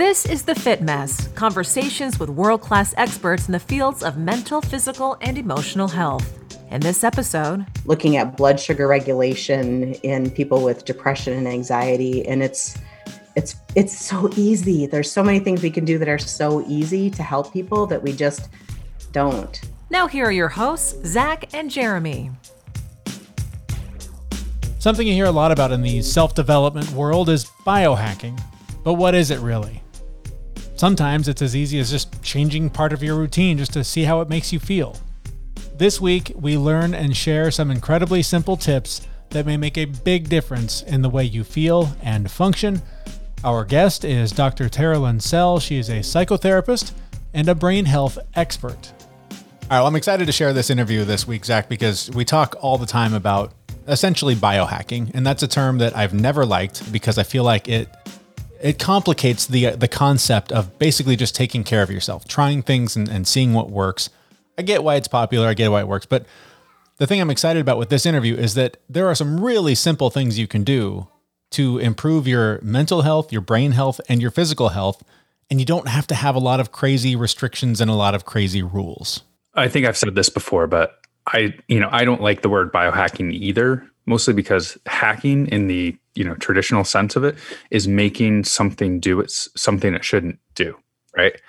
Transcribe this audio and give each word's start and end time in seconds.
This 0.00 0.24
is 0.24 0.44
The 0.44 0.54
Fit 0.54 0.80
Mess 0.80 1.28
conversations 1.34 2.18
with 2.18 2.30
world 2.30 2.62
class 2.62 2.94
experts 2.96 3.48
in 3.48 3.52
the 3.52 3.60
fields 3.60 4.02
of 4.02 4.16
mental, 4.16 4.62
physical, 4.62 5.18
and 5.20 5.36
emotional 5.36 5.88
health. 5.88 6.38
In 6.70 6.80
this 6.80 7.04
episode, 7.04 7.66
looking 7.84 8.16
at 8.16 8.34
blood 8.34 8.58
sugar 8.58 8.88
regulation 8.88 9.92
in 9.92 10.30
people 10.30 10.64
with 10.64 10.86
depression 10.86 11.34
and 11.34 11.46
anxiety, 11.46 12.26
and 12.26 12.42
it's 12.42 12.78
it's 13.36 13.56
it's 13.74 13.94
so 13.94 14.30
easy. 14.36 14.86
There's 14.86 15.12
so 15.12 15.22
many 15.22 15.38
things 15.38 15.62
we 15.62 15.70
can 15.70 15.84
do 15.84 15.98
that 15.98 16.08
are 16.08 16.16
so 16.16 16.64
easy 16.66 17.10
to 17.10 17.22
help 17.22 17.52
people 17.52 17.86
that 17.88 18.02
we 18.02 18.14
just 18.14 18.48
don't. 19.12 19.60
Now 19.90 20.06
here 20.06 20.24
are 20.24 20.32
your 20.32 20.48
hosts, 20.48 20.96
Zach 21.06 21.52
and 21.52 21.70
Jeremy. 21.70 22.30
Something 24.78 25.06
you 25.06 25.12
hear 25.12 25.26
a 25.26 25.30
lot 25.30 25.52
about 25.52 25.72
in 25.72 25.82
the 25.82 26.00
self 26.00 26.34
development 26.34 26.90
world 26.92 27.28
is 27.28 27.44
biohacking. 27.66 28.40
But 28.82 28.94
what 28.94 29.14
is 29.14 29.30
it 29.30 29.40
really? 29.40 29.82
Sometimes 30.80 31.28
it's 31.28 31.42
as 31.42 31.54
easy 31.54 31.78
as 31.78 31.90
just 31.90 32.22
changing 32.22 32.70
part 32.70 32.94
of 32.94 33.02
your 33.02 33.14
routine 33.14 33.58
just 33.58 33.74
to 33.74 33.84
see 33.84 34.04
how 34.04 34.22
it 34.22 34.30
makes 34.30 34.50
you 34.50 34.58
feel. 34.58 34.96
This 35.76 36.00
week, 36.00 36.32
we 36.34 36.56
learn 36.56 36.94
and 36.94 37.14
share 37.14 37.50
some 37.50 37.70
incredibly 37.70 38.22
simple 38.22 38.56
tips 38.56 39.06
that 39.28 39.44
may 39.44 39.58
make 39.58 39.76
a 39.76 39.84
big 39.84 40.30
difference 40.30 40.80
in 40.80 41.02
the 41.02 41.10
way 41.10 41.22
you 41.22 41.44
feel 41.44 41.94
and 42.02 42.30
function. 42.30 42.80
Our 43.44 43.66
guest 43.66 44.06
is 44.06 44.32
Dr. 44.32 44.70
Teralyn 44.70 45.20
Sell. 45.20 45.60
She 45.60 45.76
is 45.76 45.90
a 45.90 45.98
psychotherapist 45.98 46.92
and 47.34 47.46
a 47.50 47.54
brain 47.54 47.84
health 47.84 48.16
expert. 48.34 48.94
All 48.94 49.36
right, 49.68 49.78
well, 49.80 49.86
I'm 49.86 49.96
excited 49.96 50.24
to 50.24 50.32
share 50.32 50.54
this 50.54 50.70
interview 50.70 51.04
this 51.04 51.26
week, 51.26 51.44
Zach, 51.44 51.68
because 51.68 52.10
we 52.12 52.24
talk 52.24 52.56
all 52.58 52.78
the 52.78 52.86
time 52.86 53.12
about 53.12 53.52
essentially 53.86 54.34
biohacking, 54.34 55.10
and 55.12 55.26
that's 55.26 55.42
a 55.42 55.48
term 55.48 55.76
that 55.76 55.94
I've 55.94 56.14
never 56.14 56.46
liked 56.46 56.90
because 56.90 57.18
I 57.18 57.22
feel 57.22 57.44
like 57.44 57.68
it 57.68 57.86
it 58.60 58.78
complicates 58.78 59.46
the 59.46 59.68
uh, 59.68 59.76
the 59.76 59.88
concept 59.88 60.52
of 60.52 60.78
basically 60.78 61.16
just 61.16 61.34
taking 61.34 61.64
care 61.64 61.82
of 61.82 61.90
yourself, 61.90 62.26
trying 62.26 62.62
things 62.62 62.96
and, 62.96 63.08
and 63.08 63.26
seeing 63.26 63.52
what 63.54 63.70
works. 63.70 64.10
I 64.58 64.62
get 64.62 64.84
why 64.84 64.96
it's 64.96 65.08
popular. 65.08 65.48
I 65.48 65.54
get 65.54 65.70
why 65.70 65.80
it 65.80 65.88
works. 65.88 66.06
But 66.06 66.26
the 66.98 67.06
thing 67.06 67.20
I'm 67.20 67.30
excited 67.30 67.60
about 67.60 67.78
with 67.78 67.88
this 67.88 68.04
interview 68.04 68.36
is 68.36 68.54
that 68.54 68.76
there 68.88 69.08
are 69.08 69.14
some 69.14 69.40
really 69.40 69.74
simple 69.74 70.10
things 70.10 70.38
you 70.38 70.46
can 70.46 70.64
do 70.64 71.08
to 71.52 71.78
improve 71.78 72.28
your 72.28 72.60
mental 72.62 73.02
health, 73.02 73.32
your 73.32 73.40
brain 73.40 73.72
health, 73.72 74.00
and 74.08 74.20
your 74.20 74.30
physical 74.30 74.68
health. 74.68 75.02
And 75.50 75.58
you 75.58 75.66
don't 75.66 75.88
have 75.88 76.06
to 76.08 76.14
have 76.14 76.36
a 76.36 76.38
lot 76.38 76.60
of 76.60 76.70
crazy 76.70 77.16
restrictions 77.16 77.80
and 77.80 77.90
a 77.90 77.94
lot 77.94 78.14
of 78.14 78.24
crazy 78.24 78.62
rules. 78.62 79.22
I 79.54 79.66
think 79.66 79.86
I've 79.86 79.96
said 79.96 80.14
this 80.14 80.28
before, 80.28 80.66
but 80.66 81.00
I, 81.26 81.54
you 81.66 81.80
know, 81.80 81.88
I 81.90 82.04
don't 82.04 82.20
like 82.20 82.42
the 82.42 82.48
word 82.48 82.72
biohacking 82.72 83.32
either, 83.32 83.84
mostly 84.06 84.32
because 84.32 84.78
hacking 84.86 85.48
in 85.48 85.66
the, 85.66 85.96
you 86.14 86.24
know, 86.24 86.34
traditional 86.34 86.84
sense 86.84 87.16
of 87.16 87.24
it 87.24 87.36
is 87.70 87.86
making 87.86 88.44
something 88.44 89.00
do 89.00 89.20
it's 89.20 89.48
something 89.56 89.94
it 89.94 90.04
shouldn't 90.04 90.38
do, 90.54 90.76
right? 91.16 91.40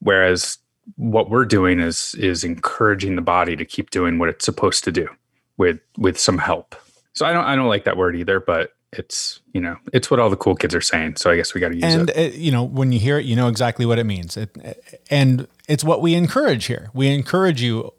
Whereas 0.00 0.58
what 0.96 1.30
we're 1.30 1.44
doing 1.44 1.80
is 1.80 2.14
is 2.18 2.44
encouraging 2.44 3.16
the 3.16 3.22
body 3.22 3.56
to 3.56 3.64
keep 3.64 3.90
doing 3.90 4.18
what 4.18 4.28
it's 4.28 4.44
supposed 4.44 4.84
to 4.84 4.92
do 4.92 5.08
with 5.56 5.80
with 5.98 6.18
some 6.18 6.38
help. 6.38 6.74
So 7.12 7.26
I 7.26 7.32
don't 7.32 7.44
I 7.44 7.56
don't 7.56 7.68
like 7.68 7.84
that 7.84 7.96
word 7.96 8.16
either, 8.16 8.40
but 8.40 8.72
it's 8.92 9.40
you 9.52 9.60
know 9.60 9.76
it's 9.92 10.10
what 10.10 10.20
all 10.20 10.30
the 10.30 10.36
cool 10.36 10.54
kids 10.54 10.74
are 10.74 10.80
saying. 10.80 11.16
So 11.16 11.30
I 11.30 11.36
guess 11.36 11.54
we 11.54 11.60
got 11.60 11.68
to 11.68 11.74
use 11.74 11.84
and 11.84 12.10
it. 12.10 12.16
And 12.16 12.34
you 12.34 12.52
know 12.52 12.62
when 12.62 12.92
you 12.92 12.98
hear 12.98 13.18
it, 13.18 13.26
you 13.26 13.36
know 13.36 13.48
exactly 13.48 13.84
what 13.84 13.98
it 13.98 14.04
means. 14.04 14.36
It, 14.36 14.56
and 15.10 15.48
it's 15.68 15.84
what 15.84 16.00
we 16.00 16.14
encourage 16.14 16.66
here. 16.66 16.90
We 16.94 17.08
encourage 17.08 17.62
you 17.62 17.92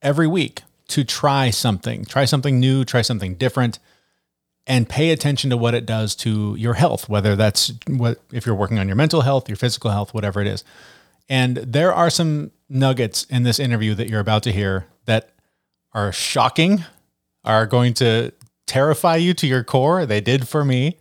every 0.00 0.26
week 0.26 0.62
to 0.88 1.04
try 1.04 1.50
something, 1.50 2.04
try 2.04 2.24
something 2.24 2.58
new, 2.58 2.84
try 2.84 3.02
something 3.02 3.34
different, 3.34 3.78
and 4.66 4.88
pay 4.88 5.10
attention 5.10 5.50
to 5.50 5.56
what 5.56 5.74
it 5.74 5.86
does 5.86 6.14
to 6.16 6.54
your 6.56 6.74
health. 6.74 7.08
Whether 7.08 7.36
that's 7.36 7.72
what 7.88 8.20
if 8.32 8.46
you're 8.46 8.54
working 8.54 8.78
on 8.78 8.86
your 8.86 8.96
mental 8.96 9.22
health, 9.22 9.48
your 9.48 9.56
physical 9.56 9.90
health, 9.90 10.14
whatever 10.14 10.40
it 10.40 10.46
is. 10.46 10.64
And 11.28 11.56
there 11.56 11.92
are 11.92 12.10
some 12.10 12.50
nuggets 12.68 13.24
in 13.24 13.42
this 13.42 13.58
interview 13.58 13.94
that 13.94 14.08
you're 14.08 14.20
about 14.20 14.42
to 14.44 14.52
hear 14.52 14.86
that 15.06 15.30
are 15.92 16.12
shocking, 16.12 16.84
are 17.44 17.66
going 17.66 17.94
to 17.94 18.32
terrify 18.66 19.16
you 19.16 19.34
to 19.34 19.46
your 19.46 19.64
core. 19.64 20.06
They 20.06 20.20
did 20.20 20.48
for 20.48 20.64
me. 20.64 20.98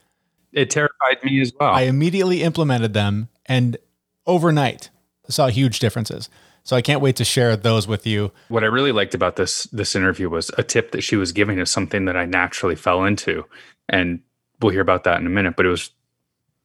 It 0.54 0.70
terrified 0.70 1.24
me 1.24 1.42
as 1.42 1.54
well. 1.60 1.74
I 1.74 1.82
immediately 1.82 2.44
implemented 2.44 2.94
them 2.94 3.30
and 3.46 3.78
overnight 4.26 4.90
saw 5.30 5.48
huge 5.48 5.80
differences. 5.80 6.30
So 6.64 6.76
I 6.76 6.82
can't 6.82 7.02
wait 7.02 7.16
to 7.18 7.26
share 7.26 7.56
those 7.56 7.88
with 7.88 8.06
you. 8.06 8.32
What 8.50 8.64
I 8.64 8.68
really 8.68 8.92
liked 8.92 9.16
about 9.16 9.36
this 9.36 9.64
this 9.66 9.96
interview 9.96 10.30
was 10.30 10.52
a 10.58 10.64
tip 10.64 10.92
that 10.92 11.02
she 11.02 11.16
was 11.16 11.32
giving 11.32 11.60
is 11.60 11.72
something 11.72 12.06
that 12.06 12.16
I 12.16 12.26
naturally 12.26 12.76
fell 12.76 13.04
into. 13.04 13.46
And 13.90 14.22
we'll 14.62 14.72
hear 14.72 14.82
about 14.82 15.04
that 15.06 15.20
in 15.20 15.26
a 15.26 15.30
minute, 15.30 15.56
but 15.56 15.66
it 15.66 15.70
was 15.70 15.90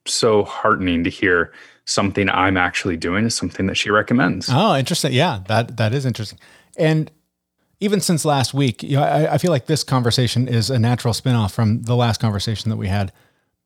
so 0.04 0.44
heartening 0.44 1.04
to 1.04 1.10
hear 1.10 1.52
something 1.84 2.28
I'm 2.28 2.56
actually 2.56 2.96
doing 2.96 3.24
is 3.24 3.34
something 3.34 3.66
that 3.66 3.76
she 3.76 3.90
recommends. 3.90 4.48
Oh, 4.50 4.76
interesting. 4.76 5.12
Yeah, 5.12 5.40
that 5.48 5.76
that 5.76 5.94
is 5.94 6.04
interesting. 6.04 6.38
And 6.78 7.10
even 7.80 8.00
since 8.00 8.24
last 8.24 8.54
week, 8.54 8.82
you 8.82 8.96
know, 8.96 9.02
I, 9.02 9.34
I 9.34 9.38
feel 9.38 9.50
like 9.50 9.66
this 9.66 9.84
conversation 9.84 10.48
is 10.48 10.70
a 10.70 10.78
natural 10.78 11.14
spinoff 11.14 11.52
from 11.52 11.82
the 11.82 11.96
last 11.96 12.20
conversation 12.20 12.70
that 12.70 12.76
we 12.76 12.88
had. 12.88 13.12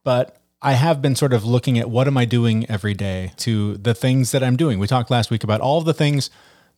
But 0.02 0.40
I 0.62 0.72
have 0.72 1.00
been 1.00 1.16
sort 1.16 1.32
of 1.32 1.44
looking 1.44 1.78
at 1.78 1.88
what 1.88 2.06
am 2.06 2.19
I 2.19 2.26
doing 2.26 2.69
every 2.69 2.93
day 2.93 3.32
to 3.38 3.76
the 3.78 3.94
things 3.94 4.32
that 4.32 4.43
I'm 4.44 4.56
doing. 4.56 4.78
We 4.78 4.87
talked 4.87 5.10
last 5.10 5.31
week 5.31 5.43
about 5.43 5.60
all 5.60 5.81
the 5.81 5.94
things 5.94 6.28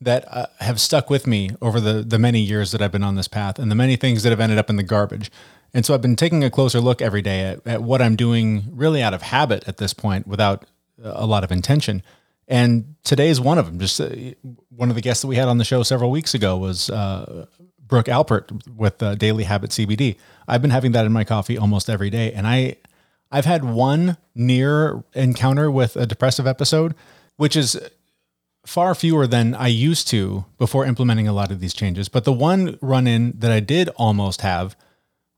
that 0.00 0.24
uh, 0.28 0.46
have 0.60 0.80
stuck 0.80 1.10
with 1.10 1.26
me 1.26 1.50
over 1.60 1.80
the 1.80 2.02
the 2.02 2.18
many 2.18 2.40
years 2.40 2.72
that 2.72 2.82
I've 2.82 2.92
been 2.92 3.02
on 3.02 3.16
this 3.16 3.28
path, 3.28 3.58
and 3.58 3.70
the 3.70 3.74
many 3.74 3.96
things 3.96 4.22
that 4.22 4.30
have 4.30 4.40
ended 4.40 4.58
up 4.58 4.70
in 4.70 4.76
the 4.76 4.82
garbage. 4.82 5.30
And 5.74 5.86
so 5.86 5.94
I've 5.94 6.02
been 6.02 6.16
taking 6.16 6.44
a 6.44 6.50
closer 6.50 6.80
look 6.80 7.00
every 7.00 7.22
day 7.22 7.40
at, 7.40 7.66
at 7.66 7.82
what 7.82 8.02
I'm 8.02 8.14
doing, 8.14 8.64
really 8.70 9.02
out 9.02 9.14
of 9.14 9.22
habit 9.22 9.66
at 9.66 9.78
this 9.78 9.94
point, 9.94 10.26
without 10.26 10.66
a 11.02 11.26
lot 11.26 11.44
of 11.44 11.50
intention. 11.50 12.02
And 12.46 12.96
today 13.04 13.30
is 13.30 13.40
one 13.40 13.58
of 13.58 13.66
them. 13.66 13.78
Just 13.78 14.00
uh, 14.00 14.10
one 14.68 14.90
of 14.90 14.94
the 14.94 15.00
guests 15.00 15.22
that 15.22 15.28
we 15.28 15.36
had 15.36 15.48
on 15.48 15.58
the 15.58 15.64
show 15.64 15.82
several 15.82 16.10
weeks 16.10 16.34
ago 16.34 16.56
was 16.56 16.90
uh, 16.90 17.46
Brooke 17.80 18.06
Alpert 18.06 18.68
with 18.68 19.02
uh, 19.02 19.14
Daily 19.14 19.44
Habit 19.44 19.70
CBD. 19.70 20.16
I've 20.46 20.60
been 20.60 20.70
having 20.70 20.92
that 20.92 21.06
in 21.06 21.12
my 21.12 21.24
coffee 21.24 21.56
almost 21.56 21.88
every 21.88 22.10
day, 22.10 22.32
and 22.32 22.46
I 22.46 22.76
I've 23.32 23.46
had 23.46 23.64
one 23.64 24.16
near 24.34 25.02
encounter 25.14 25.70
with 25.70 25.96
a 25.96 26.06
depressive 26.06 26.46
episode, 26.46 26.94
which 27.36 27.56
is 27.56 27.80
far 28.64 28.94
fewer 28.94 29.26
than 29.26 29.54
I 29.56 29.66
used 29.66 30.06
to 30.08 30.44
before 30.58 30.86
implementing 30.86 31.26
a 31.26 31.32
lot 31.32 31.50
of 31.50 31.58
these 31.58 31.74
changes. 31.74 32.08
But 32.08 32.24
the 32.24 32.32
one 32.32 32.78
run 32.80 33.08
in 33.08 33.32
that 33.38 33.50
I 33.50 33.58
did 33.58 33.88
almost 33.96 34.42
have, 34.42 34.76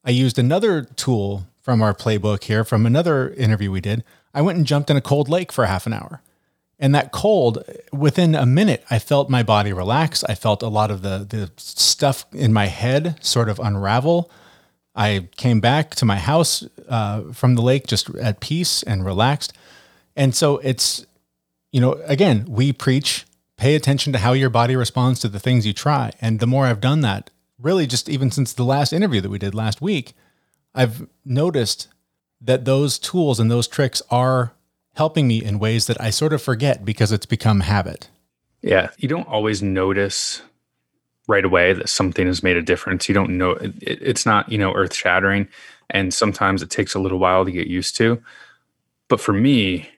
I 0.04 0.10
used 0.10 0.38
another 0.38 0.82
tool 0.82 1.46
from 1.62 1.80
our 1.80 1.94
playbook 1.94 2.44
here 2.44 2.64
from 2.64 2.84
another 2.84 3.30
interview 3.30 3.70
we 3.70 3.80
did 3.80 4.04
I 4.34 4.42
went 4.42 4.58
and 4.58 4.66
jumped 4.66 4.90
in 4.90 4.96
a 4.96 5.00
cold 5.00 5.28
lake 5.28 5.52
for 5.52 5.64
half 5.64 5.86
an 5.86 5.92
hour. 5.92 6.20
And 6.78 6.94
that 6.94 7.12
cold, 7.12 7.62
within 7.92 8.34
a 8.34 8.44
minute, 8.44 8.84
I 8.90 8.98
felt 8.98 9.30
my 9.30 9.44
body 9.44 9.72
relax. 9.72 10.24
I 10.24 10.34
felt 10.34 10.62
a 10.62 10.68
lot 10.68 10.90
of 10.90 11.02
the, 11.02 11.18
the 11.18 11.50
stuff 11.56 12.26
in 12.32 12.52
my 12.52 12.66
head 12.66 13.16
sort 13.24 13.48
of 13.48 13.60
unravel. 13.60 14.28
I 14.96 15.28
came 15.36 15.60
back 15.60 15.94
to 15.96 16.04
my 16.04 16.16
house 16.16 16.66
uh, 16.88 17.32
from 17.32 17.54
the 17.54 17.62
lake 17.62 17.86
just 17.86 18.14
at 18.16 18.40
peace 18.40 18.82
and 18.82 19.04
relaxed. 19.04 19.52
And 20.16 20.34
so 20.34 20.58
it's, 20.58 21.06
you 21.72 21.80
know, 21.80 21.94
again, 22.06 22.46
we 22.48 22.72
preach 22.72 23.26
pay 23.56 23.74
attention 23.74 24.12
to 24.12 24.18
how 24.18 24.32
your 24.32 24.50
body 24.50 24.76
responds 24.76 25.20
to 25.20 25.28
the 25.28 25.38
things 25.38 25.66
you 25.66 25.72
try. 25.72 26.12
And 26.20 26.40
the 26.40 26.46
more 26.46 26.66
I've 26.66 26.80
done 26.80 27.00
that, 27.02 27.30
really 27.58 27.86
just 27.86 28.08
even 28.08 28.30
since 28.30 28.52
the 28.52 28.64
last 28.64 28.92
interview 28.92 29.20
that 29.20 29.30
we 29.30 29.38
did 29.38 29.54
last 29.54 29.80
week, 29.80 30.14
I've 30.74 31.06
noticed 31.24 31.88
that 32.40 32.64
those 32.64 32.98
tools 32.98 33.40
and 33.40 33.50
those 33.50 33.68
tricks 33.68 34.02
are 34.10 34.52
helping 34.94 35.26
me 35.26 35.42
in 35.42 35.58
ways 35.58 35.86
that 35.86 36.00
I 36.00 36.10
sort 36.10 36.32
of 36.32 36.42
forget 36.42 36.84
because 36.84 37.12
it's 37.12 37.26
become 37.26 37.60
habit. 37.60 38.08
Yeah, 38.62 38.90
you 38.98 39.08
don't 39.08 39.28
always 39.28 39.62
notice 39.62 40.42
right 41.26 41.44
away 41.44 41.72
that 41.72 41.88
something 41.88 42.26
has 42.26 42.42
made 42.42 42.56
a 42.56 42.62
difference. 42.62 43.08
You 43.08 43.14
don't 43.14 43.38
know 43.38 43.52
it, 43.52 43.72
it's 43.80 44.26
not, 44.26 44.50
you 44.50 44.58
know, 44.58 44.72
earth 44.74 44.94
shattering 44.94 45.48
and 45.90 46.12
sometimes 46.12 46.62
it 46.62 46.70
takes 46.70 46.94
a 46.94 46.98
little 46.98 47.18
while 47.18 47.44
to 47.44 47.52
get 47.52 47.66
used 47.66 47.96
to. 47.96 48.22
But 49.08 49.20
for 49.20 49.32
me, 49.32 49.88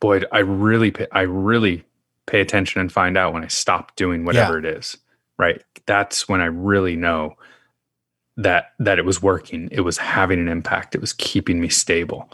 Boyd, 0.00 0.26
I 0.32 0.40
really 0.40 0.90
pay, 0.90 1.06
I 1.12 1.22
really 1.22 1.84
pay 2.26 2.40
attention 2.40 2.80
and 2.80 2.92
find 2.92 3.16
out 3.16 3.32
when 3.32 3.44
I 3.44 3.48
stop 3.48 3.96
doing 3.96 4.24
whatever 4.24 4.60
yeah. 4.60 4.70
it 4.70 4.78
is. 4.78 4.96
Right? 5.38 5.62
That's 5.86 6.28
when 6.28 6.40
I 6.40 6.46
really 6.46 6.96
know 6.96 7.36
that 8.36 8.72
that 8.78 8.98
it 8.98 9.04
was 9.04 9.22
working 9.22 9.68
it 9.72 9.80
was 9.80 9.98
having 9.98 10.38
an 10.38 10.48
impact 10.48 10.94
it 10.94 11.00
was 11.00 11.12
keeping 11.14 11.60
me 11.60 11.68
stable 11.68 12.30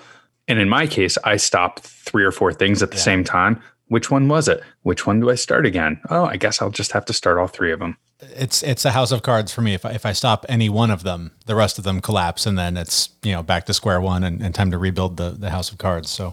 and 0.49 0.59
in 0.59 0.69
my 0.69 0.87
case 0.87 1.17
i 1.25 1.37
stopped 1.37 1.81
three 1.81 2.25
or 2.25 2.33
four 2.33 2.53
things 2.53 2.83
at 2.83 2.91
the 2.91 2.97
yeah. 2.97 3.03
same 3.03 3.25
time 3.25 3.63
which 3.87 4.11
one 4.11 4.29
was 4.29 4.49
it 4.49 4.63
which 4.83 5.07
one 5.07 5.21
do 5.21 5.31
i 5.31 5.35
start 5.35 5.65
again 5.65 6.01
oh 6.11 6.25
i 6.25 6.37
guess 6.37 6.61
i'll 6.61 6.71
just 6.71 6.93
have 6.93 7.05
to 7.05 7.13
start 7.13 7.39
all 7.39 7.47
three 7.47 7.73
of 7.73 7.79
them 7.79 7.97
it's 8.37 8.63
it's 8.63 8.85
a 8.85 8.93
house 8.93 9.13
of 9.13 9.23
cards 9.23 9.53
for 9.53 9.61
me 9.61 9.75
if 9.75 9.85
I, 9.85 9.91
if 9.93 10.07
I 10.07 10.13
stop 10.13 10.47
any 10.49 10.69
one 10.69 10.91
of 10.91 11.03
them 11.03 11.33
the 11.47 11.55
rest 11.55 11.79
of 11.79 11.85
them 11.85 12.01
collapse 12.01 12.47
and 12.47 12.59
then 12.59 12.77
it's 12.77 13.11
you 13.23 13.33
know 13.33 13.43
back 13.43 13.67
to 13.67 13.75
square 13.75 14.01
one 14.01 14.25
and, 14.25 14.43
and 14.43 14.55
time 14.55 14.71
to 14.71 14.79
rebuild 14.79 15.17
the 15.17 15.31
the 15.31 15.51
house 15.51 15.71
of 15.71 15.79
cards 15.79 16.11
so 16.11 16.31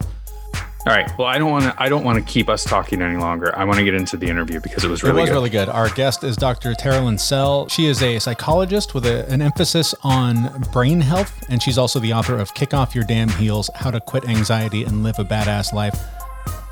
all 0.86 0.94
right. 0.94 1.10
Well, 1.18 1.28
I 1.28 1.36
don't 1.36 1.50
want 1.50 1.64
to. 1.64 1.74
I 1.78 1.90
don't 1.90 2.04
want 2.04 2.18
to 2.18 2.32
keep 2.32 2.48
us 2.48 2.64
talking 2.64 3.02
any 3.02 3.18
longer. 3.18 3.54
I 3.54 3.64
want 3.64 3.78
to 3.78 3.84
get 3.84 3.92
into 3.92 4.16
the 4.16 4.28
interview 4.28 4.60
because 4.60 4.82
it 4.82 4.88
was 4.88 5.02
really. 5.02 5.18
It 5.18 5.20
was 5.20 5.28
good. 5.28 5.34
really 5.34 5.50
good. 5.50 5.68
Our 5.68 5.90
guest 5.90 6.24
is 6.24 6.38
Dr. 6.38 6.72
Teralyn 6.72 7.20
Sell. 7.20 7.68
She 7.68 7.84
is 7.84 8.02
a 8.02 8.18
psychologist 8.18 8.94
with 8.94 9.04
a, 9.04 9.30
an 9.30 9.42
emphasis 9.42 9.94
on 10.02 10.62
brain 10.72 11.02
health, 11.02 11.44
and 11.50 11.62
she's 11.62 11.76
also 11.76 12.00
the 12.00 12.14
author 12.14 12.34
of 12.34 12.54
"Kick 12.54 12.72
Off 12.72 12.94
Your 12.94 13.04
Damn 13.04 13.28
Heels: 13.28 13.68
How 13.74 13.90
to 13.90 14.00
Quit 14.00 14.26
Anxiety 14.26 14.84
and 14.84 15.02
Live 15.02 15.18
a 15.18 15.24
Badass 15.24 15.74
Life." 15.74 16.00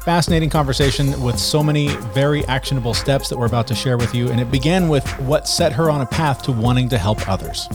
Fascinating 0.08 0.48
conversation 0.48 1.20
with 1.22 1.38
so 1.38 1.62
many 1.62 1.88
very 2.14 2.42
actionable 2.46 2.94
steps 2.94 3.28
that 3.28 3.36
we're 3.36 3.44
about 3.44 3.66
to 3.66 3.74
share 3.74 3.98
with 3.98 4.14
you. 4.14 4.30
And 4.30 4.40
it 4.40 4.50
began 4.50 4.88
with 4.88 5.06
what 5.20 5.46
set 5.46 5.70
her 5.74 5.90
on 5.90 6.00
a 6.00 6.06
path 6.06 6.42
to 6.44 6.52
wanting 6.52 6.88
to 6.88 6.96
help 6.96 7.28
others. 7.28 7.68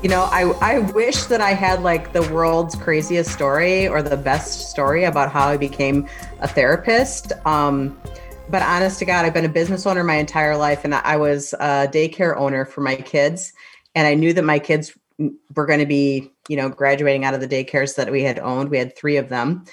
You 0.00 0.08
know, 0.08 0.28
I, 0.30 0.42
I 0.60 0.78
wish 0.78 1.24
that 1.24 1.40
I 1.40 1.54
had 1.54 1.82
like 1.82 2.12
the 2.12 2.22
world's 2.32 2.76
craziest 2.76 3.32
story 3.32 3.88
or 3.88 4.00
the 4.00 4.16
best 4.16 4.70
story 4.70 5.02
about 5.02 5.32
how 5.32 5.48
I 5.48 5.56
became 5.56 6.08
a 6.38 6.46
therapist. 6.46 7.32
Um, 7.44 8.00
but 8.48 8.62
honest 8.62 9.00
to 9.00 9.04
God, 9.04 9.24
I've 9.24 9.34
been 9.34 9.44
a 9.44 9.48
business 9.48 9.86
owner 9.86 10.04
my 10.04 10.14
entire 10.14 10.56
life, 10.56 10.84
and 10.84 10.94
I 10.94 11.16
was 11.16 11.52
a 11.54 11.88
daycare 11.92 12.36
owner 12.36 12.64
for 12.64 12.80
my 12.80 12.94
kids. 12.94 13.52
And 13.96 14.06
I 14.06 14.14
knew 14.14 14.32
that 14.34 14.44
my 14.44 14.60
kids 14.60 14.96
were 15.18 15.66
going 15.66 15.80
to 15.80 15.86
be, 15.86 16.30
you 16.48 16.56
know, 16.56 16.68
graduating 16.68 17.24
out 17.24 17.34
of 17.34 17.40
the 17.40 17.48
daycares 17.48 17.96
that 17.96 18.12
we 18.12 18.22
had 18.22 18.38
owned. 18.38 18.68
We 18.68 18.78
had 18.78 18.96
three 18.96 19.16
of 19.16 19.30
them, 19.30 19.64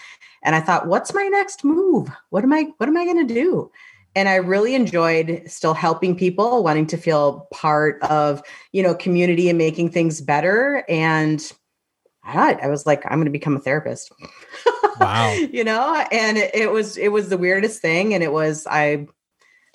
and 0.44 0.56
I 0.56 0.62
thought, 0.62 0.88
what's 0.88 1.14
my 1.14 1.24
next 1.24 1.64
move? 1.64 2.10
What 2.30 2.44
am 2.44 2.54
I? 2.54 2.68
What 2.78 2.90
am 2.90 2.98
I 2.98 3.06
going 3.06 3.28
to 3.28 3.34
do? 3.34 3.72
And 4.16 4.30
I 4.30 4.36
really 4.36 4.76
enjoyed 4.76 5.42
still 5.48 5.74
helping 5.74 6.16
people, 6.16 6.64
wanting 6.64 6.86
to 6.88 6.98
feel 6.98 7.48
part 7.52 8.02
of, 8.04 8.44
you 8.72 8.84
know, 8.84 8.94
community 8.94 9.50
and 9.50 9.58
making 9.58 9.90
things 9.90 10.22
better. 10.22 10.86
And 10.88 11.52
I, 12.24 12.54
I 12.62 12.68
was 12.68 12.86
like, 12.86 13.04
I'm 13.06 13.18
going 13.18 13.26
to 13.26 13.32
become 13.32 13.56
a 13.56 13.60
therapist. 13.60 14.12
Wow. 15.00 15.34
you 15.52 15.64
know, 15.64 16.06
and 16.12 16.38
it, 16.38 16.54
it 16.54 16.72
was 16.72 16.98
it 16.98 17.12
was 17.12 17.30
the 17.30 17.38
weirdest 17.38 17.82
thing, 17.82 18.14
and 18.14 18.24
it 18.24 18.32
was 18.32 18.68
I. 18.70 19.08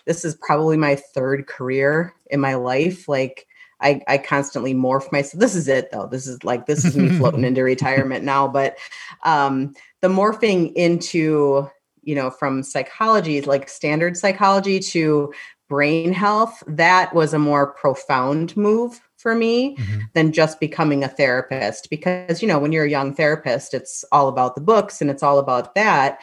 This 0.07 0.25
is 0.25 0.37
probably 0.37 0.79
my 0.79 0.97
third 0.97 1.47
career 1.47 2.15
in 2.31 2.41
my 2.41 2.55
life. 2.55 3.09
Like 3.09 3.47
I, 3.81 4.01
I 4.09 4.19
constantly 4.19 4.75
morph 4.75 5.11
myself. 5.13 5.41
This 5.41 5.55
is 5.55 5.69
it 5.69 5.91
though. 5.91 6.07
This 6.07 6.27
is 6.27 6.43
like 6.45 6.67
this 6.67 6.85
is 6.85 6.97
me 6.97 7.09
floating 7.19 7.45
into 7.45 7.63
retirement 7.63 8.25
now. 8.25 8.49
But 8.49 8.77
um, 9.25 9.75
the 10.01 10.09
morphing 10.09 10.73
into 10.75 11.69
you 12.03 12.15
know 12.15 12.31
from 12.31 12.63
psychology, 12.63 13.41
like 13.41 13.69
standard 13.69 14.17
psychology, 14.17 14.81
to 14.81 15.33
brain 15.69 16.13
health, 16.13 16.63
that 16.67 17.15
was 17.15 17.35
a 17.35 17.39
more 17.39 17.73
profound 17.75 18.57
move 18.57 19.01
for 19.17 19.35
me 19.35 19.77
mm-hmm. 19.77 20.01
than 20.15 20.33
just 20.33 20.61
becoming 20.61 21.05
a 21.05 21.09
therapist. 21.09 21.89
Because 21.91 22.43
you 22.43 22.49
know 22.49 22.59
when 22.59 22.73
you're 22.73 22.85
a 22.85 22.91
young 22.91 23.15
therapist, 23.15 23.75
it's 23.75 24.05
all 24.11 24.29
about 24.29 24.55
the 24.55 24.61
books 24.61 25.01
and 25.01 25.11
it's 25.11 25.23
all 25.23 25.39
about 25.39 25.75
that. 25.77 26.19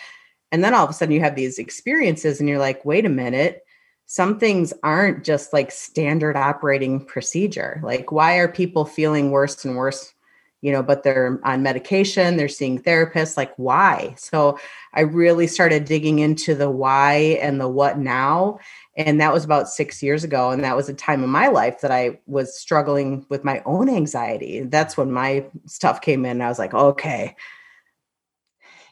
And 0.52 0.64
then 0.64 0.74
all 0.74 0.84
of 0.84 0.90
a 0.90 0.94
sudden 0.94 1.14
you 1.14 1.22
have 1.22 1.36
these 1.36 1.58
experiences, 1.58 2.40
and 2.40 2.50
you're 2.50 2.60
like, 2.60 2.84
wait 2.84 3.06
a 3.06 3.10
minute 3.10 3.65
some 4.06 4.40
things 4.40 4.74
aren't 4.84 5.24
just 5.24 5.52
like 5.54 5.72
standard 5.72 6.36
operating 6.36 7.04
procedure. 7.04 7.80
Like, 7.84 8.12
why 8.12 8.38
are 8.38 8.48
people 8.48 8.86
feeling 8.86 9.32
worse 9.32 9.66
and 9.66 9.76
worse? 9.76 10.14
You 10.62 10.72
know, 10.72 10.82
but 10.82 11.04
they're 11.04 11.40
on 11.44 11.62
medication, 11.62 12.38
they're 12.38 12.48
seeing 12.48 12.82
therapists. 12.82 13.38
Like, 13.38 13.54
why? 13.58 14.16
So 14.18 14.58
I 14.94 15.02
really 15.02 15.46
started 15.46 15.86
digging 15.86 16.20
into 16.20 16.56
the 16.56 16.72
why 16.72 17.38
and 17.42 17.62
the 17.62 17.68
what 17.68 18.00
now. 18.00 18.60
And 18.98 19.22
that 19.22 19.34
was 19.34 19.44
about 19.44 19.68
six 19.68 20.02
years 20.02 20.24
ago. 20.24 20.50
And 20.50 20.64
that 20.64 20.76
was 20.76 20.90
a 20.90 20.94
time 20.94 21.24
in 21.24 21.30
my 21.30 21.48
life 21.48 21.82
that 21.82 21.92
I 21.92 22.20
was 22.26 22.58
struggling 22.58 23.26
with 23.30 23.44
my 23.44 23.62
own 23.66 23.90
anxiety. 23.90 24.62
That's 24.62 24.98
when 24.98 25.12
my 25.12 25.46
stuff 25.66 26.02
came 26.02 26.26
in. 26.26 26.42
I 26.42 26.48
was 26.48 26.60
like, 26.60 26.74
okay, 26.74 27.36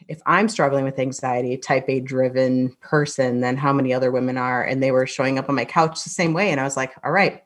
if 0.08 0.20
I'm 0.26 0.48
struggling 0.48 0.84
with 0.84 0.98
anxiety, 0.98 1.56
type 1.56 1.88
A 1.88 2.00
driven 2.00 2.76
person, 2.80 3.40
then 3.40 3.56
how 3.56 3.72
many 3.72 3.92
other 3.92 4.10
women 4.10 4.36
are? 4.36 4.62
And 4.62 4.82
they 4.82 4.90
were 4.90 5.06
showing 5.06 5.38
up 5.38 5.48
on 5.48 5.54
my 5.54 5.64
couch 5.64 6.02
the 6.04 6.10
same 6.10 6.32
way. 6.32 6.50
And 6.50 6.60
I 6.60 6.64
was 6.64 6.76
like, 6.76 6.92
all 7.04 7.12
right, 7.12 7.42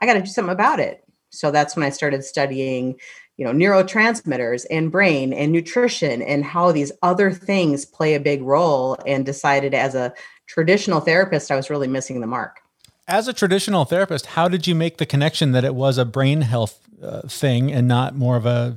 I 0.00 0.06
got 0.06 0.14
to 0.14 0.20
do 0.20 0.26
something 0.26 0.52
about 0.52 0.80
it. 0.80 1.04
So 1.30 1.50
that's 1.50 1.76
when 1.76 1.84
I 1.84 1.90
started 1.90 2.24
studying, 2.24 2.98
you 3.36 3.44
know, 3.44 3.52
neurotransmitters 3.52 4.66
and 4.70 4.90
brain 4.90 5.32
and 5.32 5.52
nutrition 5.52 6.22
and 6.22 6.44
how 6.44 6.72
these 6.72 6.90
other 7.02 7.30
things 7.30 7.84
play 7.84 8.14
a 8.14 8.20
big 8.20 8.42
role 8.42 8.96
and 9.06 9.24
decided 9.24 9.74
as 9.74 9.94
a 9.94 10.12
traditional 10.46 11.00
therapist, 11.00 11.50
I 11.50 11.56
was 11.56 11.70
really 11.70 11.86
missing 11.86 12.20
the 12.20 12.26
mark. 12.26 12.60
As 13.06 13.28
a 13.28 13.32
traditional 13.32 13.84
therapist, 13.84 14.26
how 14.26 14.48
did 14.48 14.66
you 14.66 14.74
make 14.74 14.98
the 14.98 15.06
connection 15.06 15.52
that 15.52 15.64
it 15.64 15.74
was 15.74 15.98
a 15.98 16.04
brain 16.04 16.42
health 16.42 16.80
uh, 17.02 17.22
thing 17.28 17.72
and 17.72 17.86
not 17.86 18.14
more 18.14 18.36
of 18.36 18.46
a 18.46 18.76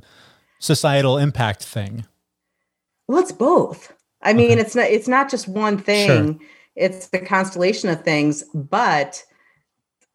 societal 0.58 1.18
impact 1.18 1.62
thing? 1.62 2.04
Well 3.08 3.18
it's 3.18 3.32
both 3.32 3.92
i 4.22 4.32
mean 4.32 4.58
it's 4.58 4.74
not 4.74 4.86
it's 4.86 5.08
not 5.08 5.30
just 5.30 5.48
one 5.48 5.78
thing 5.78 6.38
sure. 6.38 6.48
it's 6.76 7.08
the 7.08 7.18
constellation 7.18 7.88
of 7.88 8.02
things 8.02 8.44
but 8.54 9.24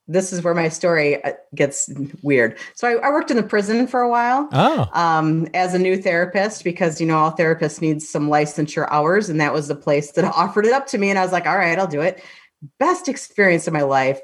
this 0.09 0.33
is 0.33 0.44
where 0.44 0.56
my 0.56 0.68
story 0.68 1.24
uh, 1.24 1.33
gets 1.53 1.89
weird. 2.24 2.57
So 2.74 2.88
I, 2.88 3.07
I, 3.07 3.12
worked 3.12 3.30
in 3.30 3.38
the 3.38 3.44
prison 3.44 3.86
for 3.86 4.01
a 4.01 4.09
while 4.09 4.50
oh. 4.51 4.89
um, 4.94 5.47
as 5.53 5.75
a 5.75 5.80
new 5.80 6.01
therapist 6.01 6.63
because 6.63 7.00
you 7.00 7.06
know 7.06 7.15
all 7.15 7.31
therapists 7.31 7.80
need 7.80 8.01
some 8.01 8.27
licensure 8.27 8.88
hours, 8.89 9.30
and 9.30 9.39
that 9.39 9.53
was 9.53 9.68
the 9.68 9.75
place 9.75 10.12
that 10.13 10.25
offered 10.35 10.65
it 10.65 10.74
up 10.74 10.88
to 10.88 10.97
me. 10.97 11.12
And 11.12 11.19
I 11.19 11.24
was 11.24 11.31
like, 11.31 11.45
all 11.45 11.57
right, 11.57 11.77
I'll 11.77 11.88
do 11.88 12.01
it. 12.01 12.24
Best 12.80 13.07
experience 13.07 13.68
of 13.68 13.74
my 13.74 13.83
life, 13.83 14.19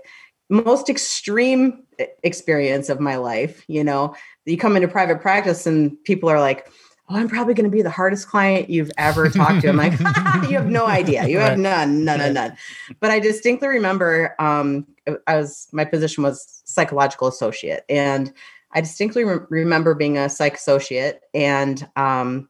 most 0.49 0.89
extreme 0.89 1.83
experience 2.23 2.89
of 2.89 2.99
my 2.99 3.17
life. 3.17 3.63
You 3.67 3.83
know, 3.83 4.15
you 4.45 4.57
come 4.57 4.75
into 4.75 4.87
private 4.87 5.21
practice 5.21 5.67
and 5.67 6.03
people 6.03 6.29
are 6.29 6.39
like, 6.39 6.67
oh, 7.09 7.15
I'm 7.15 7.29
probably 7.29 7.53
going 7.53 7.69
to 7.69 7.75
be 7.75 7.81
the 7.81 7.89
hardest 7.89 8.27
client 8.27 8.69
you've 8.69 8.91
ever 8.97 9.29
talked 9.29 9.61
to. 9.61 9.69
I'm 9.69 9.77
like, 9.77 9.91
you 10.49 10.57
have 10.57 10.67
no 10.67 10.87
idea. 10.87 11.27
You 11.27 11.39
have 11.39 11.57
none, 11.57 12.03
none, 12.03 12.19
none, 12.19 12.33
none. 12.33 12.57
But 12.99 13.11
I 13.11 13.19
distinctly 13.19 13.67
remember 13.67 14.35
um, 14.39 14.87
I 15.27 15.35
was, 15.35 15.67
my 15.71 15.85
position 15.85 16.23
was 16.23 16.61
psychological 16.65 17.27
associate. 17.27 17.85
And 17.89 18.33
I 18.71 18.81
distinctly 18.81 19.23
re- 19.23 19.39
remember 19.49 19.93
being 19.93 20.17
a 20.17 20.29
psych 20.29 20.55
associate. 20.55 21.21
And 21.33 21.87
um, 21.95 22.49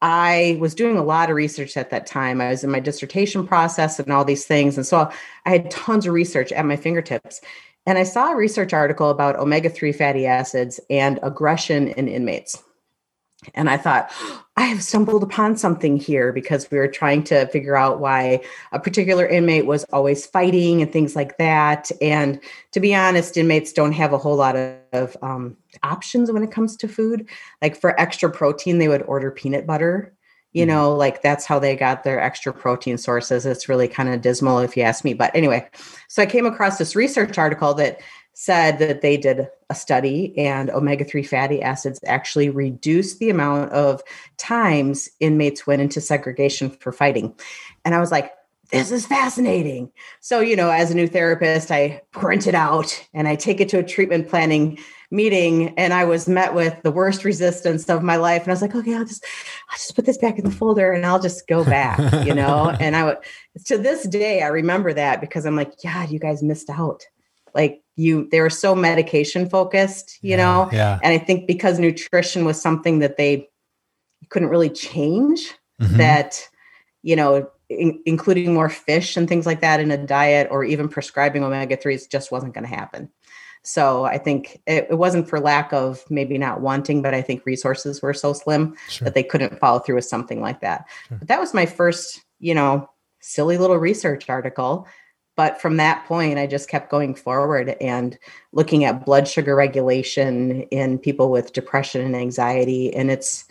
I 0.00 0.56
was 0.60 0.74
doing 0.74 0.96
a 0.96 1.02
lot 1.02 1.28
of 1.28 1.34
research 1.34 1.76
at 1.76 1.90
that 1.90 2.06
time. 2.06 2.40
I 2.40 2.50
was 2.50 2.62
in 2.62 2.70
my 2.70 2.80
dissertation 2.80 3.46
process 3.46 3.98
and 3.98 4.12
all 4.12 4.24
these 4.24 4.46
things. 4.46 4.76
And 4.76 4.86
so 4.86 5.10
I 5.46 5.50
had 5.50 5.70
tons 5.70 6.06
of 6.06 6.12
research 6.12 6.52
at 6.52 6.64
my 6.64 6.76
fingertips. 6.76 7.40
And 7.86 7.98
I 7.98 8.04
saw 8.04 8.32
a 8.32 8.36
research 8.36 8.72
article 8.72 9.10
about 9.10 9.36
omega 9.36 9.68
3 9.68 9.92
fatty 9.92 10.26
acids 10.26 10.78
and 10.88 11.18
aggression 11.22 11.88
in 11.88 12.06
inmates. 12.06 12.62
And 13.54 13.70
I 13.70 13.76
thought, 13.76 14.10
I 14.56 14.62
have 14.62 14.82
stumbled 14.82 15.22
upon 15.22 15.56
something 15.56 15.96
here 15.96 16.32
because 16.32 16.68
we 16.70 16.78
were 16.78 16.88
trying 16.88 17.22
to 17.24 17.46
figure 17.46 17.76
out 17.76 18.00
why 18.00 18.40
a 18.72 18.80
particular 18.80 19.24
inmate 19.24 19.66
was 19.66 19.84
always 19.92 20.26
fighting 20.26 20.82
and 20.82 20.92
things 20.92 21.14
like 21.14 21.38
that. 21.38 21.90
And 22.02 22.40
to 22.72 22.80
be 22.80 22.94
honest, 22.94 23.36
inmates 23.36 23.72
don't 23.72 23.92
have 23.92 24.12
a 24.12 24.18
whole 24.18 24.34
lot 24.34 24.56
of 24.92 25.16
um, 25.22 25.56
options 25.84 26.32
when 26.32 26.42
it 26.42 26.50
comes 26.50 26.76
to 26.78 26.88
food. 26.88 27.28
Like 27.62 27.80
for 27.80 27.98
extra 28.00 28.28
protein, 28.28 28.78
they 28.78 28.88
would 28.88 29.02
order 29.02 29.30
peanut 29.30 29.66
butter. 29.66 30.12
You 30.52 30.62
mm-hmm. 30.62 30.70
know, 30.70 30.96
like 30.96 31.22
that's 31.22 31.44
how 31.44 31.60
they 31.60 31.76
got 31.76 32.02
their 32.02 32.20
extra 32.20 32.52
protein 32.52 32.98
sources. 32.98 33.46
It's 33.46 33.68
really 33.68 33.86
kind 33.86 34.08
of 34.08 34.22
dismal 34.22 34.58
if 34.58 34.76
you 34.76 34.82
ask 34.82 35.04
me. 35.04 35.14
But 35.14 35.30
anyway, 35.36 35.68
so 36.08 36.22
I 36.22 36.26
came 36.26 36.46
across 36.46 36.78
this 36.78 36.96
research 36.96 37.38
article 37.38 37.74
that 37.74 38.00
said 38.40 38.78
that 38.78 39.00
they 39.00 39.16
did 39.16 39.48
a 39.68 39.74
study 39.74 40.32
and 40.38 40.70
omega 40.70 41.04
3 41.04 41.24
fatty 41.24 41.60
acids 41.60 41.98
actually 42.06 42.48
reduced 42.48 43.18
the 43.18 43.30
amount 43.30 43.72
of 43.72 44.00
times 44.36 45.08
inmates 45.18 45.66
went 45.66 45.82
into 45.82 46.00
segregation 46.00 46.70
for 46.70 46.92
fighting. 46.92 47.34
And 47.84 47.96
I 47.96 47.98
was 47.98 48.12
like, 48.12 48.30
this 48.70 48.92
is 48.92 49.06
fascinating. 49.06 49.90
So, 50.20 50.38
you 50.38 50.54
know, 50.54 50.70
as 50.70 50.92
a 50.92 50.94
new 50.94 51.08
therapist, 51.08 51.72
I 51.72 52.00
print 52.12 52.46
it 52.46 52.54
out 52.54 53.04
and 53.12 53.26
I 53.26 53.34
take 53.34 53.60
it 53.60 53.68
to 53.70 53.80
a 53.80 53.82
treatment 53.82 54.28
planning 54.28 54.78
meeting 55.10 55.76
and 55.76 55.92
I 55.92 56.04
was 56.04 56.28
met 56.28 56.54
with 56.54 56.80
the 56.84 56.92
worst 56.92 57.24
resistance 57.24 57.88
of 57.88 58.04
my 58.04 58.14
life. 58.14 58.42
And 58.42 58.50
I 58.50 58.52
was 58.52 58.62
like, 58.62 58.76
okay, 58.76 58.94
I'll 58.94 59.04
just, 59.04 59.24
I'll 59.68 59.78
just 59.78 59.96
put 59.96 60.06
this 60.06 60.18
back 60.18 60.38
in 60.38 60.44
the 60.44 60.52
folder 60.52 60.92
and 60.92 61.04
I'll 61.04 61.18
just 61.18 61.48
go 61.48 61.64
back, 61.64 61.98
you 62.24 62.36
know? 62.36 62.70
and 62.80 62.94
I 62.94 63.04
would, 63.04 63.18
to 63.64 63.78
this 63.78 64.06
day, 64.06 64.42
I 64.42 64.46
remember 64.48 64.92
that 64.92 65.20
because 65.20 65.44
I'm 65.44 65.56
like, 65.56 65.72
yeah, 65.82 66.06
you 66.06 66.20
guys 66.20 66.40
missed 66.40 66.70
out. 66.70 67.04
Like 67.54 67.82
you 67.98 68.28
they 68.30 68.40
were 68.40 68.48
so 68.48 68.74
medication 68.74 69.48
focused 69.48 70.18
you 70.22 70.30
yeah, 70.30 70.36
know 70.36 70.68
yeah. 70.72 70.98
and 71.02 71.12
i 71.12 71.18
think 71.18 71.46
because 71.46 71.78
nutrition 71.78 72.44
was 72.44 72.60
something 72.60 73.00
that 73.00 73.16
they 73.16 73.46
couldn't 74.30 74.48
really 74.48 74.70
change 74.70 75.52
mm-hmm. 75.82 75.96
that 75.96 76.48
you 77.02 77.16
know 77.16 77.50
in, 77.68 78.00
including 78.06 78.54
more 78.54 78.70
fish 78.70 79.16
and 79.16 79.28
things 79.28 79.44
like 79.44 79.60
that 79.60 79.80
in 79.80 79.90
a 79.90 79.98
diet 79.98 80.48
or 80.50 80.64
even 80.64 80.88
prescribing 80.88 81.44
omega-3s 81.44 82.08
just 82.08 82.30
wasn't 82.30 82.54
going 82.54 82.64
to 82.64 82.74
happen 82.74 83.10
so 83.64 84.04
i 84.04 84.16
think 84.16 84.62
it, 84.66 84.86
it, 84.90 84.94
wasn't 84.96 85.28
for 85.28 85.40
lack 85.40 85.72
of 85.72 86.04
maybe 86.08 86.38
not 86.38 86.60
wanting 86.60 87.02
but 87.02 87.14
i 87.14 87.20
think 87.20 87.44
resources 87.44 88.00
were 88.00 88.14
so 88.14 88.32
slim 88.32 88.76
sure. 88.88 89.04
that 89.04 89.14
they 89.14 89.24
couldn't 89.24 89.58
follow 89.58 89.80
through 89.80 89.96
with 89.96 90.04
something 90.04 90.40
like 90.40 90.60
that 90.60 90.84
sure. 91.08 91.18
but 91.18 91.26
that 91.26 91.40
was 91.40 91.52
my 91.52 91.66
first 91.66 92.24
you 92.38 92.54
know 92.54 92.88
silly 93.20 93.58
little 93.58 93.76
research 93.76 94.30
article 94.30 94.86
but 95.38 95.60
from 95.60 95.78
that 95.78 96.04
point 96.06 96.38
i 96.38 96.46
just 96.46 96.68
kept 96.68 96.90
going 96.90 97.14
forward 97.14 97.76
and 97.80 98.18
looking 98.52 98.84
at 98.84 99.04
blood 99.04 99.28
sugar 99.28 99.54
regulation 99.54 100.62
in 100.62 100.98
people 100.98 101.30
with 101.30 101.52
depression 101.52 102.04
and 102.04 102.16
anxiety. 102.16 102.94
And 102.94 103.10
it's 103.10 103.44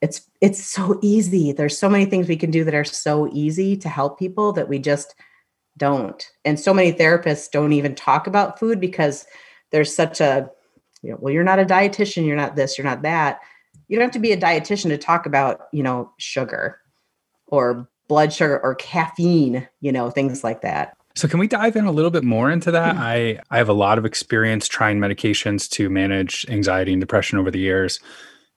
it's 0.00 0.22
it's 0.40 0.64
so 0.64 0.98
easy. 1.02 1.52
There's 1.52 1.78
so 1.78 1.88
many 1.88 2.04
things 2.04 2.28
we 2.28 2.36
can 2.36 2.50
do 2.50 2.64
that 2.64 2.74
are 2.74 2.84
so 2.84 3.28
easy 3.32 3.76
to 3.78 3.88
help 3.88 4.18
people 4.18 4.52
that 4.52 4.68
we 4.68 4.78
just 4.78 5.14
don't. 5.76 6.26
And 6.44 6.58
so 6.58 6.72
many 6.72 6.92
therapists 6.92 7.50
don't 7.50 7.72
even 7.72 7.94
talk 7.94 8.26
about 8.26 8.58
food 8.58 8.80
because 8.80 9.26
there's 9.72 9.94
such 9.94 10.20
a 10.20 10.50
you 11.02 11.10
know 11.10 11.18
well 11.20 11.32
you're 11.34 11.44
not 11.44 11.58
a 11.58 11.64
dietitian 11.64 12.26
you're 12.26 12.36
not 12.36 12.56
this 12.56 12.78
you're 12.78 12.86
not 12.86 13.02
that. 13.02 13.40
You 13.88 13.96
don't 13.96 14.06
have 14.06 14.12
to 14.12 14.18
be 14.18 14.32
a 14.32 14.40
dietitian 14.40 14.88
to 14.88 14.98
talk 14.98 15.26
about 15.26 15.68
you 15.72 15.82
know 15.82 16.12
sugar 16.18 16.80
or 17.48 17.88
blood 18.08 18.32
sugar 18.32 18.60
or 18.62 18.74
caffeine, 18.76 19.68
you 19.80 19.92
know, 19.92 20.10
things 20.10 20.44
like 20.44 20.62
that. 20.62 20.95
So 21.16 21.26
can 21.26 21.40
we 21.40 21.48
dive 21.48 21.76
in 21.76 21.86
a 21.86 21.92
little 21.92 22.10
bit 22.10 22.24
more 22.24 22.50
into 22.50 22.70
that? 22.70 22.94
Mm-hmm. 22.94 23.02
I 23.02 23.40
I 23.50 23.58
have 23.58 23.68
a 23.68 23.74
lot 23.74 23.98
of 23.98 24.04
experience 24.04 24.68
trying 24.68 24.98
medications 24.98 25.68
to 25.70 25.88
manage 25.88 26.46
anxiety 26.48 26.92
and 26.92 27.00
depression 27.00 27.38
over 27.38 27.50
the 27.50 27.58
years, 27.58 27.98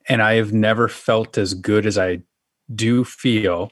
and 0.07 0.21
I 0.21 0.35
have 0.35 0.53
never 0.53 0.87
felt 0.87 1.37
as 1.37 1.53
good 1.53 1.85
as 1.85 1.97
I 1.97 2.19
do 2.75 3.03
feel 3.03 3.71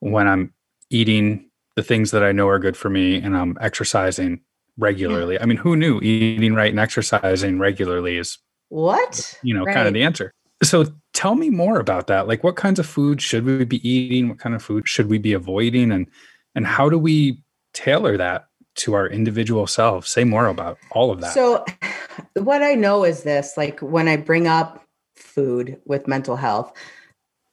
when 0.00 0.28
I'm 0.28 0.54
eating 0.90 1.50
the 1.76 1.82
things 1.82 2.10
that 2.12 2.22
I 2.22 2.32
know 2.32 2.48
are 2.48 2.58
good 2.58 2.76
for 2.76 2.90
me 2.90 3.16
and 3.16 3.36
I'm 3.36 3.56
exercising 3.60 4.40
regularly. 4.78 5.34
Yeah. 5.34 5.42
I 5.42 5.46
mean, 5.46 5.56
who 5.56 5.76
knew 5.76 6.00
eating 6.00 6.54
right 6.54 6.70
and 6.70 6.80
exercising 6.80 7.58
regularly 7.58 8.18
is 8.18 8.38
what? 8.68 9.38
You 9.42 9.54
know, 9.54 9.64
right. 9.64 9.74
kind 9.74 9.88
of 9.88 9.94
the 9.94 10.02
answer. 10.02 10.32
So 10.62 10.86
tell 11.12 11.34
me 11.34 11.50
more 11.50 11.80
about 11.80 12.06
that. 12.06 12.28
Like 12.28 12.44
what 12.44 12.56
kinds 12.56 12.78
of 12.78 12.86
food 12.86 13.20
should 13.20 13.44
we 13.44 13.64
be 13.64 13.86
eating? 13.88 14.28
What 14.28 14.38
kind 14.38 14.54
of 14.54 14.62
food 14.62 14.86
should 14.86 15.08
we 15.08 15.18
be 15.18 15.32
avoiding 15.32 15.90
and 15.90 16.06
and 16.54 16.66
how 16.66 16.88
do 16.88 16.98
we 16.98 17.42
tailor 17.72 18.16
that 18.16 18.48
to 18.74 18.94
our 18.94 19.06
individual 19.06 19.66
selves? 19.66 20.08
Say 20.08 20.24
more 20.24 20.46
about 20.46 20.78
all 20.90 21.10
of 21.10 21.20
that. 21.20 21.34
So 21.34 21.64
what 22.34 22.62
I 22.62 22.74
know 22.74 23.04
is 23.04 23.22
this, 23.22 23.56
like 23.56 23.80
when 23.80 24.08
I 24.08 24.16
bring 24.16 24.46
up 24.46 24.84
food 25.16 25.80
with 25.84 26.08
mental 26.08 26.36
health, 26.36 26.72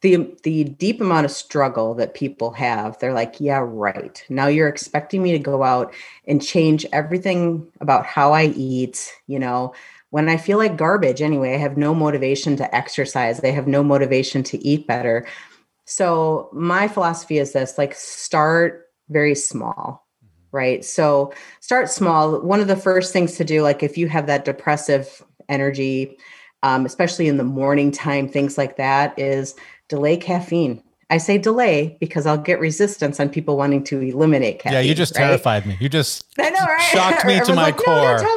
the 0.01 0.33
the 0.43 0.63
deep 0.63 1.01
amount 1.01 1.25
of 1.25 1.31
struggle 1.31 1.93
that 1.93 2.13
people 2.13 2.51
have 2.51 2.97
they're 2.99 3.11
like 3.11 3.35
yeah 3.41 3.59
right 3.61 4.23
now 4.29 4.47
you're 4.47 4.69
expecting 4.69 5.21
me 5.21 5.33
to 5.33 5.39
go 5.39 5.61
out 5.61 5.93
and 6.25 6.41
change 6.41 6.85
everything 6.93 7.67
about 7.81 8.05
how 8.05 8.31
i 8.31 8.45
eat 8.55 9.11
you 9.27 9.37
know 9.37 9.73
when 10.11 10.29
i 10.29 10.37
feel 10.37 10.57
like 10.57 10.77
garbage 10.77 11.21
anyway 11.21 11.53
i 11.53 11.57
have 11.57 11.75
no 11.75 11.93
motivation 11.93 12.55
to 12.55 12.73
exercise 12.73 13.43
i 13.43 13.47
have 13.47 13.67
no 13.67 13.83
motivation 13.83 14.41
to 14.41 14.57
eat 14.65 14.87
better 14.87 15.27
so 15.83 16.49
my 16.53 16.87
philosophy 16.87 17.37
is 17.39 17.51
this 17.51 17.77
like 17.77 17.93
start 17.93 18.89
very 19.09 19.35
small. 19.35 20.07
Right 20.51 20.83
so 20.83 21.33
start 21.59 21.89
small 21.89 22.39
one 22.41 22.59
of 22.59 22.67
the 22.67 22.75
first 22.75 23.13
things 23.13 23.35
to 23.35 23.43
do 23.43 23.61
like 23.61 23.83
if 23.83 23.97
you 23.97 24.07
have 24.07 24.27
that 24.27 24.45
depressive 24.45 25.23
energy 25.47 26.17
um, 26.63 26.85
especially 26.85 27.27
in 27.27 27.37
the 27.37 27.43
morning 27.43 27.91
time 27.91 28.27
things 28.27 28.57
like 28.57 28.77
that 28.77 29.17
is 29.17 29.55
delay 29.89 30.15
caffeine. 30.15 30.81
I 31.11 31.17
say 31.17 31.39
delay 31.39 31.97
because 31.99 32.27
I'll 32.27 32.37
get 32.37 32.59
resistance 32.59 33.19
on 33.19 33.29
people 33.29 33.57
wanting 33.57 33.83
to 33.85 33.99
eliminate 33.99 34.59
caffeine. 34.59 34.73
Yeah, 34.73 34.81
you 34.81 34.93
just 34.93 35.17
right? 35.17 35.25
terrified 35.25 35.65
me. 35.65 35.75
You 35.79 35.89
just 35.89 36.23
I 36.37 36.51
know, 36.51 36.63
right? 36.63 36.81
shocked 36.83 37.25
me 37.25 37.39
to 37.45 37.55
my 37.55 37.63
like, 37.63 37.77
core. 37.77 38.21
No, 38.21 38.35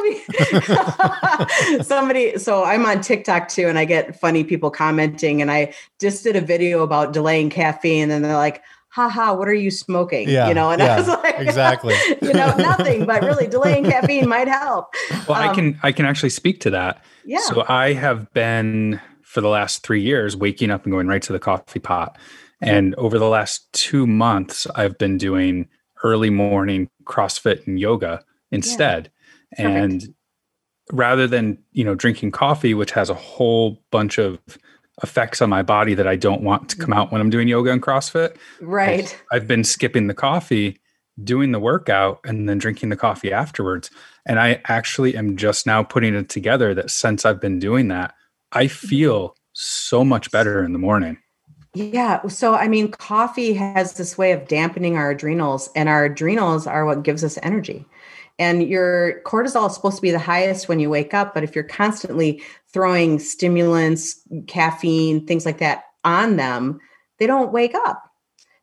Somebody, 1.83 2.39
so 2.39 2.63
I'm 2.63 2.83
on 2.87 3.01
TikTok 3.01 3.47
too, 3.47 3.67
and 3.67 3.77
I 3.77 3.85
get 3.85 4.19
funny 4.19 4.43
people 4.43 4.71
commenting, 4.71 5.39
and 5.39 5.51
I 5.51 5.75
just 5.99 6.23
did 6.23 6.35
a 6.35 6.41
video 6.41 6.81
about 6.81 7.13
delaying 7.13 7.51
caffeine, 7.51 8.09
and 8.09 8.25
they're 8.25 8.33
like, 8.33 8.63
haha, 8.93 9.33
what 9.33 9.47
are 9.47 9.53
you 9.53 9.71
smoking? 9.71 10.29
Yeah, 10.29 10.47
you 10.47 10.53
know, 10.53 10.69
and 10.69 10.79
yeah, 10.79 10.95
I 10.95 10.99
was 10.99 11.07
like, 11.23 11.39
exactly, 11.39 11.95
you 12.21 12.33
know, 12.33 12.55
nothing, 12.57 13.05
but 13.05 13.23
really 13.23 13.47
delaying 13.47 13.85
caffeine 13.85 14.29
might 14.29 14.47
help. 14.47 14.93
Well, 15.27 15.41
um, 15.41 15.49
I 15.49 15.53
can 15.53 15.79
I 15.83 15.91
can 15.91 16.05
actually 16.05 16.29
speak 16.29 16.61
to 16.61 16.69
that. 16.71 17.03
Yeah. 17.25 17.39
So 17.39 17.65
I 17.67 17.93
have 17.93 18.31
been 18.33 19.01
for 19.23 19.41
the 19.41 19.49
last 19.49 19.83
three 19.83 20.01
years, 20.01 20.37
waking 20.37 20.69
up 20.69 20.83
and 20.83 20.91
going 20.91 21.07
right 21.07 21.21
to 21.23 21.33
the 21.33 21.39
coffee 21.39 21.79
pot. 21.79 22.17
And 22.61 22.95
over 22.95 23.19
the 23.19 23.27
last 23.27 23.67
two 23.73 24.07
months, 24.07 24.67
I've 24.75 24.97
been 24.97 25.17
doing 25.17 25.67
early 26.03 26.29
morning 26.29 26.89
CrossFit 27.05 27.67
and 27.67 27.77
yoga 27.77 28.23
instead. 28.51 29.11
Yeah. 29.59 29.67
And 29.67 30.15
rather 30.93 31.27
than, 31.27 31.57
you 31.71 31.83
know, 31.83 31.95
drinking 31.95 32.31
coffee, 32.31 32.73
which 32.73 32.91
has 32.91 33.09
a 33.09 33.15
whole 33.15 33.83
bunch 33.91 34.17
of 34.17 34.39
effects 35.03 35.41
on 35.41 35.49
my 35.49 35.61
body 35.61 35.93
that 35.93 36.07
I 36.07 36.15
don't 36.15 36.41
want 36.41 36.69
to 36.69 36.77
come 36.77 36.89
mm-hmm. 36.89 36.93
out 36.93 37.11
when 37.11 37.21
I'm 37.21 37.29
doing 37.29 37.47
yoga 37.47 37.71
and 37.71 37.81
CrossFit. 37.81 38.35
Right. 38.61 39.19
I've, 39.31 39.41
I've 39.41 39.47
been 39.47 39.63
skipping 39.63 40.07
the 40.07 40.13
coffee, 40.13 40.79
doing 41.23 41.51
the 41.51 41.59
workout, 41.59 42.19
and 42.23 42.49
then 42.49 42.57
drinking 42.57 42.89
the 42.89 42.95
coffee 42.95 43.31
afterwards. 43.31 43.91
And 44.25 44.39
I 44.39 44.61
actually 44.65 45.15
am 45.15 45.35
just 45.35 45.67
now 45.67 45.83
putting 45.83 46.15
it 46.15 46.29
together 46.29 46.73
that 46.73 46.89
since 46.89 47.25
I've 47.25 47.41
been 47.41 47.59
doing 47.59 47.89
that, 47.89 48.15
I 48.51 48.65
mm-hmm. 48.65 48.87
feel 48.87 49.35
so 49.51 50.03
much 50.03 50.31
better 50.31 50.63
in 50.63 50.73
the 50.73 50.79
morning. 50.79 51.17
Yeah. 51.75 52.27
So, 52.27 52.53
I 52.53 52.67
mean, 52.67 52.91
coffee 52.91 53.53
has 53.53 53.93
this 53.93 54.17
way 54.17 54.31
of 54.31 54.47
dampening 54.47 54.95
our 54.95 55.11
adrenals, 55.11 55.69
and 55.75 55.89
our 55.89 56.05
adrenals 56.05 56.67
are 56.67 56.85
what 56.85 57.03
gives 57.03 57.23
us 57.23 57.39
energy. 57.41 57.85
And 58.39 58.67
your 58.67 59.21
cortisol 59.25 59.67
is 59.69 59.75
supposed 59.75 59.97
to 59.97 60.01
be 60.01 60.11
the 60.11 60.19
highest 60.19 60.67
when 60.67 60.79
you 60.79 60.89
wake 60.89 61.13
up. 61.13 61.33
But 61.33 61.43
if 61.43 61.55
you're 61.55 61.63
constantly 61.63 62.41
throwing 62.71 63.19
stimulants, 63.19 64.21
caffeine, 64.47 65.25
things 65.27 65.45
like 65.45 65.59
that 65.59 65.83
on 66.03 66.35
them, 66.35 66.79
they 67.19 67.27
don't 67.27 67.51
wake 67.51 67.75
up. 67.75 68.09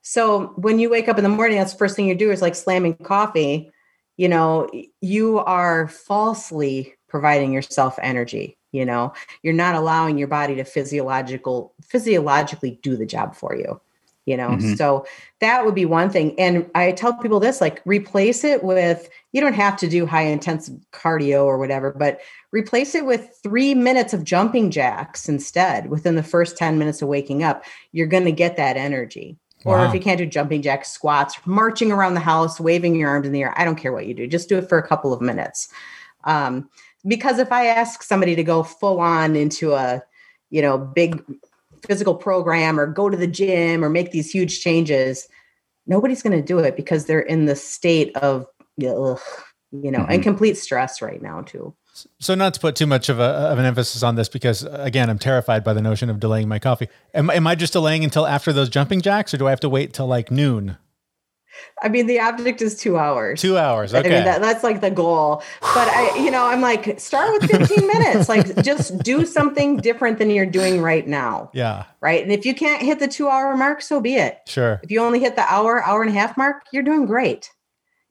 So, 0.02 0.54
when 0.56 0.78
you 0.78 0.90
wake 0.90 1.08
up 1.08 1.18
in 1.18 1.24
the 1.24 1.30
morning, 1.30 1.58
that's 1.58 1.72
the 1.72 1.78
first 1.78 1.94
thing 1.94 2.06
you 2.06 2.14
do 2.14 2.30
is 2.30 2.42
like 2.42 2.54
slamming 2.54 2.96
coffee. 2.96 3.70
You 4.16 4.28
know, 4.28 4.68
you 5.00 5.38
are 5.38 5.88
falsely 5.88 6.94
providing 7.08 7.52
yourself 7.52 7.98
energy 8.02 8.56
you 8.72 8.84
know 8.84 9.12
you're 9.42 9.54
not 9.54 9.74
allowing 9.74 10.18
your 10.18 10.28
body 10.28 10.54
to 10.54 10.64
physiological 10.64 11.74
physiologically 11.82 12.78
do 12.82 12.96
the 12.96 13.06
job 13.06 13.34
for 13.34 13.54
you 13.54 13.80
you 14.30 14.36
know 14.36 14.50
mm-hmm. 14.50 14.74
so 14.74 15.04
that 15.40 15.64
would 15.64 15.74
be 15.74 15.84
one 15.84 16.08
thing 16.08 16.38
and 16.38 16.68
i 16.74 16.92
tell 16.92 17.12
people 17.14 17.40
this 17.40 17.60
like 17.60 17.82
replace 17.84 18.44
it 18.44 18.62
with 18.62 19.08
you 19.32 19.40
don't 19.40 19.54
have 19.54 19.76
to 19.76 19.88
do 19.88 20.06
high 20.06 20.22
intensive 20.22 20.74
cardio 20.92 21.44
or 21.44 21.58
whatever 21.58 21.92
but 21.92 22.20
replace 22.52 22.94
it 22.94 23.04
with 23.04 23.38
three 23.42 23.74
minutes 23.74 24.12
of 24.14 24.24
jumping 24.24 24.70
jacks 24.70 25.28
instead 25.28 25.90
within 25.90 26.14
the 26.14 26.22
first 26.22 26.56
10 26.56 26.78
minutes 26.78 27.02
of 27.02 27.08
waking 27.08 27.42
up 27.42 27.64
you're 27.92 28.06
going 28.06 28.24
to 28.24 28.32
get 28.32 28.56
that 28.56 28.76
energy 28.76 29.36
wow. 29.64 29.74
or 29.74 29.86
if 29.86 29.92
you 29.92 30.00
can't 30.00 30.18
do 30.18 30.26
jumping 30.26 30.62
jacks 30.62 30.90
squats 30.90 31.38
marching 31.44 31.90
around 31.90 32.14
the 32.14 32.20
house 32.20 32.60
waving 32.60 32.94
your 32.94 33.10
arms 33.10 33.26
in 33.26 33.32
the 33.32 33.42
air 33.42 33.54
i 33.56 33.64
don't 33.64 33.76
care 33.76 33.92
what 33.92 34.06
you 34.06 34.14
do 34.14 34.26
just 34.26 34.48
do 34.48 34.58
it 34.58 34.68
for 34.68 34.78
a 34.78 34.86
couple 34.86 35.12
of 35.12 35.20
minutes 35.20 35.68
um, 36.24 36.68
because 37.06 37.38
if 37.38 37.50
I 37.52 37.66
ask 37.66 38.02
somebody 38.02 38.36
to 38.36 38.44
go 38.44 38.62
full 38.62 39.00
on 39.00 39.36
into 39.36 39.72
a, 39.72 40.02
you 40.50 40.60
know, 40.60 40.78
big 40.78 41.22
physical 41.86 42.14
program 42.14 42.78
or 42.78 42.86
go 42.86 43.08
to 43.08 43.16
the 43.16 43.26
gym 43.26 43.84
or 43.84 43.90
make 43.90 44.12
these 44.12 44.30
huge 44.30 44.60
changes, 44.60 45.28
nobody's 45.86 46.22
going 46.22 46.36
to 46.36 46.42
do 46.42 46.58
it 46.58 46.76
because 46.76 47.06
they're 47.06 47.20
in 47.20 47.46
the 47.46 47.56
state 47.56 48.16
of, 48.16 48.46
ugh, 48.86 49.20
you 49.72 49.90
know, 49.90 50.00
mm-hmm. 50.00 50.12
and 50.12 50.22
complete 50.22 50.56
stress 50.56 51.00
right 51.02 51.22
now 51.22 51.42
too. 51.42 51.74
So, 52.18 52.34
not 52.34 52.54
to 52.54 52.60
put 52.60 52.76
too 52.76 52.86
much 52.86 53.08
of, 53.08 53.18
a, 53.18 53.22
of 53.22 53.58
an 53.58 53.64
emphasis 53.64 54.02
on 54.02 54.14
this, 54.14 54.28
because 54.28 54.62
again, 54.64 55.10
I'm 55.10 55.18
terrified 55.18 55.64
by 55.64 55.72
the 55.72 55.82
notion 55.82 56.08
of 56.08 56.20
delaying 56.20 56.48
my 56.48 56.58
coffee. 56.58 56.88
Am, 57.14 57.28
am 57.30 57.46
I 57.46 57.54
just 57.54 57.72
delaying 57.72 58.04
until 58.04 58.26
after 58.26 58.52
those 58.52 58.68
jumping 58.68 59.00
jacks, 59.00 59.34
or 59.34 59.38
do 59.38 59.46
I 59.46 59.50
have 59.50 59.60
to 59.60 59.68
wait 59.68 59.92
till 59.92 60.06
like 60.06 60.30
noon? 60.30 60.76
I 61.82 61.88
mean, 61.88 62.06
the 62.06 62.20
object 62.20 62.60
is 62.62 62.76
two 62.76 62.98
hours. 62.98 63.40
Two 63.40 63.56
hours. 63.56 63.94
Okay. 63.94 64.08
I 64.08 64.12
mean, 64.12 64.24
that, 64.24 64.40
that's 64.40 64.62
like 64.62 64.80
the 64.80 64.90
goal. 64.90 65.42
But 65.60 65.88
I, 65.88 66.16
you 66.18 66.30
know, 66.30 66.44
I'm 66.44 66.60
like, 66.60 67.00
start 67.00 67.32
with 67.32 67.50
15 67.50 67.86
minutes. 67.94 68.28
Like, 68.28 68.62
just 68.62 68.98
do 68.98 69.24
something 69.24 69.78
different 69.78 70.18
than 70.18 70.30
you're 70.30 70.46
doing 70.46 70.82
right 70.82 71.06
now. 71.06 71.50
Yeah. 71.54 71.84
Right. 72.00 72.22
And 72.22 72.32
if 72.32 72.44
you 72.44 72.54
can't 72.54 72.82
hit 72.82 72.98
the 72.98 73.08
two 73.08 73.28
hour 73.28 73.56
mark, 73.56 73.82
so 73.82 74.00
be 74.00 74.16
it. 74.16 74.38
Sure. 74.46 74.80
If 74.82 74.90
you 74.90 75.00
only 75.00 75.20
hit 75.20 75.36
the 75.36 75.42
hour, 75.42 75.82
hour 75.82 76.02
and 76.02 76.10
a 76.10 76.14
half 76.14 76.36
mark, 76.36 76.64
you're 76.72 76.82
doing 76.82 77.06
great. 77.06 77.50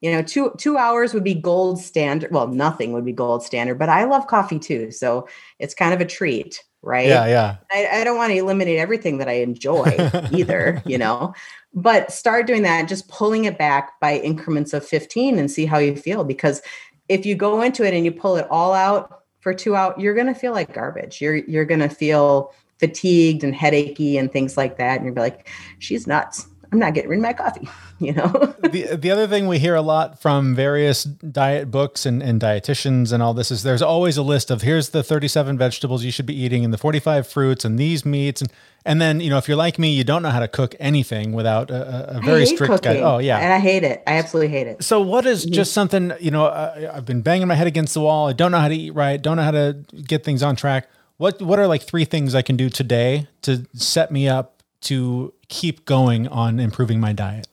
You 0.02 0.14
know, 0.14 0.22
two 0.22 0.54
two 0.58 0.78
hours 0.78 1.14
would 1.14 1.26
be 1.26 1.34
gold 1.34 1.78
standard. 1.80 2.32
Well, 2.32 2.48
nothing 2.48 2.94
would 2.94 3.04
be 3.04 3.12
gold 3.12 3.44
standard, 3.44 3.78
but 3.78 3.90
I 3.90 4.06
love 4.06 4.28
coffee 4.28 4.58
too. 4.58 4.92
So 4.92 5.28
it's 5.60 5.76
kind 5.76 5.94
of 5.94 6.00
a 6.00 6.06
treat 6.06 6.64
right? 6.82 7.08
Yeah, 7.08 7.28
yeah. 7.28 7.58
I, 7.72 8.00
I, 8.00 8.04
don't 8.06 8.16
want 8.16 8.32
to 8.32 8.38
eliminate 8.38 8.80
everything 8.80 9.18
that 9.18 9.28
I 9.28 9.34
enjoy 9.34 9.98
either, 10.32 10.82
you 10.86 10.98
know 10.98 11.34
but 11.74 12.12
start 12.12 12.48
doing 12.48 12.64
that 12.64 12.88
just 12.88 13.08
pulling 13.08 13.46
it 13.46 13.58
back 13.58 14.00
by 14.00 14.18
increments 14.18 14.74
of 14.74 14.86
15 14.86 15.38
and 15.38 15.52
see 15.52 15.66
how 15.66 15.78
you 15.78 15.96
feel 15.96 16.24
because 16.24 16.62
if 17.10 17.26
you 17.26 17.36
go 17.36 17.62
into 17.62 17.84
it 17.84 17.94
and 17.94 18.06
you 18.06 18.12
pull 18.12 18.36
it 18.38 18.48
all 18.50 18.74
out 18.74 19.20
for 19.40 19.54
two 19.54 19.76
out 19.76 20.00
you're 20.00 20.14
going 20.14 20.28
to 20.28 20.34
feel 20.34 20.54
like 20.54 20.74
garbage. 20.74 21.22
You're 21.22 21.38
you're 21.38 21.66
going 21.66 21.80
to 21.82 21.90
feel 21.90 22.54
fatigued 22.80 23.44
and 23.44 23.54
headachy 23.54 24.18
and 24.18 24.32
things 24.32 24.56
like 24.56 24.78
that 24.78 24.98
and 24.98 25.06
you're 25.06 25.16
like 25.16 25.50
she's 25.80 26.08
nuts. 26.08 26.48
I'm 26.72 26.78
not 26.78 26.94
getting 26.94 27.10
rid 27.10 27.18
of 27.18 27.24
my 27.24 27.34
coffee 27.34 27.68
you 28.00 28.14
know? 28.14 28.54
The, 28.62 28.96
the 28.96 29.12
other 29.12 29.28
thing 29.28 29.48
we 29.48 29.58
hear 29.60 29.76
a 29.76 29.82
lot 29.82 30.22
from 30.22 30.54
various 30.54 31.04
diet 31.04 31.72
books 31.72 32.06
and, 32.06 32.22
and 32.22 32.40
dietitians 32.40 33.12
and 33.12 33.24
all 33.24 33.34
this 33.34 33.50
is 33.50 33.64
there's 33.64 33.82
always 33.82 34.18
a 34.18 34.24
list 34.24 34.52
of 34.52 34.62
here's 34.62 34.90
the 34.90 35.04
37 35.04 35.58
vegetables 35.58 36.04
you 36.04 36.12
should 36.12 36.28
be 36.28 36.40
eating 36.40 36.64
and 36.64 36.74
the 36.74 36.78
45 36.78 37.28
fruits 37.28 37.66
and 37.66 37.80
these 37.80 38.06
meats 38.06 38.42
and 38.42 38.52
and 38.86 39.02
then 39.02 39.20
you 39.20 39.30
know 39.30 39.38
if 39.38 39.48
you're 39.48 39.58
like 39.58 39.78
me 39.80 39.92
you 39.92 40.04
don't 40.04 40.22
know 40.22 40.30
how 40.30 40.40
to 40.40 40.48
cook 40.48 40.76
anything 40.80 41.34
without 41.34 41.70
a, 41.70 42.18
a 42.18 42.22
very 42.22 42.46
strict 42.46 42.72
cooking, 42.72 42.94
guide 42.94 43.04
oh 43.04 43.18
yeah 43.18 43.38
and 43.38 43.54
i 43.54 43.60
hate 43.60 43.84
it 43.84 44.04
i 44.08 44.14
absolutely 44.14 44.52
hate 44.52 44.68
it 44.68 44.84
so 44.84 45.02
what 45.02 45.26
is 45.26 45.46
mm-hmm. 45.46 45.54
just 45.54 45.74
something 45.74 46.14
you 46.20 46.32
know 46.32 46.46
I, 46.46 46.96
i've 46.96 47.06
been 47.06 47.22
banging 47.22 47.48
my 47.48 47.56
head 47.56 47.68
against 47.68 47.94
the 47.94 48.02
wall 48.02 48.28
i 48.28 48.34
don't 48.34 48.52
know 48.52 48.60
how 48.60 48.68
to 48.68 48.76
eat 48.76 48.92
right 48.92 49.22
don't 49.22 49.38
know 49.38 49.44
how 49.44 49.52
to 49.52 49.84
get 50.08 50.24
things 50.24 50.44
on 50.44 50.56
track 50.56 50.90
what 51.18 51.42
what 51.42 51.60
are 51.60 51.68
like 51.68 51.84
three 51.84 52.06
things 52.06 52.36
i 52.36 52.42
can 52.42 52.56
do 52.56 52.70
today 52.70 53.28
to 53.44 53.68
set 53.74 54.12
me 54.12 54.28
up 54.28 54.64
to 54.82 55.34
keep 55.50 55.86
going 55.86 56.28
on 56.28 56.60
improving 56.60 57.00
my 57.00 57.12
diet 57.12 57.48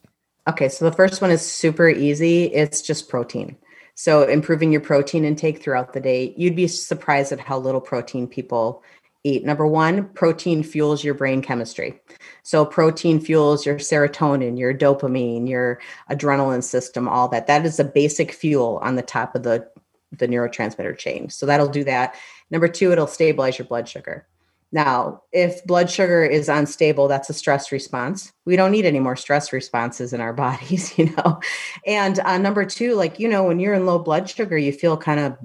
Okay, 0.49 0.69
so 0.69 0.85
the 0.85 0.95
first 0.95 1.21
one 1.21 1.31
is 1.31 1.43
super 1.43 1.89
easy. 1.89 2.45
It's 2.45 2.81
just 2.81 3.09
protein. 3.09 3.57
So 3.95 4.23
improving 4.23 4.71
your 4.71 4.81
protein 4.81 5.25
intake 5.25 5.63
throughout 5.63 5.93
the 5.93 6.01
day. 6.01 6.35
You'd 6.37 6.55
be 6.55 6.69
surprised 6.69 7.33
at 7.33 7.41
how 7.41 7.59
little 7.59 7.81
protein 7.81 8.29
people 8.29 8.83
eat. 9.27 9.45
Number 9.45 9.67
one, 9.67 10.09
protein 10.11 10.63
fuels 10.63 11.03
your 11.03 11.15
brain 11.15 11.43
chemistry. 11.43 12.01
So 12.43 12.65
protein 12.65 13.21
fuels 13.21 13.67
your 13.67 13.77
serotonin, 13.77 14.59
your 14.59 14.73
dopamine, 14.73 15.49
your 15.49 15.81
adrenaline 16.11 16.63
system, 16.63 17.09
all 17.09 17.29
that. 17.29 17.47
That 17.47 17.67
is 17.67 17.81
a 17.81 17.85
basic 17.85 18.33
fuel 18.33 18.79
on 18.83 18.97
the 18.97 19.03
top 19.03 19.35
of 19.35 19.43
the, 19.43 19.69
the 20.13 20.29
neurotransmitter 20.29 20.97
chain. 20.97 21.29
So 21.31 21.47
that'll 21.47 21.69
do 21.69 21.85
that. 21.85 22.15
Number 22.51 22.69
two, 22.69 22.93
it'll 22.93 23.07
stabilize 23.07 23.59
your 23.59 23.67
blood 23.67 23.89
sugar. 23.89 24.27
Now, 24.73 25.23
if 25.33 25.65
blood 25.65 25.91
sugar 25.91 26.25
is 26.25 26.49
unstable, 26.49 27.09
that's 27.09 27.31
a 27.31 27.35
stress 27.35 27.71
response. 27.71 28.33
We 28.45 28.57
don't 28.57 28.73
need 28.73 28.85
any 28.85 28.99
more 28.99 29.17
stress 29.17 29.53
responses 29.53 30.13
in 30.13 30.21
our 30.21 30.33
bodies, 30.45 30.97
you 30.99 31.15
know. 31.17 31.41
And 31.87 32.19
uh, 32.21 32.39
number 32.39 32.65
two, 32.65 32.95
like, 32.95 33.19
you 33.19 33.29
know, 33.29 33.45
when 33.45 33.61
you're 33.61 33.75
in 33.75 33.87
low 33.87 33.99
blood 33.99 34.29
sugar, 34.29 34.59
you 34.59 34.73
feel 34.73 34.97
kind 34.97 35.21
of 35.21 35.37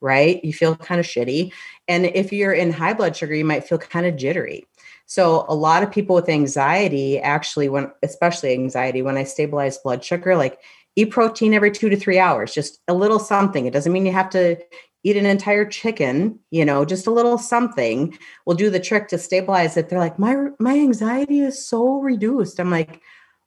right? 0.00 0.42
You 0.44 0.52
feel 0.52 0.76
kind 0.76 1.00
of 1.00 1.06
shitty. 1.06 1.52
And 1.88 2.06
if 2.06 2.32
you're 2.32 2.52
in 2.52 2.72
high 2.72 2.94
blood 2.94 3.16
sugar, 3.16 3.34
you 3.34 3.44
might 3.44 3.64
feel 3.64 3.78
kind 3.78 4.06
of 4.06 4.16
jittery. 4.16 4.66
So 5.06 5.44
a 5.48 5.54
lot 5.54 5.82
of 5.82 5.90
people 5.90 6.14
with 6.14 6.28
anxiety 6.28 7.18
actually 7.18 7.68
when 7.68 7.90
especially 8.02 8.52
anxiety 8.52 9.02
when 9.02 9.16
I 9.16 9.24
stabilize 9.24 9.78
blood 9.78 10.04
sugar 10.04 10.36
like 10.36 10.60
eat 10.94 11.10
protein 11.10 11.52
every 11.52 11.72
2 11.72 11.88
to 11.88 11.96
3 11.96 12.18
hours 12.18 12.54
just 12.54 12.80
a 12.86 12.94
little 12.94 13.18
something 13.18 13.66
it 13.66 13.72
doesn't 13.72 13.92
mean 13.92 14.06
you 14.06 14.12
have 14.12 14.30
to 14.30 14.56
eat 15.02 15.16
an 15.16 15.26
entire 15.26 15.64
chicken, 15.64 16.38
you 16.50 16.64
know, 16.64 16.84
just 16.84 17.06
a 17.06 17.10
little 17.10 17.38
something 17.38 18.16
will 18.44 18.54
do 18.54 18.70
the 18.70 18.80
trick 18.80 19.08
to 19.08 19.18
stabilize 19.18 19.76
it. 19.76 19.88
They're 19.88 19.98
like, 19.98 20.18
my 20.18 20.48
my 20.58 20.74
anxiety 20.74 21.40
is 21.40 21.64
so 21.66 22.00
reduced. 22.00 22.60
I'm 22.60 22.70
like, 22.70 23.00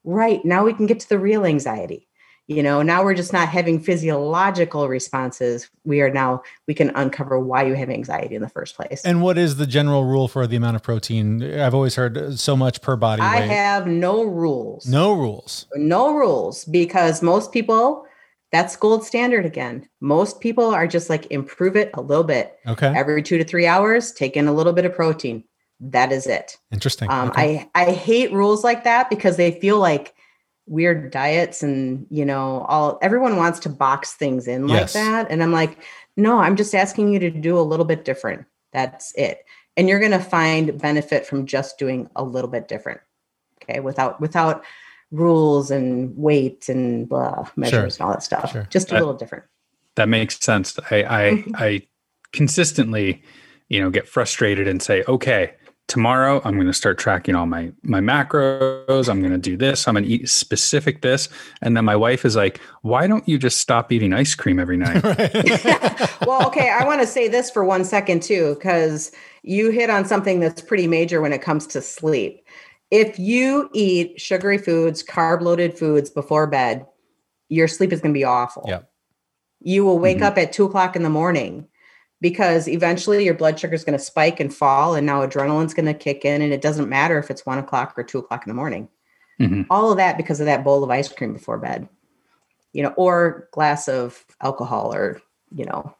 right, 0.03 0.43
now 0.43 0.63
we 0.65 0.73
can 0.73 0.87
get 0.87 0.99
to 1.01 1.09
the 1.09 1.19
real 1.19 1.45
anxiety. 1.45 2.07
You 2.47 2.61
know, 2.61 2.81
now 2.81 3.03
we're 3.05 3.13
just 3.13 3.31
not 3.31 3.47
having 3.47 3.79
physiological 3.79 4.89
responses. 4.89 5.69
We 5.85 6.01
are 6.01 6.09
now 6.09 6.43
we 6.67 6.73
can 6.73 6.91
uncover 6.95 7.39
why 7.39 7.63
you 7.65 7.73
have 7.75 7.89
anxiety 7.89 8.35
in 8.35 8.41
the 8.41 8.49
first 8.49 8.75
place. 8.75 9.01
And 9.05 9.21
what 9.21 9.37
is 9.37 9.55
the 9.55 9.65
general 9.65 10.03
rule 10.03 10.27
for 10.27 10.45
the 10.45 10.57
amount 10.57 10.75
of 10.75 10.83
protein? 10.83 11.41
I've 11.57 11.73
always 11.73 11.95
heard 11.95 12.37
so 12.37 12.57
much 12.57 12.81
per 12.81 12.95
body 12.97 13.21
I 13.21 13.41
weight. 13.41 13.49
have 13.49 13.87
no 13.87 14.23
rules. 14.23 14.85
no 14.87 15.13
rules. 15.13 15.67
no 15.75 16.13
rules 16.13 16.65
because 16.65 17.21
most 17.21 17.51
people 17.53 18.05
that's 18.51 18.75
gold 18.75 19.03
standard 19.03 19.45
again. 19.45 19.87
Most 20.01 20.39
people 20.41 20.65
are 20.65 20.85
just 20.85 21.09
like 21.09 21.25
improve 21.31 21.75
it 21.75 21.89
a 21.95 22.01
little 22.01 22.23
bit. 22.23 22.55
Okay. 22.67 22.93
Every 22.95 23.23
two 23.23 23.37
to 23.39 23.43
three 23.43 23.65
hours, 23.65 24.11
take 24.11 24.35
in 24.37 24.47
a 24.47 24.53
little 24.53 24.73
bit 24.73 24.85
of 24.85 24.93
protein. 24.93 25.43
That 25.79 26.11
is 26.11 26.27
it. 26.27 26.57
Interesting. 26.71 27.09
Um, 27.09 27.29
Okay. 27.29 27.69
I 27.73 27.83
I 27.83 27.91
hate 27.91 28.31
rules 28.33 28.63
like 28.63 28.83
that 28.83 29.09
because 29.09 29.37
they 29.37 29.51
feel 29.59 29.79
like 29.79 30.13
weird 30.65 31.11
diets 31.11 31.61
and 31.61 32.05
you 32.09 32.23
know 32.25 32.65
all 32.69 32.97
everyone 33.01 33.35
wants 33.35 33.59
to 33.59 33.69
box 33.69 34.13
things 34.13 34.47
in 34.47 34.67
like 34.67 34.79
Yes. 34.81 34.93
that 34.93 35.27
and 35.29 35.43
i'm 35.43 35.51
like 35.51 35.83
no 36.15 36.39
i'm 36.39 36.55
just 36.55 36.73
asking 36.73 37.11
you 37.11 37.19
to 37.19 37.29
do 37.29 37.57
a 37.57 37.61
little 37.61 37.85
bit 37.85 38.05
different 38.05 38.45
that's 38.71 39.13
it 39.15 39.39
and 39.75 39.89
you're 39.89 39.99
going 39.99 40.11
to 40.11 40.19
find 40.19 40.79
benefit 40.79 41.25
from 41.25 41.45
just 41.45 41.77
doing 41.77 42.09
a 42.15 42.23
little 42.23 42.49
bit 42.49 42.67
different 42.69 43.01
okay 43.61 43.81
without 43.81 44.21
without 44.21 44.63
rules 45.11 45.69
and 45.69 46.15
weight 46.17 46.69
and 46.69 47.09
blah 47.09 47.45
measures 47.57 47.97
and 47.99 48.05
all 48.05 48.13
that 48.13 48.23
stuff 48.23 48.51
Sure. 48.53 48.65
just 48.69 48.91
a 48.91 48.95
little 48.97 49.13
different 49.13 49.43
That 49.95 50.07
makes 50.09 50.39
sense. 50.39 50.79
I 50.89 51.03
I, 51.03 51.43
I 51.65 51.87
consistently, 52.31 53.21
you 53.69 53.79
know, 53.81 53.89
get 53.89 54.07
frustrated 54.07 54.67
and 54.67 54.81
say, 54.81 55.03
okay, 55.07 55.53
tomorrow 55.93 56.41
I'm 56.43 56.55
going 56.55 56.65
to 56.65 56.73
start 56.73 56.97
tracking 56.97 57.35
all 57.35 57.45
my 57.45 57.71
my 57.83 57.99
macros. 57.99 59.07
I'm 59.07 59.19
going 59.19 59.31
to 59.31 59.37
do 59.37 59.55
this. 59.55 59.87
I'm 59.87 59.93
going 59.93 60.05
to 60.05 60.09
eat 60.09 60.27
specific 60.27 61.03
this. 61.03 61.29
And 61.61 61.77
then 61.77 61.85
my 61.85 61.95
wife 61.95 62.25
is 62.25 62.35
like, 62.35 62.59
why 62.81 63.05
don't 63.05 63.27
you 63.29 63.37
just 63.37 63.57
stop 63.57 63.91
eating 63.91 64.11
ice 64.11 64.33
cream 64.33 64.59
every 64.59 64.75
night? 64.75 65.03
well, 66.25 66.47
okay, 66.47 66.71
I 66.71 66.83
want 66.83 67.01
to 67.01 67.07
say 67.07 67.27
this 67.27 67.51
for 67.51 67.63
one 67.63 67.85
second 67.85 68.23
too, 68.23 68.55
because 68.55 69.11
you 69.43 69.69
hit 69.69 69.91
on 69.91 70.03
something 70.03 70.39
that's 70.39 70.63
pretty 70.63 70.87
major 70.87 71.21
when 71.21 71.31
it 71.31 71.43
comes 71.43 71.67
to 71.67 71.81
sleep. 71.81 72.43
If 72.89 73.19
you 73.19 73.69
eat 73.73 74.19
sugary 74.19 74.57
foods, 74.57 75.03
carb 75.03 75.41
loaded 75.41 75.77
foods 75.77 76.09
before 76.09 76.47
bed, 76.47 76.87
your 77.49 77.67
sleep 77.67 77.93
is 77.93 78.01
going 78.01 78.15
to 78.15 78.17
be 78.17 78.23
awful. 78.23 78.65
Yep. 78.67 78.89
You 79.61 79.85
will 79.85 79.99
wake 79.99 80.17
Mhm. 80.17 80.23
up 80.23 80.37
at 80.39 80.53
two 80.53 80.65
o'clock 80.65 80.95
in 80.95 81.03
the 81.03 81.09
morning 81.11 81.67
because 82.23 82.67
eventually 82.69 83.25
your 83.25 83.33
blood 83.35 83.59
sugar 83.59 83.75
is 83.75 83.83
going 83.83 83.97
to 83.99 84.03
spike 84.03 84.39
and 84.39 84.51
fall, 84.51 84.95
and 84.95 85.05
now 85.05 85.21
adrenaline's 85.27 85.73
going 85.75 85.85
to 85.85 85.93
kick 85.93 86.23
in, 86.25 86.41
and 86.41 86.53
it 86.53 86.61
doesn't 86.61 86.87
matter 86.89 87.19
if 87.19 87.29
it's 87.29 87.45
one 87.45 87.59
o'clock 87.59 87.93
or 87.97 88.03
two 88.03 88.17
o'clock 88.17 88.43
in 88.47 88.49
the 88.49 88.55
morning. 88.55 88.87
Mhm. 89.41 89.67
All 89.69 89.91
of 89.91 89.97
that 89.97 90.15
because 90.17 90.39
of 90.39 90.45
that 90.47 90.63
bowl 90.63 90.83
of 90.83 90.89
ice 90.89 91.09
cream 91.11 91.33
before 91.33 91.57
bed, 91.57 91.87
you 92.71 92.81
know, 92.81 92.93
or 92.97 93.49
glass 93.51 93.87
of 93.89 94.23
alcohol, 94.41 94.93
or 94.93 95.21
you 95.53 95.65
know, 95.65 95.93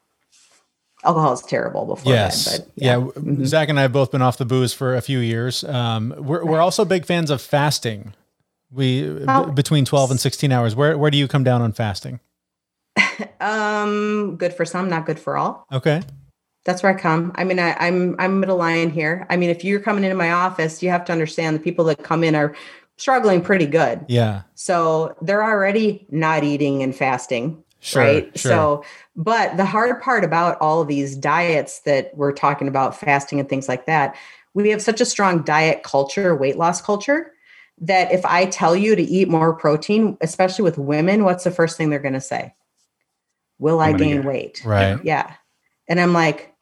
alcohol 1.03 1.33
is 1.33 1.41
terrible 1.41 1.85
before 1.85 2.13
Yes. 2.13 2.49
bed. 2.57 2.65
But 2.73 2.83
yeah. 2.83 2.97
yeah, 2.97 3.03
Mhm. 3.03 3.45
Zach 3.45 3.67
and 3.69 3.77
I 3.77 3.83
have 3.83 3.91
both 3.93 4.09
been 4.11 4.21
off 4.21 4.37
the 4.37 4.45
booze 4.45 4.73
for 4.73 4.95
a 4.95 5.01
few 5.01 5.19
years. 5.19 5.63
Um, 5.65 6.13
we're, 6.17 6.43
we're 6.45 6.61
also 6.61 6.85
big 6.85 7.05
fans 7.05 7.29
of 7.29 7.41
fasting. 7.41 8.13
We 8.71 9.03
b- 9.09 9.51
between 9.53 9.83
12 9.85 10.09
and 10.11 10.19
16 10.19 10.51
hours. 10.51 10.75
Where, 10.75 10.97
where 10.97 11.11
do 11.11 11.17
you 11.17 11.27
come 11.27 11.43
down 11.43 11.61
on 11.61 11.73
fasting? 11.73 12.19
um, 13.41 14.35
good 14.37 14.53
for 14.53 14.65
some, 14.65 14.89
not 14.89 15.05
good 15.05 15.19
for 15.19 15.37
all. 15.37 15.65
Okay. 15.71 16.01
That's 16.65 16.81
where 16.81 16.95
I 16.95 16.99
come. 16.99 17.33
I 17.35 17.43
mean, 17.43 17.59
I, 17.59 17.73
I'm 17.73 18.15
I'm 18.19 18.39
middle 18.39 18.57
line 18.57 18.89
here. 18.89 19.27
I 19.29 19.35
mean, 19.35 19.49
if 19.49 19.65
you're 19.65 19.81
coming 19.81 20.03
into 20.03 20.15
my 20.15 20.31
office, 20.31 20.81
you 20.81 20.89
have 20.89 21.03
to 21.05 21.11
understand 21.11 21.57
the 21.57 21.59
people 21.59 21.83
that 21.85 22.03
come 22.03 22.23
in 22.23 22.35
are 22.35 22.55
struggling 22.97 23.41
pretty 23.41 23.65
good. 23.65 24.05
Yeah. 24.07 24.43
So 24.55 25.15
they're 25.21 25.43
already 25.43 26.05
not 26.09 26.43
eating 26.43 26.83
and 26.83 26.95
fasting. 26.95 27.63
Sure. 27.81 28.01
right? 28.01 28.39
Sure. 28.39 28.49
So, 28.49 28.85
but 29.17 29.57
the 29.57 29.65
hard 29.65 30.01
part 30.01 30.23
about 30.23 30.57
all 30.61 30.81
of 30.81 30.87
these 30.87 31.17
diets 31.17 31.81
that 31.81 32.15
we're 32.15 32.31
talking 32.31 32.69
about, 32.69 32.97
fasting 32.97 33.41
and 33.41 33.49
things 33.49 33.67
like 33.67 33.87
that, 33.87 34.15
we 34.53 34.69
have 34.69 34.81
such 34.81 35.01
a 35.01 35.05
strong 35.05 35.43
diet 35.43 35.83
culture, 35.83 36.33
weight 36.33 36.57
loss 36.57 36.81
culture, 36.81 37.33
that 37.81 38.09
if 38.13 38.25
I 38.25 38.45
tell 38.45 38.73
you 38.73 38.95
to 38.95 39.01
eat 39.01 39.27
more 39.27 39.53
protein, 39.53 40.17
especially 40.21 40.63
with 40.63 40.77
women, 40.77 41.25
what's 41.25 41.43
the 41.43 41.51
first 41.51 41.75
thing 41.75 41.89
they're 41.89 41.99
going 41.99 42.13
to 42.13 42.21
say? 42.21 42.53
Will 43.59 43.79
I 43.79 43.87
I'm 43.87 43.91
gonna 43.93 44.03
gain 44.05 44.15
get- 44.21 44.25
weight? 44.25 44.61
right. 44.65 44.99
Yeah. 45.03 45.33
And 45.87 45.99
I'm 45.99 46.13
like, 46.13 46.53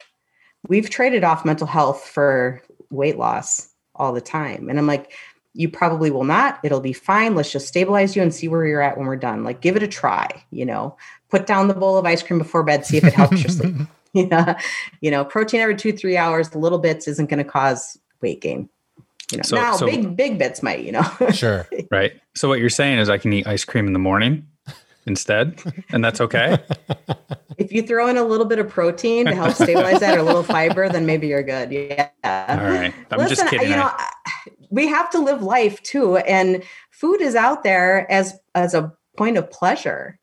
we've 0.68 0.88
traded 0.90 1.24
off 1.24 1.44
mental 1.44 1.66
health 1.66 2.04
for 2.04 2.60
weight 2.90 3.16
loss 3.18 3.68
all 3.94 4.12
the 4.12 4.20
time. 4.20 4.68
And 4.68 4.78
I'm 4.78 4.86
like, 4.86 5.12
you 5.54 5.68
probably 5.68 6.10
will 6.10 6.24
not. 6.24 6.58
It'll 6.64 6.80
be 6.80 6.92
fine. 6.92 7.34
Let's 7.34 7.52
just 7.52 7.68
stabilize 7.68 8.16
you 8.16 8.22
and 8.22 8.34
see 8.34 8.48
where 8.48 8.66
you're 8.66 8.80
at 8.80 8.96
when 8.96 9.06
we're 9.06 9.16
done. 9.16 9.44
Like, 9.44 9.60
give 9.60 9.76
it 9.76 9.82
a 9.82 9.88
try, 9.88 10.44
you 10.50 10.64
know, 10.64 10.96
put 11.30 11.46
down 11.46 11.68
the 11.68 11.74
bowl 11.74 11.98
of 11.98 12.06
ice 12.06 12.22
cream 12.22 12.38
before 12.38 12.62
bed, 12.62 12.86
see 12.86 12.96
if 12.96 13.04
it 13.04 13.12
helps 13.12 13.42
your 13.42 13.50
sleep. 13.50 13.74
Yeah. 14.14 14.60
You 15.00 15.10
know, 15.10 15.24
protein 15.24 15.60
every 15.60 15.74
two, 15.76 15.92
three 15.92 16.18
hours, 16.18 16.54
little 16.54 16.78
bits 16.78 17.08
isn't 17.08 17.30
going 17.30 17.38
to 17.42 17.50
cause 17.50 17.98
weight 18.20 18.42
gain. 18.42 18.68
You 19.30 19.38
know, 19.38 19.42
So- 19.42 19.56
now 19.56 19.76
so- 19.76 19.86
big, 19.86 20.14
big 20.16 20.38
bits 20.38 20.62
might, 20.62 20.80
you 20.84 20.92
know. 20.92 21.02
Sure. 21.32 21.66
Right. 21.90 22.12
So 22.34 22.48
what 22.48 22.58
you're 22.58 22.68
saying 22.70 22.98
is 22.98 23.08
I 23.10 23.16
can 23.18 23.32
eat 23.32 23.46
ice 23.46 23.64
cream 23.64 23.86
in 23.86 23.92
the 23.94 23.98
morning 23.98 24.48
instead, 25.06 25.62
and 25.90 26.04
that's 26.04 26.20
okay. 26.20 26.58
if 27.58 27.72
you 27.72 27.82
throw 27.82 28.08
in 28.08 28.16
a 28.16 28.24
little 28.24 28.46
bit 28.46 28.58
of 28.58 28.68
protein 28.68 29.26
to 29.26 29.34
help 29.34 29.54
stabilize 29.54 30.00
that 30.00 30.16
or 30.16 30.20
a 30.20 30.22
little 30.22 30.42
fiber, 30.42 30.88
then 30.88 31.06
maybe 31.06 31.28
you're 31.28 31.42
good. 31.42 31.70
Yeah. 31.72 32.08
All 32.24 32.70
right. 32.70 32.94
I'm 33.10 33.28
just 33.28 33.46
kidding. 33.48 33.68
You 33.68 33.76
know, 33.76 33.90
I- 33.92 34.10
we 34.70 34.88
have 34.88 35.10
to 35.10 35.18
live 35.18 35.42
life 35.42 35.82
too, 35.82 36.16
and 36.18 36.62
food 36.90 37.20
is 37.20 37.34
out 37.34 37.62
there 37.62 38.10
as 38.10 38.38
as 38.54 38.74
a 38.74 38.92
point 39.16 39.36
of 39.36 39.50
pleasure. 39.50 40.18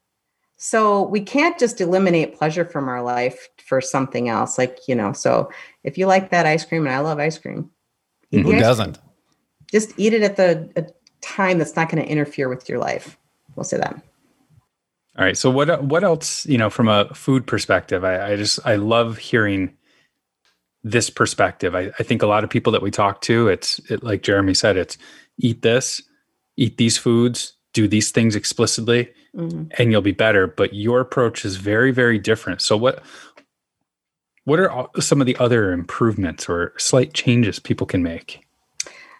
So 0.61 1.03
we 1.03 1.21
can't 1.21 1.57
just 1.57 1.79
eliminate 1.79 2.35
pleasure 2.37 2.65
from 2.65 2.89
our 2.89 3.01
life 3.01 3.47
for 3.65 3.79
something 3.79 4.27
else. 4.27 4.57
Like 4.57 4.79
you 4.87 4.95
know, 4.95 5.13
so 5.13 5.49
if 5.83 5.97
you 5.97 6.05
like 6.07 6.31
that 6.31 6.45
ice 6.45 6.65
cream, 6.65 6.85
and 6.85 6.95
I 6.95 6.99
love 6.99 7.19
ice 7.19 7.37
cream, 7.37 7.69
eat 8.31 8.43
the 8.43 8.43
Who 8.43 8.53
ice 8.55 8.61
doesn't? 8.61 8.99
Just 9.71 9.93
eat 9.97 10.13
it 10.13 10.23
at 10.23 10.35
the 10.35 10.69
a 10.75 10.85
time 11.21 11.57
that's 11.59 11.75
not 11.75 11.89
going 11.89 12.03
to 12.03 12.09
interfere 12.09 12.49
with 12.49 12.67
your 12.67 12.79
life. 12.79 13.17
We'll 13.55 13.63
say 13.63 13.77
that. 13.77 14.01
All 15.17 15.25
right. 15.25 15.37
So 15.37 15.49
what 15.49 15.83
what 15.83 16.03
else, 16.03 16.45
you 16.45 16.57
know, 16.57 16.69
from 16.69 16.87
a 16.87 17.13
food 17.13 17.45
perspective, 17.45 18.03
I, 18.03 18.31
I 18.31 18.35
just 18.35 18.59
I 18.65 18.75
love 18.75 19.17
hearing 19.17 19.75
this 20.83 21.09
perspective. 21.09 21.75
I, 21.75 21.91
I 21.99 22.03
think 22.03 22.21
a 22.21 22.27
lot 22.27 22.43
of 22.43 22.49
people 22.49 22.71
that 22.71 22.81
we 22.81 22.91
talk 22.91 23.21
to, 23.21 23.49
it's 23.49 23.79
it, 23.91 24.03
like 24.03 24.21
Jeremy 24.23 24.53
said, 24.53 24.77
it's 24.77 24.97
eat 25.37 25.61
this, 25.61 26.01
eat 26.55 26.77
these 26.77 26.97
foods, 26.97 27.53
do 27.73 27.87
these 27.87 28.11
things 28.11 28.35
explicitly, 28.35 29.11
Mhm. 29.35 29.71
and 29.77 29.91
you'll 29.91 30.01
be 30.01 30.11
better. 30.13 30.47
But 30.47 30.73
your 30.73 31.01
approach 31.01 31.43
is 31.43 31.57
very, 31.57 31.91
very 31.91 32.17
different. 32.17 32.61
So 32.61 32.77
what 32.77 33.03
what 34.45 34.59
are 34.59 34.87
some 34.99 35.21
of 35.21 35.27
the 35.27 35.37
other 35.37 35.71
improvements 35.71 36.47
or 36.47 36.73
slight 36.77 37.13
changes 37.13 37.59
people 37.59 37.85
can 37.85 38.01
make? 38.01 38.45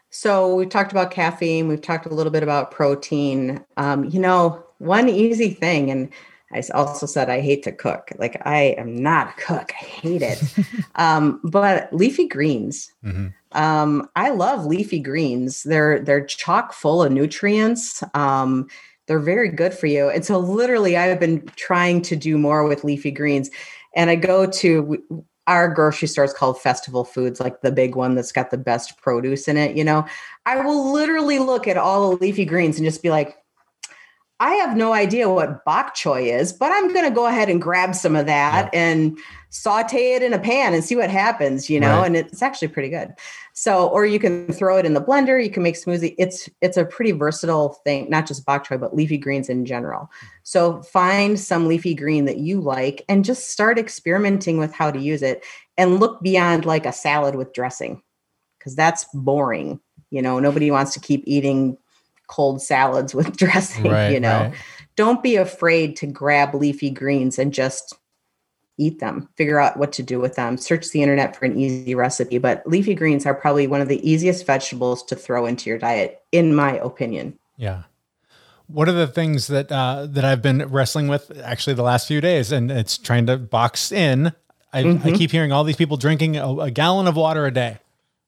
So 0.10 0.56
we've 0.56 0.70
talked 0.70 0.92
about 0.92 1.12
caffeine. 1.12 1.68
We've 1.68 1.82
talked 1.82 2.08
a 2.08 2.14
little 2.14 2.32
bit 2.32 2.42
about 2.42 2.72
protein. 2.72 3.64
Um, 3.78 4.06
you 4.06 4.20
know, 4.20 4.66
one 4.80 5.08
easy 5.10 5.52
thing, 5.52 5.92
and 5.92 6.10
I 6.52 6.64
also 6.74 7.06
said 7.06 7.30
I 7.30 7.42
hate 7.42 7.64
to 7.64 7.72
cook. 7.72 8.12
Like 8.18 8.42
I 8.46 8.76
am 8.78 8.96
not 8.96 9.30
a 9.30 9.42
cook. 9.42 9.72
I 9.80 9.86
hate 9.86 10.22
it. 10.22 10.42
um, 10.96 11.40
but 11.44 11.94
leafy 11.94 12.28
greens. 12.28 12.92
Mhm. 13.04 13.34
Um, 13.52 14.10
I 14.16 14.30
love 14.30 14.66
leafy 14.66 15.00
greens. 15.00 15.64
They're 15.64 16.00
they're 16.00 16.26
chock 16.26 16.74
full 16.74 17.04
of 17.04 17.12
nutrients. 17.12 18.04
Um, 18.14 18.68
they're 19.08 19.20
very 19.20 19.50
good 19.50 19.74
for 19.74 19.88
you. 19.88 20.10
And 20.10 20.24
so 20.24 20.38
literally 20.38 20.96
I've 20.96 21.20
been 21.20 21.46
trying 21.56 22.02
to 22.04 22.16
do 22.16 22.38
more 22.38 22.68
with 22.68 22.84
leafy 22.84 23.10
greens. 23.10 23.50
And 23.96 24.12
I 24.12 24.16
go 24.16 24.46
to 24.46 25.04
our 25.48 25.68
grocery 25.68 26.08
store 26.08 26.26
is 26.26 26.34
called 26.34 26.62
Festival 26.62 27.04
Foods, 27.04 27.40
like 27.40 27.62
the 27.62 27.72
big 27.72 27.96
one 27.96 28.14
that's 28.14 28.32
got 28.32 28.52
the 28.52 28.58
best 28.58 28.98
produce 29.02 29.48
in 29.48 29.58
it. 29.58 29.76
You 29.76 29.84
know, 29.84 30.06
I 30.46 30.62
will 30.62 30.94
literally 30.94 31.40
look 31.40 31.68
at 31.68 31.76
all 31.76 32.12
the 32.12 32.18
leafy 32.18 32.46
greens 32.46 32.78
and 32.78 32.86
just 32.86 33.02
be 33.02 33.10
like, 33.10 33.39
I 34.42 34.54
have 34.56 34.78
no 34.78 34.94
idea 34.94 35.30
what 35.30 35.66
bok 35.66 35.96
choy 35.96 36.34
is, 36.34 36.54
but 36.54 36.72
I'm 36.72 36.94
going 36.94 37.04
to 37.04 37.14
go 37.14 37.28
ahead 37.28 37.50
and 37.50 37.62
grab 37.62 37.94
some 37.94 38.16
of 38.16 38.26
that 38.28 38.70
yeah. 38.72 38.80
and 38.80 39.18
saute 39.50 40.14
it 40.14 40.24
in 40.24 40.32
a 40.32 40.40
pan 40.40 40.74
and 40.74 40.82
see 40.84 40.96
what 40.96 41.10
happens, 41.10 41.70
you 41.70 41.78
know, 41.78 41.98
right. 41.98 42.06
and 42.06 42.16
it's 42.16 42.42
actually 42.42 42.70
pretty 42.70 42.88
good. 42.88 43.14
So, 43.54 43.90
or 43.90 44.06
you 44.06 44.18
can 44.18 44.48
throw 44.54 44.78
it 44.78 44.86
in 44.86 44.94
the 44.94 45.02
blender, 45.02 45.44
you 45.44 45.50
can 45.50 45.64
make 45.64 45.76
smoothie. 45.76 46.16
It's 46.18 46.48
it's 46.62 46.78
a 46.78 46.86
pretty 46.86 47.12
versatile 47.12 47.74
thing, 47.84 48.10
not 48.10 48.28
just 48.28 48.46
bok 48.46 48.66
choy, 48.66 48.80
but 48.80 48.96
leafy 48.96 49.18
greens 49.18 49.50
in 49.50 49.66
general. 49.66 50.10
So, 50.44 50.82
find 50.84 51.38
some 51.38 51.68
leafy 51.68 51.94
green 51.94 52.24
that 52.24 52.38
you 52.38 52.62
like 52.62 53.04
and 53.10 53.26
just 53.26 53.50
start 53.50 53.78
experimenting 53.78 54.58
with 54.58 54.74
how 54.74 54.90
to 54.90 55.00
use 55.00 55.22
it 55.22 55.44
and 55.78 56.00
look 56.00 56.22
beyond 56.22 56.64
like 56.64 56.86
a 56.86 56.94
salad 56.94 57.36
with 57.36 57.52
dressing 57.52 58.02
because 58.58 58.76
that's 58.76 59.06
boring. 59.14 59.82
You 60.12 60.22
know, 60.22 60.40
nobody 60.40 60.72
wants 60.72 60.94
to 60.94 61.02
keep 61.02 61.24
eating 61.28 61.78
cold 62.30 62.62
salads 62.62 63.14
with 63.14 63.36
dressing, 63.38 63.92
right, 63.92 64.12
you 64.12 64.20
know. 64.20 64.44
Right. 64.44 64.54
Don't 64.96 65.22
be 65.22 65.36
afraid 65.36 65.96
to 65.98 66.08
grab 66.08 66.54
leafy 66.54 66.90
greens 66.90 67.38
and 67.38 67.54
just 67.54 67.96
eat 68.78 69.00
them, 69.00 69.28
figure 69.36 69.60
out 69.60 69.78
what 69.78 69.92
to 69.94 70.04
do 70.04 70.20
with 70.20 70.36
them, 70.36 70.58
search 70.58 70.90
the 70.92 71.02
internet 71.02 71.36
for 71.36 71.46
an 71.46 71.60
easy 71.60 71.94
recipe. 71.94 72.38
But 72.38 72.66
leafy 72.66 72.96
greens 72.96 73.26
are 73.26 73.34
probably 73.34 73.68
one 73.68 73.82
of 73.82 73.90
the 73.90 74.10
easiest 74.10 74.46
vegetables 74.46 75.04
to 75.04 75.16
throw 75.16 75.46
into 75.46 75.70
your 75.70 75.78
diet, 75.78 76.22
in 76.32 76.56
my 76.56 76.78
opinion. 76.78 77.38
Yeah. 77.58 77.84
One 78.68 78.88
of 78.88 78.96
the 78.96 79.08
things 79.08 79.48
that 79.48 79.72
uh, 79.72 80.06
that 80.12 80.24
I've 80.24 80.42
been 80.42 80.66
wrestling 80.68 81.08
with 81.08 81.32
actually 81.44 81.74
the 81.74 81.84
last 81.84 82.08
few 82.08 82.22
days, 82.22 82.52
and 82.52 82.72
it's 82.72 82.98
trying 82.98 83.26
to 83.26 83.38
box 83.38 83.92
in. 83.92 84.32
I, 84.72 84.84
mm-hmm. 84.84 85.08
I 85.08 85.12
keep 85.14 85.32
hearing 85.32 85.52
all 85.52 85.64
these 85.64 85.76
people 85.76 85.98
drinking 85.98 86.38
a, 86.38 86.48
a, 86.48 86.70
gallon 86.70 87.08
of 87.08 87.16
water 87.16 87.48
a 87.48 87.52
day, 87.52 87.80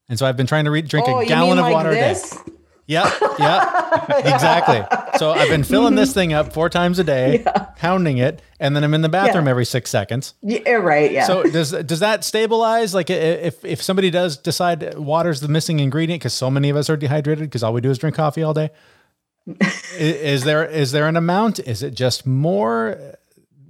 and 0.09 0.17
so 0.17 0.25
I've 0.25 0.35
been 0.35 0.47
trying 0.47 0.65
to 0.65 0.71
re- 0.71 0.81
drink 0.81 1.07
oh, 1.07 1.19
a 1.19 1.25
gallon 1.27 1.59
of 1.59 1.65
like 1.65 1.73
water 1.73 1.91
this? 1.91 2.33
a 2.33 2.35
day. 2.35 2.50
Yep. 2.87 3.13
Yeah. 3.39 4.17
exactly. 4.33 4.83
So 5.17 5.31
I've 5.31 5.49
been 5.49 5.63
filling 5.63 5.95
this 5.95 6.09
mm-hmm. 6.09 6.19
thing 6.19 6.33
up 6.33 6.53
four 6.53 6.69
times 6.69 6.99
a 6.99 7.03
day, 7.03 7.41
yeah. 7.45 7.65
pounding 7.77 8.17
it, 8.17 8.41
and 8.59 8.75
then 8.75 8.83
I'm 8.83 8.93
in 8.93 9.01
the 9.01 9.09
bathroom 9.09 9.45
yeah. 9.45 9.51
every 9.51 9.65
six 9.65 9.89
seconds. 9.89 10.33
Yeah. 10.41 10.73
Right. 10.73 11.11
Yeah. 11.11 11.25
So 11.25 11.43
does 11.43 11.71
does 11.71 11.99
that 11.99 12.23
stabilize? 12.23 12.93
Like 12.93 13.09
if 13.09 13.63
if 13.63 13.81
somebody 13.81 14.09
does 14.09 14.37
decide 14.37 14.97
water's 14.97 15.41
the 15.41 15.47
missing 15.47 15.79
ingredient 15.79 16.21
because 16.21 16.33
so 16.33 16.49
many 16.49 16.69
of 16.69 16.75
us 16.75 16.89
are 16.89 16.97
dehydrated 16.97 17.45
because 17.45 17.63
all 17.63 17.73
we 17.73 17.81
do 17.81 17.89
is 17.89 17.97
drink 17.97 18.15
coffee 18.15 18.43
all 18.43 18.53
day. 18.53 18.71
is, 19.47 20.15
is 20.15 20.43
there 20.43 20.65
is 20.65 20.91
there 20.91 21.07
an 21.07 21.15
amount? 21.15 21.59
Is 21.59 21.83
it 21.83 21.93
just 21.93 22.25
more? 22.25 23.15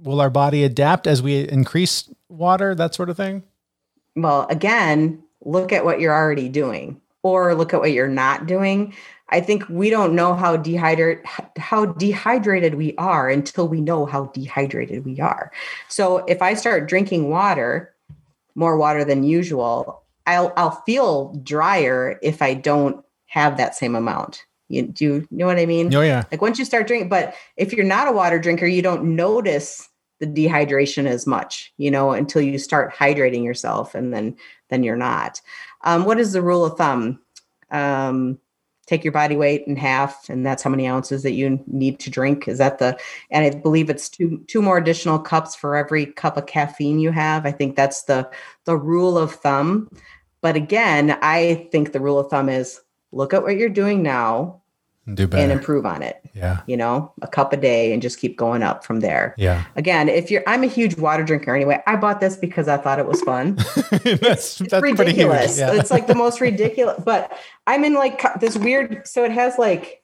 Will 0.02 0.20
our 0.20 0.30
body 0.30 0.64
adapt 0.64 1.06
as 1.06 1.22
we 1.22 1.48
increase 1.48 2.10
water? 2.28 2.74
That 2.74 2.94
sort 2.94 3.08
of 3.08 3.16
thing. 3.16 3.44
Well, 4.16 4.46
again, 4.50 5.22
look 5.42 5.72
at 5.72 5.84
what 5.84 6.00
you're 6.00 6.14
already 6.14 6.48
doing 6.48 7.01
or 7.22 7.54
look 7.54 7.72
at 7.72 7.80
what 7.80 7.92
you're 7.92 8.08
not 8.08 8.46
doing. 8.46 8.94
I 9.28 9.40
think 9.40 9.66
we 9.68 9.88
don't 9.88 10.14
know 10.14 10.34
how 10.34 10.56
dehydrated 10.56 11.24
how 11.56 11.86
dehydrated 11.86 12.74
we 12.74 12.94
are 12.96 13.30
until 13.30 13.66
we 13.66 13.80
know 13.80 14.04
how 14.04 14.26
dehydrated 14.26 15.04
we 15.04 15.20
are. 15.20 15.50
So 15.88 16.18
if 16.26 16.42
I 16.42 16.54
start 16.54 16.88
drinking 16.88 17.30
water, 17.30 17.94
more 18.54 18.76
water 18.76 19.04
than 19.04 19.24
usual, 19.24 20.02
I'll 20.26 20.52
I'll 20.56 20.82
feel 20.84 21.32
drier 21.42 22.18
if 22.22 22.42
I 22.42 22.54
don't 22.54 23.02
have 23.26 23.56
that 23.56 23.74
same 23.74 23.94
amount. 23.94 24.44
You 24.68 24.82
do 24.82 25.04
you 25.04 25.26
know 25.30 25.46
what 25.46 25.58
I 25.58 25.66
mean? 25.66 25.94
Oh 25.94 26.02
yeah. 26.02 26.24
Like 26.30 26.42
once 26.42 26.58
you 26.58 26.66
start 26.66 26.86
drinking, 26.86 27.08
but 27.08 27.34
if 27.56 27.72
you're 27.72 27.86
not 27.86 28.08
a 28.08 28.12
water 28.12 28.38
drinker, 28.38 28.66
you 28.66 28.82
don't 28.82 29.16
notice 29.16 29.88
the 30.22 30.46
dehydration 30.46 31.06
as 31.06 31.26
much, 31.26 31.72
you 31.78 31.90
know, 31.90 32.12
until 32.12 32.40
you 32.40 32.56
start 32.56 32.94
hydrating 32.94 33.44
yourself 33.44 33.94
and 33.94 34.14
then 34.14 34.36
then 34.68 34.84
you're 34.84 34.96
not. 34.96 35.40
Um, 35.82 36.04
what 36.04 36.20
is 36.20 36.32
the 36.32 36.40
rule 36.40 36.64
of 36.64 36.78
thumb? 36.78 37.20
Um, 37.72 38.38
take 38.86 39.02
your 39.02 39.12
body 39.12 39.36
weight 39.36 39.64
in 39.66 39.74
half, 39.74 40.28
and 40.30 40.46
that's 40.46 40.62
how 40.62 40.70
many 40.70 40.86
ounces 40.86 41.24
that 41.24 41.32
you 41.32 41.62
need 41.66 41.98
to 42.00 42.10
drink. 42.10 42.46
Is 42.46 42.58
that 42.58 42.78
the? 42.78 42.96
And 43.32 43.44
I 43.44 43.58
believe 43.58 43.90
it's 43.90 44.08
two 44.08 44.44
two 44.46 44.62
more 44.62 44.78
additional 44.78 45.18
cups 45.18 45.56
for 45.56 45.74
every 45.74 46.06
cup 46.06 46.36
of 46.36 46.46
caffeine 46.46 47.00
you 47.00 47.10
have. 47.10 47.44
I 47.44 47.50
think 47.50 47.74
that's 47.74 48.04
the 48.04 48.30
the 48.64 48.76
rule 48.76 49.18
of 49.18 49.34
thumb. 49.34 49.90
But 50.40 50.54
again, 50.54 51.18
I 51.20 51.68
think 51.72 51.90
the 51.90 52.00
rule 52.00 52.18
of 52.20 52.30
thumb 52.30 52.48
is 52.48 52.80
look 53.10 53.34
at 53.34 53.42
what 53.42 53.56
you're 53.56 53.68
doing 53.68 54.04
now 54.04 54.61
do 55.14 55.26
better. 55.26 55.42
and 55.42 55.52
improve 55.52 55.84
on 55.84 56.02
it. 56.02 56.20
Yeah. 56.34 56.60
You 56.66 56.76
know, 56.76 57.12
a 57.22 57.26
cup 57.26 57.52
a 57.52 57.56
day 57.56 57.92
and 57.92 58.00
just 58.00 58.18
keep 58.18 58.36
going 58.36 58.62
up 58.62 58.84
from 58.84 59.00
there. 59.00 59.34
Yeah. 59.36 59.64
Again, 59.74 60.08
if 60.08 60.30
you're, 60.30 60.44
I'm 60.46 60.62
a 60.62 60.68
huge 60.68 60.96
water 60.96 61.24
drinker 61.24 61.54
anyway. 61.54 61.82
I 61.86 61.96
bought 61.96 62.20
this 62.20 62.36
because 62.36 62.68
I 62.68 62.76
thought 62.76 62.98
it 62.98 63.06
was 63.06 63.20
fun. 63.22 63.56
that's, 63.90 64.60
it's, 64.60 64.70
that's 64.70 64.82
ridiculous. 64.82 65.58
Yeah. 65.58 65.74
It's 65.74 65.90
like 65.90 66.06
the 66.06 66.14
most 66.14 66.40
ridiculous, 66.40 67.02
but 67.04 67.36
I'm 67.66 67.84
in 67.84 67.94
like 67.94 68.22
this 68.40 68.56
weird, 68.56 69.06
so 69.06 69.24
it 69.24 69.32
has 69.32 69.58
like 69.58 70.02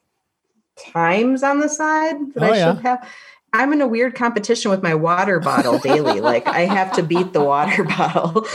times 0.77 1.43
on 1.43 1.61
the 1.61 1.69
side 1.69 2.17
that 2.35 2.43
oh, 2.43 2.53
I 2.53 2.57
yeah. 2.57 2.75
should 2.75 2.83
have. 2.83 3.09
I'm 3.53 3.73
in 3.73 3.81
a 3.81 3.89
weird 3.89 4.15
competition 4.15 4.71
with 4.71 4.83
my 4.83 4.95
water 4.95 5.41
bottle 5.41 5.79
daily. 5.79 6.21
like 6.21 6.47
I 6.47 6.61
have 6.61 6.93
to 6.93 7.03
beat 7.03 7.33
the 7.33 7.43
water 7.43 7.85
bottle. 7.97 8.47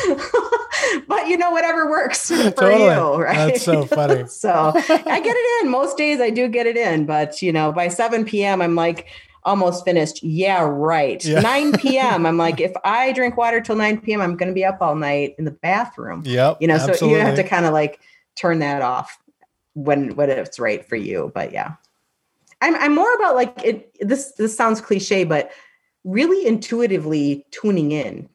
but 1.07 1.27
you 1.27 1.37
know, 1.37 1.51
whatever 1.51 1.89
works 1.89 2.29
for 2.29 2.51
totally. 2.51 2.83
you, 2.83 3.23
right? 3.23 3.53
That's 3.53 3.63
so 3.63 3.85
funny. 3.85 4.27
so 4.27 4.71
I 4.75 5.19
get 5.19 5.35
it 5.35 5.65
in. 5.65 5.71
Most 5.71 5.97
days 5.97 6.19
I 6.19 6.29
do 6.29 6.47
get 6.47 6.67
it 6.67 6.77
in, 6.77 7.05
but 7.05 7.41
you 7.41 7.51
know, 7.51 7.71
by 7.71 7.87
7 7.87 8.25
p.m. 8.25 8.61
I'm 8.61 8.75
like 8.75 9.07
almost 9.43 9.83
finished. 9.83 10.23
Yeah, 10.23 10.61
right. 10.63 11.23
Yeah. 11.25 11.41
9 11.41 11.73
p.m. 11.73 12.25
I'm 12.25 12.37
like, 12.37 12.61
if 12.61 12.71
I 12.85 13.11
drink 13.11 13.35
water 13.35 13.61
till 13.61 13.75
9 13.75 14.01
p.m., 14.01 14.21
I'm 14.21 14.37
gonna 14.37 14.53
be 14.53 14.65
up 14.65 14.77
all 14.81 14.95
night 14.95 15.35
in 15.39 15.45
the 15.45 15.51
bathroom. 15.51 16.23
Yep. 16.25 16.57
You 16.61 16.67
know, 16.67 16.75
absolutely. 16.75 16.97
so 16.99 17.07
you 17.07 17.17
have 17.17 17.35
to 17.35 17.43
kind 17.43 17.65
of 17.65 17.73
like 17.73 17.99
turn 18.35 18.59
that 18.59 18.81
off 18.81 19.17
when 19.73 20.15
when 20.15 20.29
it's 20.29 20.59
right 20.59 20.87
for 20.87 20.95
you. 20.95 21.31
But 21.33 21.51
yeah. 21.51 21.73
I'm 22.63 22.75
I'm 22.75 22.95
more 22.95 23.13
about 23.15 23.35
like 23.35 23.61
it 23.63 23.95
this 23.99 24.31
this 24.37 24.55
sounds 24.55 24.79
cliche, 24.79 25.25
but 25.25 25.51
really 26.05 26.47
intuitively 26.47 27.45
tuning 27.51 27.91
in, 27.91 28.29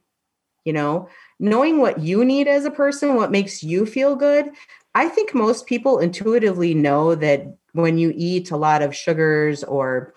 you 0.64 0.72
know, 0.72 1.08
knowing 1.40 1.78
what 1.78 2.00
you 2.00 2.24
need 2.24 2.46
as 2.46 2.66
a 2.66 2.70
person, 2.70 3.16
what 3.16 3.30
makes 3.30 3.62
you 3.62 3.86
feel 3.86 4.16
good. 4.16 4.50
I 4.94 5.08
think 5.08 5.34
most 5.34 5.66
people 5.66 5.98
intuitively 5.98 6.74
know 6.74 7.14
that 7.14 7.56
when 7.72 7.96
you 7.96 8.12
eat 8.14 8.50
a 8.50 8.56
lot 8.56 8.82
of 8.82 8.94
sugars 8.94 9.64
or 9.64 10.14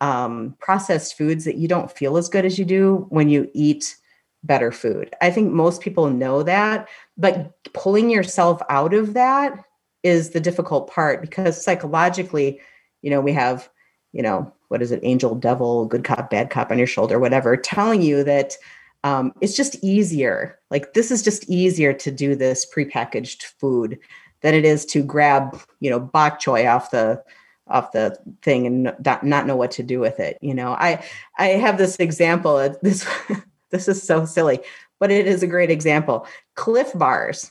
um, 0.00 0.56
processed 0.60 1.16
foods, 1.16 1.44
that 1.44 1.56
you 1.56 1.66
don't 1.66 1.90
feel 1.90 2.18
as 2.18 2.28
good 2.28 2.44
as 2.44 2.58
you 2.58 2.66
do 2.66 3.06
when 3.08 3.30
you 3.30 3.50
eat 3.54 3.96
better 4.42 4.72
food. 4.72 5.14
I 5.22 5.30
think 5.30 5.52
most 5.52 5.80
people 5.80 6.10
know 6.10 6.42
that, 6.42 6.88
but 7.16 7.52
pulling 7.72 8.10
yourself 8.10 8.60
out 8.68 8.92
of 8.92 9.14
that 9.14 9.64
is 10.02 10.30
the 10.30 10.40
difficult 10.40 10.90
part 10.90 11.22
because 11.22 11.62
psychologically 11.64 12.60
you 13.04 13.10
know, 13.10 13.20
we 13.20 13.34
have, 13.34 13.68
you 14.12 14.22
know, 14.22 14.50
what 14.68 14.80
is 14.80 14.90
it, 14.90 15.00
angel, 15.02 15.34
devil, 15.34 15.84
good 15.84 16.04
cop, 16.04 16.30
bad 16.30 16.48
cop 16.48 16.70
on 16.70 16.78
your 16.78 16.86
shoulder, 16.86 17.18
whatever, 17.18 17.54
telling 17.54 18.00
you 18.00 18.24
that 18.24 18.54
um, 19.04 19.34
it's 19.42 19.54
just 19.54 19.76
easier. 19.84 20.58
Like 20.70 20.94
this 20.94 21.10
is 21.10 21.22
just 21.22 21.48
easier 21.48 21.92
to 21.92 22.10
do 22.10 22.34
this 22.34 22.66
prepackaged 22.74 23.42
food 23.42 23.98
than 24.40 24.54
it 24.54 24.64
is 24.64 24.86
to 24.86 25.02
grab, 25.02 25.60
you 25.80 25.90
know, 25.90 26.00
bok 26.00 26.40
choy 26.40 26.66
off 26.66 26.90
the 26.90 27.22
off 27.66 27.92
the 27.92 28.16
thing 28.42 28.66
and 28.66 28.94
not, 29.04 29.24
not 29.24 29.46
know 29.46 29.56
what 29.56 29.70
to 29.72 29.82
do 29.82 30.00
with 30.00 30.18
it. 30.18 30.38
You 30.40 30.54
know, 30.54 30.72
I 30.72 31.04
I 31.36 31.48
have 31.48 31.76
this 31.76 31.96
example. 31.96 32.56
This 32.80 33.06
this 33.70 33.86
is 33.86 34.02
so 34.02 34.24
silly, 34.24 34.60
but 34.98 35.10
it 35.10 35.26
is 35.26 35.42
a 35.42 35.46
great 35.46 35.70
example. 35.70 36.26
Clif 36.54 36.90
bars 36.94 37.50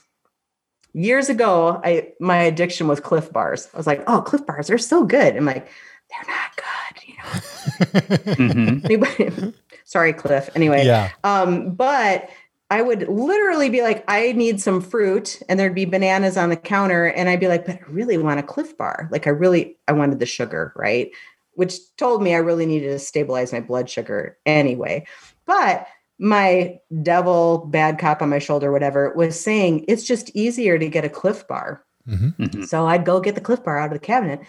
years 0.94 1.28
ago, 1.28 1.80
I 1.84 2.12
my 2.20 2.38
addiction 2.38 2.88
was 2.88 3.00
Clif 3.00 3.30
Bars. 3.32 3.68
I 3.74 3.76
was 3.76 3.86
like, 3.86 4.02
oh, 4.06 4.22
Clif 4.22 4.46
Bars, 4.46 4.68
they're 4.68 4.78
so 4.78 5.04
good. 5.04 5.36
I'm 5.36 5.44
like, 5.44 5.68
they're 6.08 6.34
not 6.34 6.56
good, 6.56 7.08
you 7.08 7.16
know. 7.16 8.84
mm-hmm. 8.86 9.50
sorry, 9.84 10.12
Cliff. 10.12 10.48
Anyway, 10.54 10.86
yeah. 10.86 11.10
Um, 11.24 11.74
but 11.74 12.30
I 12.70 12.82
would 12.82 13.08
literally 13.08 13.68
be 13.68 13.82
like, 13.82 14.04
I 14.08 14.32
need 14.32 14.60
some 14.60 14.80
fruit, 14.80 15.40
and 15.48 15.60
there'd 15.60 15.74
be 15.74 15.84
bananas 15.84 16.36
on 16.36 16.48
the 16.48 16.56
counter, 16.56 17.06
and 17.06 17.28
I'd 17.28 17.40
be 17.40 17.48
like, 17.48 17.66
but 17.66 17.76
I 17.76 17.80
really 17.88 18.16
want 18.16 18.40
a 18.40 18.42
Clif 18.42 18.76
Bar. 18.78 19.08
Like, 19.12 19.26
I 19.26 19.30
really, 19.30 19.76
I 19.86 19.92
wanted 19.92 20.18
the 20.18 20.26
sugar, 20.26 20.72
right? 20.76 21.10
Which 21.54 21.74
told 21.96 22.22
me 22.22 22.34
I 22.34 22.38
really 22.38 22.66
needed 22.66 22.88
to 22.88 22.98
stabilize 22.98 23.52
my 23.52 23.60
blood 23.60 23.90
sugar 23.90 24.38
anyway. 24.46 25.06
But 25.46 25.86
my 26.18 26.78
devil 27.02 27.66
bad 27.70 27.98
cop 27.98 28.22
on 28.22 28.28
my 28.28 28.38
shoulder 28.38 28.70
whatever 28.70 29.12
was 29.14 29.38
saying 29.38 29.84
it's 29.88 30.04
just 30.04 30.30
easier 30.34 30.78
to 30.78 30.88
get 30.88 31.04
a 31.04 31.08
clif 31.08 31.46
bar. 31.48 31.84
Mm-hmm. 32.08 32.42
Mm-hmm. 32.42 32.62
so 32.64 32.86
i'd 32.86 33.06
go 33.06 33.18
get 33.18 33.34
the 33.34 33.40
clif 33.40 33.64
bar 33.64 33.78
out 33.78 33.86
of 33.86 33.92
the 33.92 33.98
cabinet. 33.98 34.40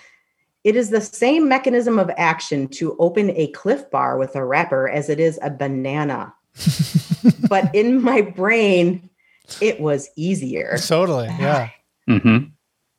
It 0.66 0.76
is 0.76 0.90
the 0.90 1.00
same 1.00 1.48
mechanism 1.48 2.00
of 2.00 2.10
action 2.18 2.68
to 2.70 2.98
open 2.98 3.30
a 3.30 3.48
clif 3.52 3.90
bar 3.92 4.18
with 4.18 4.36
a 4.36 4.44
wrapper 4.44 4.90
as 4.90 5.10
it 5.10 5.20
is 5.20 5.40
a 5.44 5.52
banana. 5.52 6.34
But 7.50 7.74
in 7.74 8.02
my 8.02 8.22
brain 8.22 9.10
it 9.62 9.80
was 9.80 10.10
easier. 10.16 10.78
Totally 10.78 11.28
yeah. 11.28 11.70
Mm-hmm. 12.10 12.46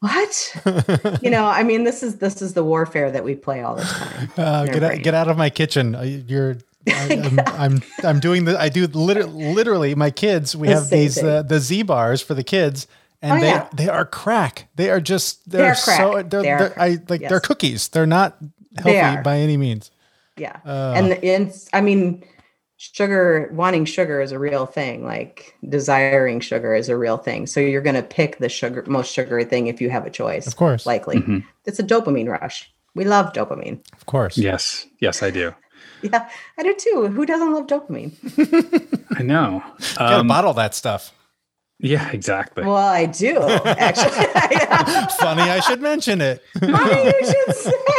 what? 0.01 1.23
You 1.23 1.31
know 1.31 1.47
i 1.47 1.63
mean 1.63 1.85
this 1.85 2.03
is 2.03 2.17
this 2.19 2.41
is 2.41 2.55
the 2.55 2.65
warfare 2.65 3.11
that 3.11 3.25
we 3.25 3.35
play 3.35 3.63
all 3.63 3.77
the 3.77 3.83
time 3.83 4.31
uh, 4.37 4.65
get, 4.67 4.83
out, 4.83 5.03
get 5.03 5.15
out 5.15 5.29
of 5.29 5.37
my 5.37 5.51
kitchen. 5.51 5.95
Uh, 5.95 6.03
you're 6.03 6.57
I, 6.89 6.93
am 7.13 7.41
I'm, 7.47 7.83
I'm 8.05 8.21
doing 8.21 8.45
the 8.45 8.59
I 8.61 8.69
do 8.69 8.87
literally, 8.87 9.55
literally 9.55 9.95
my 9.95 10.11
kids 10.11 10.55
we 10.57 10.69
The 10.69 10.75
have 10.75 10.91
these 10.91 11.23
uh, 11.23 11.43
the 11.43 11.59
Z 11.61 11.83
bars 11.83 12.23
for 12.23 12.35
the 12.35 12.45
kids 12.45 12.87
and 13.23 13.39
Oh, 13.39 13.41
they 13.41 13.49
yeah. 13.49 13.69
they 13.75 13.89
are 13.89 14.05
crack 14.05 14.69
they 14.77 14.91
are 14.91 15.01
just 15.01 15.49
they're, 15.51 15.63
They 15.63 15.69
are 15.69 15.75
so 15.75 16.23
they're, 16.23 16.43
They 16.43 16.51
are 16.51 16.59
they're- 16.59 16.75
I 16.77 16.99
like 17.09 17.21
Yes. 17.23 17.31
they're 17.31 17.41
cookies 17.41 17.89
they're 17.89 18.07
not 18.07 18.37
healthy 18.79 18.99
are. 18.99 19.23
by 19.23 19.39
any 19.39 19.57
means 19.57 19.91
Yeah. 20.37 20.57
Uh. 20.65 20.93
and 20.97 21.13
and 21.25 21.53
I 21.73 21.81
mean 21.81 22.23
sugar 22.79 23.49
wanting 23.55 23.87
sugar 23.87 24.21
is 24.21 24.33
a 24.33 24.39
real 24.39 24.67
thing 24.67 25.03
like 25.05 25.57
desiring 25.67 26.41
sugar 26.41 26.75
is 26.75 26.89
a 26.91 26.97
real 26.97 27.17
thing 27.17 27.47
so 27.47 27.59
you're 27.59 27.81
going 27.81 27.97
to 27.97 28.03
pick 28.03 28.39
the 28.39 28.51
sugar 28.51 28.85
most 28.87 29.13
sugary 29.13 29.45
thing 29.45 29.67
if 29.67 29.81
you 29.81 29.89
have 29.89 30.05
a 30.07 30.11
choice 30.11 30.47
of 30.47 30.57
course 30.57 30.85
likely 30.85 31.17
Mhm. 31.17 31.43
it's 31.65 31.79
a 31.79 31.83
dopamine 31.83 32.29
rush 32.29 32.71
we 32.95 33.05
love 33.05 33.33
dopamine 33.33 33.81
of 33.95 34.05
course 34.07 34.37
Yes. 34.37 34.87
Yes, 35.01 35.23
I 35.23 35.31
do. 35.31 35.55
yeah 36.03 36.29
i 36.59 36.63
do 36.63 36.75
too 36.75 37.09
who 37.09 37.25
doesn't 37.27 37.53
love 37.53 37.67
dopamine 37.67 38.13
I 39.19 39.23
know. 39.23 39.63
gotta 39.97 40.21
Um, 40.21 40.29
bottle 40.29 40.53
that 40.55 40.75
stuff 40.75 41.13
yeah, 41.79 42.11
exactly. 42.11 42.65
well 42.65 42.77
i 42.77 43.05
do 43.07 43.37
actually 43.39 44.11
funny 45.21 45.43
I 45.43 45.61
should 45.61 45.83
mention 45.83 46.21
it 46.23 46.43
funny 46.59 47.05
you 47.05 47.27
should 47.27 47.55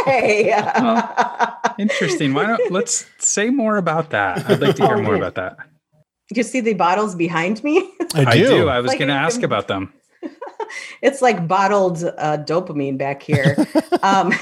say 0.05 0.53
Interesting. 1.79 2.33
Why 2.33 2.47
don't 2.47 2.71
let's 2.71 3.05
say 3.19 3.49
more 3.51 3.77
about 3.77 4.09
that? 4.09 4.49
I'd 4.49 4.59
like 4.59 4.75
to 4.77 4.85
hear 4.87 4.95
Oh, 4.95 5.01
more 5.01 5.13
yeah. 5.13 5.27
about 5.27 5.35
that. 5.35 5.57
you 6.33 6.41
see 6.43 6.59
the 6.59 6.73
bottles 6.73 7.13
behind 7.15 7.63
me 7.63 7.87
I 8.15 8.23
do, 8.23 8.29
I 8.29 8.37
do. 8.37 8.69
I 8.69 8.79
was 8.79 8.89
Like 8.89 8.99
going 8.99 9.09
to 9.09 9.13
a- 9.13 9.17
ask 9.27 9.43
about 9.43 9.67
them. 9.67 9.93
it's 11.03 11.21
like 11.21 11.47
bottled 11.47 12.03
uh, 12.03 12.37
dopamine 12.49 12.97
back 12.97 13.21
here. 13.21 13.55
um, 14.01 14.33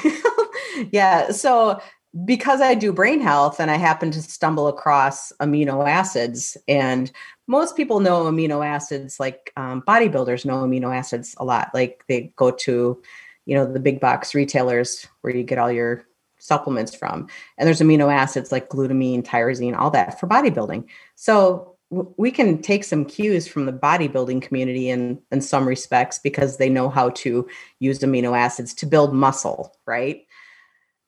yeah. 0.91 1.32
So 1.32 1.82
because 2.23 2.62
I 2.62 2.75
do 2.75 2.93
brain 2.93 3.19
health 3.19 3.60
and 3.60 3.69
I 3.69 3.75
happen 3.75 4.10
to 4.12 4.21
stumble 4.21 4.67
across 4.67 5.34
amino 5.41 5.86
acids, 5.88 6.56
and 6.67 7.12
most 7.47 7.75
people 7.75 7.99
know 7.99 8.23
amino 8.23 8.65
acids, 8.65 9.19
like 9.19 9.51
um, 9.58 9.82
bodybuilders 9.82 10.45
know 10.45 10.63
amino 10.63 10.95
acids 10.95 11.36
a 11.39 11.43
lot. 11.43 11.71
Like 11.73 12.06
they 12.08 12.32
go 12.38 12.51
to, 12.51 13.01
you 13.45 13.56
know, 13.56 13.71
the 13.71 13.82
big 13.82 13.99
box 13.99 14.34
retailers 14.34 15.06
where 15.21 15.36
you 15.36 15.43
get 15.43 15.58
all 15.58 15.71
your 15.71 16.06
supplements 16.38 16.95
from, 16.95 17.28
and 17.58 17.67
there's 17.67 17.82
amino 17.82 18.13
acids 18.13 18.51
like 18.51 18.69
glutamine, 18.69 19.23
tyrosine, 19.23 19.78
all 19.78 19.91
that 19.91 20.17
for 20.17 20.28
bodybuilding. 20.28 20.86
So 21.15 21.75
w- 21.91 22.13
we 22.15 22.32
can 22.32 22.62
take 22.62 22.86
some 22.86 23.04
cues 23.04 23.45
from 23.45 23.65
the 23.65 23.73
bodybuilding 23.73 24.41
community 24.41 24.89
in 24.89 25.19
in 25.34 25.41
some 25.41 25.67
respects 25.67 26.19
because 26.19 26.58
they 26.58 26.69
know 26.69 26.88
how 26.88 27.10
to 27.10 27.45
use 27.80 27.99
amino 27.99 28.38
acids 28.38 28.73
to 28.75 28.86
build 28.86 29.13
muscle, 29.13 29.75
right? 29.86 30.25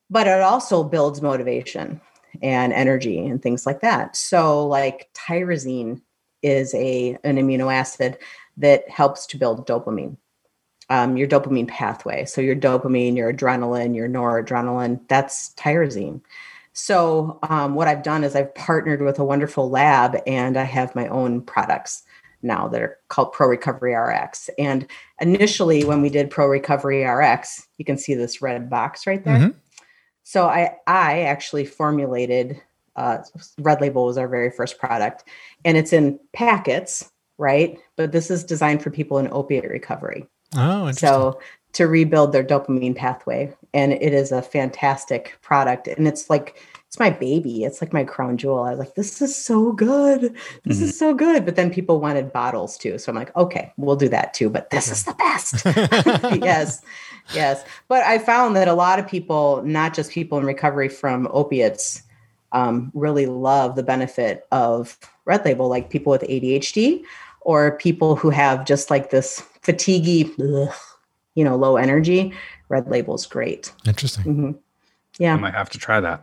But 0.10 0.28
it 0.28 0.42
also 0.42 0.84
builds 0.84 1.22
motivation 1.22 2.00
and 2.42 2.72
energy 2.74 3.26
and 3.26 3.42
things 3.42 3.66
like 3.66 3.82
that. 3.82 4.16
So 4.16 4.66
like 4.66 5.10
tyrosine 5.14 6.02
is 6.44 6.74
a 6.76 7.18
an 7.24 7.38
amino 7.38 7.74
acid 7.74 8.18
that 8.58 8.90
helps 8.90 9.26
to 9.28 9.38
build 9.38 9.68
dopamine. 9.68 10.18
Um, 10.90 11.18
your 11.18 11.28
dopamine 11.28 11.68
pathway. 11.68 12.24
So 12.24 12.40
your 12.40 12.56
dopamine, 12.56 13.18
your 13.18 13.34
adrenaline, 13.34 13.94
your 13.94 14.08
noradrenaline, 14.08 15.02
that's 15.10 15.54
tyrosine. 15.56 16.22
So 16.72 17.40
um, 17.44 17.76
what 17.76 17.90
I've 17.90 18.04
done 18.04 18.24
is 18.24 18.36
I've 18.36 18.54
partnered 18.56 19.02
with 19.02 19.20
a 19.20 19.26
wonderful 19.26 19.70
lab 19.70 20.16
and 20.26 20.56
I 20.56 20.64
have 20.64 20.96
my 20.96 21.08
own 21.08 21.42
products 21.42 22.04
now 22.44 22.68
that 22.68 22.82
are 22.82 22.98
called 23.10 23.34
Pro 23.34 23.48
Recovery 23.48 23.96
RX. 23.96 24.50
And 24.58 24.88
initially 25.20 25.84
when 25.84 26.02
we 26.02 26.10
did 26.10 26.30
Pro 26.30 26.48
Recovery 26.48 27.04
RX, 27.04 27.68
you 27.78 27.84
can 27.84 27.98
see 27.98 28.14
this 28.14 28.42
red 28.42 28.70
box 28.70 29.08
right 29.08 29.24
there. 29.26 29.40
Mhm. 29.40 29.56
So 30.28 30.46
I 30.46 30.76
I 30.88 31.22
actually 31.22 31.64
formulated 31.64 32.62
uh, 32.98 33.20
Red 33.60 33.80
Label 33.80 34.08
was 34.08 34.18
our 34.18 34.28
very 34.28 34.52
first 34.52 34.78
product, 34.78 35.24
and 35.64 35.78
it's 35.78 35.94
in 35.94 36.20
packets, 36.34 37.10
right? 37.38 37.80
But 37.96 38.12
this 38.12 38.30
is 38.30 38.44
designed 38.44 38.82
for 38.82 38.90
people 38.90 39.20
in 39.20 39.30
opiate 39.32 39.70
recovery. 39.70 40.28
oh. 40.58 40.92
So 40.92 41.40
to 41.78 41.88
rebuild 41.88 42.32
their 42.32 42.44
dopamine 42.44 42.96
pathway. 42.96 43.54
And 43.72 43.94
it 43.94 44.12
is 44.12 44.32
a 44.32 44.42
fantastic 44.42 45.38
product. 45.44 45.88
And 45.88 46.08
it's 46.08 46.28
like, 46.28 46.60
it's 46.88 46.98
my 46.98 47.12
baby. 47.12 47.66
It's 47.66 47.82
like 47.82 47.94
my 47.94 48.04
crown 48.04 48.38
jewel. 48.38 48.64
I 48.64 48.72
was 48.72 48.80
like, 48.80 48.96
this 48.96 49.22
is 49.22 49.36
so 49.36 49.74
good. 49.74 50.36
This 50.64 50.82
is 50.82 50.98
so 50.98 51.14
good. 51.14 51.46
But 51.46 51.56
then 51.56 51.70
people 51.70 52.00
wanted 52.00 52.34
bottles 52.34 52.80
too. 52.80 52.98
So 52.98 53.12
I'm 53.12 53.16
like, 53.16 53.36
okay, 53.36 53.74
we'll 53.78 53.96
do 53.96 54.10
that 54.10 54.34
too. 54.34 54.50
But 54.50 54.72
this 54.72 54.90
is 54.90 55.04
the 55.04 55.14
best. 55.14 55.66
yes. 56.44 56.82
Yes. 57.34 57.64
But 57.88 58.04
I 58.04 58.18
found 58.20 58.56
that 58.56 58.68
a 58.68 58.74
lot 58.74 59.00
of 59.00 59.08
people, 59.08 59.62
not 59.64 59.94
just 59.94 60.12
people 60.12 60.38
in 60.38 60.46
recovery 60.46 60.90
from 60.90 61.28
opiates, 61.32 62.04
um, 62.52 62.92
really 62.94 63.26
love 63.26 63.76
the 63.76 63.84
benefit 63.84 64.48
of 64.52 64.98
Red 65.26 65.44
Label, 65.46 65.68
like 65.68 65.90
people 65.90 66.12
with 66.12 66.22
ADHD 66.22 67.04
or 67.42 67.78
people 67.78 68.16
who 68.16 68.30
have 68.30 68.66
just 68.66 68.90
like 68.90 69.10
this 69.10 69.44
fatiguey, 69.62 70.32
ugh, 70.40 70.74
you 71.36 71.44
know, 71.44 71.56
low 71.56 71.78
energy. 71.78 72.34
Red 72.70 72.88
Label 72.90 73.16
is 73.16 73.26
great. 73.26 73.72
interesting 73.86 74.24
hmm 74.24 74.52
I 75.20 75.36
might 75.36 75.54
have 75.54 75.70
to 75.72 75.80
try 75.80 76.00
that. 76.00 76.22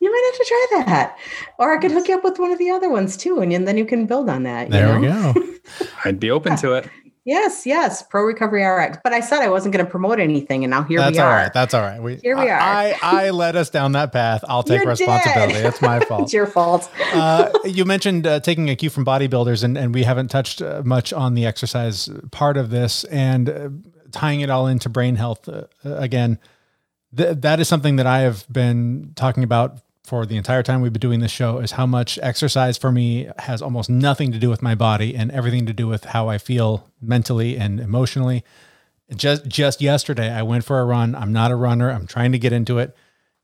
you 0.00 0.12
might 0.12 0.32
have 0.32 0.38
to 0.38 0.44
try 0.48 0.84
that, 0.84 1.18
or 1.58 1.72
I 1.72 1.78
could 1.78 1.92
hook 1.92 2.08
you 2.08 2.16
up 2.16 2.24
with 2.24 2.38
one 2.38 2.52
of 2.52 2.58
the 2.58 2.70
other 2.70 2.90
ones 2.90 3.16
too, 3.16 3.40
and, 3.40 3.52
and 3.52 3.66
then 3.66 3.78
you 3.78 3.86
can 3.86 4.06
build 4.06 4.28
on 4.28 4.42
that. 4.42 4.66
you 4.66 4.72
there 4.72 5.00
we 5.00 5.06
go 5.06 5.34
I'd 6.04 6.20
be 6.20 6.30
open 6.30 6.56
to 6.56 6.74
it. 6.74 6.88
Yes, 7.26 7.64
yes, 7.64 8.02
Pro 8.02 8.22
Recovery 8.24 8.62
RX. 8.64 8.98
But 9.02 9.14
I 9.14 9.20
said 9.20 9.40
I 9.40 9.48
wasn't 9.48 9.72
going 9.72 9.84
to 9.84 9.90
promote 9.90 10.20
anything, 10.20 10.62
and 10.62 10.70
now 10.70 10.82
here 10.82 10.98
that's 11.00 11.16
we 11.16 11.20
are. 11.22 11.26
all 11.26 11.32
right. 11.34 11.52
that's 11.54 11.72
all 11.72 11.80
right 11.80 12.02
we 12.02 12.16
Here 12.16 12.36
we 12.36 12.50
are. 12.50 12.58
I, 12.60 12.94
I 13.02 13.30
led 13.42 13.56
us 13.56 13.70
down 13.70 13.92
that 13.92 14.12
path 14.12 14.44
I'll 14.46 14.62
take 14.62 14.82
You 14.82 14.88
responsibility 14.88 15.54
did. 15.54 15.64
it's 15.64 15.80
my 15.80 16.00
fault 16.08 16.22
it's 16.24 16.32
your 16.34 16.46
fault. 16.46 16.90
uh, 17.14 17.50
you 17.64 17.86
mentioned 17.86 18.26
uh, 18.26 18.40
taking 18.40 18.68
a 18.68 18.76
cue 18.76 18.90
from 18.90 19.04
bodybuilders, 19.06 19.64
and, 19.64 19.78
and 19.78 19.94
we 19.94 20.02
haven't 20.04 20.28
touched 20.28 20.60
uh, 20.60 20.82
much 20.84 21.12
on 21.14 21.32
the 21.34 21.46
exercise 21.46 22.10
part 22.30 22.56
of 22.58 22.68
this 22.70 23.04
and 23.04 23.48
uh, 23.48 23.68
tying 24.12 24.40
it 24.42 24.50
all 24.50 24.66
into 24.66 24.88
brain 24.90 25.16
health 25.16 25.48
uh, 25.48 25.64
again. 25.84 26.38
Th- 27.16 27.36
that 27.38 27.58
is 27.58 27.68
something 27.68 27.96
that 27.96 28.06
I 28.06 28.20
have 28.20 28.44
been 28.52 29.12
talking 29.16 29.44
about 29.44 29.78
for 30.04 30.26
the 30.26 30.36
entire 30.36 30.62
time 30.62 30.80
we've 30.80 30.92
been 30.92 31.00
doing 31.00 31.20
this 31.20 31.30
show 31.30 31.58
is 31.58 31.72
how 31.72 31.86
much 31.86 32.18
exercise 32.22 32.76
for 32.76 32.92
me 32.92 33.28
has 33.38 33.62
almost 33.62 33.88
nothing 33.88 34.32
to 34.32 34.38
do 34.38 34.50
with 34.50 34.62
my 34.62 34.74
body 34.74 35.16
and 35.16 35.30
everything 35.30 35.66
to 35.66 35.72
do 35.72 35.86
with 35.86 36.04
how 36.04 36.28
I 36.28 36.38
feel 36.38 36.90
mentally 37.00 37.56
and 37.56 37.80
emotionally. 37.80 38.44
Just 39.14 39.46
just 39.46 39.80
yesterday 39.80 40.30
I 40.30 40.42
went 40.42 40.64
for 40.64 40.80
a 40.80 40.84
run. 40.84 41.14
I'm 41.14 41.32
not 41.32 41.50
a 41.50 41.56
runner. 41.56 41.90
I'm 41.90 42.06
trying 42.06 42.32
to 42.32 42.38
get 42.38 42.52
into 42.52 42.78
it 42.78 42.96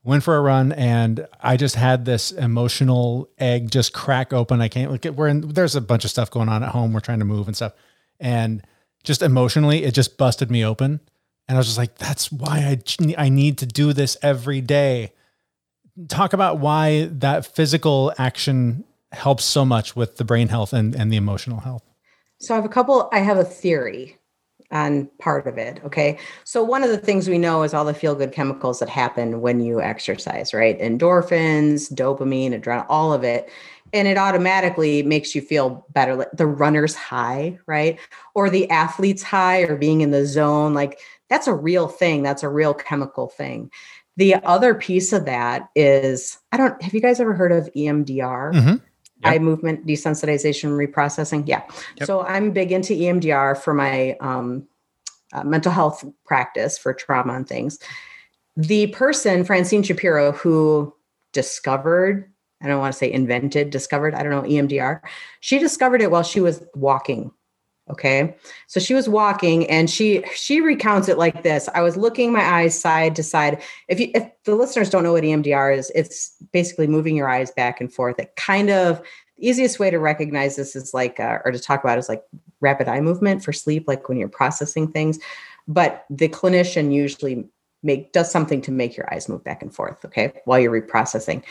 went 0.03 0.23
for 0.23 0.37
a 0.37 0.41
run 0.41 0.73
and 0.73 1.27
I 1.41 1.57
just 1.57 1.75
had 1.75 2.05
this 2.05 2.33
emotional 2.33 3.29
egg 3.39 3.71
just 3.71 3.93
crack 3.93 4.33
open. 4.33 4.61
I 4.61 4.69
can't 4.69 4.91
look 4.91 5.05
at 5.05 5.15
we're 5.15 5.29
in 5.29 5.41
there's 5.53 5.77
a 5.77 5.81
bunch 5.81 6.05
of 6.05 6.11
stuff 6.11 6.31
going 6.31 6.49
on 6.49 6.63
at 6.63 6.71
home. 6.71 6.93
We're 6.93 7.01
trying 7.01 7.19
to 7.19 7.25
move 7.25 7.47
and 7.47 7.57
stuff. 7.57 7.73
And 8.19 8.63
just 9.03 9.23
emotionally, 9.23 9.85
it 9.85 9.93
just 9.93 10.17
busted 10.17 10.51
me 10.51 10.65
open. 10.65 11.01
And 11.49 11.57
I 11.57 11.59
was 11.59 11.67
just 11.67 11.79
like, 11.79 11.97
that's 11.99 12.31
why 12.31 12.59
I 12.59 13.23
I 13.23 13.29
need 13.29 13.59
to 13.59 13.67
do 13.67 13.93
this 13.93 14.17
every 14.23 14.61
day. 14.61 15.13
Talk 16.09 16.33
about 16.33 16.59
why 16.59 17.09
that 17.13 17.47
physical 17.47 18.13
action 18.19 18.85
helps 19.13 19.45
so 19.45 19.65
much 19.65 19.97
with 19.97 20.17
the 20.17 20.25
brain 20.25 20.49
health 20.49 20.73
and, 20.73 20.95
and 20.95 21.13
the 21.13 21.17
emotional 21.17 21.61
health. 21.61 21.83
So 22.39 22.55
I 22.55 22.57
have 22.57 22.65
a 22.65 22.71
couple, 22.71 23.09
I 23.13 23.19
have 23.19 23.37
a 23.37 23.45
theory 23.45 24.17
on 24.71 25.11
part 25.19 25.47
of 25.47 25.59
it. 25.59 25.81
Okay. 25.85 26.19
So 26.45 26.63
one 26.63 26.85
of 26.85 26.91
the 26.91 26.99
things 26.99 27.29
we 27.29 27.39
know 27.39 27.63
is 27.65 27.75
all 27.75 27.85
the 27.85 27.93
feel 27.93 28.15
good 28.15 28.33
chemicals 28.33 28.79
that 28.79 28.89
happen 28.89 29.41
when 29.41 29.61
you 29.61 29.81
exercise, 29.81 30.55
right? 30.55 30.79
Endorphins, 30.79 31.93
dopamine, 31.93 32.59
adrenaline, 32.59 32.87
all 32.89 33.13
of 33.13 33.25
it. 33.25 33.51
And 33.93 34.07
it 34.07 34.17
automatically 34.17 35.03
makes 35.03 35.35
you 35.35 35.43
feel 35.43 35.85
better. 35.91 36.15
Like 36.15 36.31
the 36.33 36.47
runner's 36.47 36.95
high, 36.95 37.59
right? 37.67 37.99
Or 38.35 38.49
the 38.49 38.71
athlete's 38.71 39.25
high 39.25 39.63
or 39.63 39.77
being 39.77 40.01
in 40.01 40.13
the 40.13 40.25
zone. 40.25 40.75
Like 40.75 41.01
that's 41.29 41.49
a 41.49 41.55
real 41.55 41.89
thing. 41.89 42.23
That's 42.23 42.45
a 42.45 42.49
real 42.49 42.73
chemical 42.73 43.27
thing. 43.27 43.71
The 44.21 44.35
other 44.35 44.75
piece 44.75 45.15
of 45.15 45.25
that 45.25 45.71
is 45.75 46.37
I 46.53 46.59
don't 46.59 46.81
have 46.83 46.93
you 46.93 47.01
guys 47.01 47.21
ever 47.21 47.33
heard 47.33 47.53
of 47.53 47.71
EMDR? 47.75 48.53
Mhm. 48.53 48.83
eye 49.23 49.39
movement 49.39 49.87
desensitization 49.87 50.71
reprocessing. 50.71 51.45
Yeah. 51.47 51.63
Yep. 51.97 52.07
So 52.07 52.23
I'm 52.23 52.53
big 52.53 52.71
into 52.73 52.95
EMDR 52.95 53.55
for 53.57 53.75
my 53.75 54.17
um, 54.21 54.67
uh, 55.33 55.45
mental 55.45 55.73
health 55.73 56.05
practice 56.25 56.79
for 56.79 56.95
trauma 56.95 57.35
and 57.35 57.47
things. 57.47 57.79
The 58.57 58.89
person, 58.89 59.45
Francine 59.45 59.83
Shapiro, 59.83 60.33
who 60.33 60.95
discovered, 61.33 62.31
I 62.63 62.67
don't 62.69 62.79
want 62.79 62.93
to 62.93 62.99
say 62.99 63.13
invented, 63.13 63.71
discovered, 63.71 64.15
I 64.15 64.23
don't 64.23 64.33
know, 64.33 64.43
EMDR, 64.43 65.01
she 65.41 65.59
discovered 65.59 66.03
it 66.03 66.11
while 66.11 66.23
she 66.23 66.41
was 66.41 66.65
walking. 66.75 67.31
Okay. 67.91 68.37
So 68.69 68.79
she 68.79 68.95
was 68.95 69.09
walking 69.09 69.69
and 69.69 69.91
she 69.91 70.23
she 70.35 70.61
recounts 70.61 71.09
it 71.09 71.19
like 71.19 71.43
this. 71.43 71.69
I 71.75 71.83
was 71.83 71.97
looking 71.97 72.33
my 72.33 72.45
eyes 72.45 72.79
side 72.79 73.17
to 73.17 73.23
side. 73.23 73.61
If 73.89 73.99
you 73.99 74.11
if 74.15 74.31
the 74.45 74.55
listeners 74.55 74.91
don't 74.91 75.03
know 75.03 75.13
what 75.13 75.25
EMDR 75.25 75.77
is, 75.77 75.91
it's 75.95 76.37
basically 76.53 76.87
moving 76.87 77.17
your 77.17 77.29
eyes 77.29 77.51
back 77.51 77.81
and 77.81 77.93
forth. 77.93 78.19
It 78.19 78.37
kind 78.37 78.71
of 78.71 79.03
the 79.37 79.49
easiest 79.49 79.81
way 79.81 79.91
to 79.91 79.99
recognize 79.99 80.57
this 80.57 80.77
is 80.77 80.95
like 80.95 81.19
uh, 81.19 81.39
or 81.45 81.51
to 81.51 81.59
talk 81.59 81.83
about 81.83 81.99
is 81.99 82.09
like 82.09 82.23
rapid 82.61 82.89
eye 82.89 83.01
movement 83.01 83.43
for 83.43 83.53
sleep, 83.53 83.85
like 83.89 84.09
when 84.09 84.19
you're 84.19 84.29
processing 84.29 84.93
things. 84.93 85.19
But 85.67 86.05
the 86.11 86.29
clinician 86.29 86.93
usually 86.93 87.49
make 87.83 88.13
does 88.13 88.31
something 88.31 88.61
to 88.63 88.71
make 88.71 88.97
your 88.97 89.13
eyes 89.13 89.29
move 89.29 89.43
back 89.43 89.63
and 89.63 89.75
forth, 89.75 90.05
okay, 90.05 90.33
while 90.45 90.61
you're 90.61 90.81
reprocessing. 90.81 91.43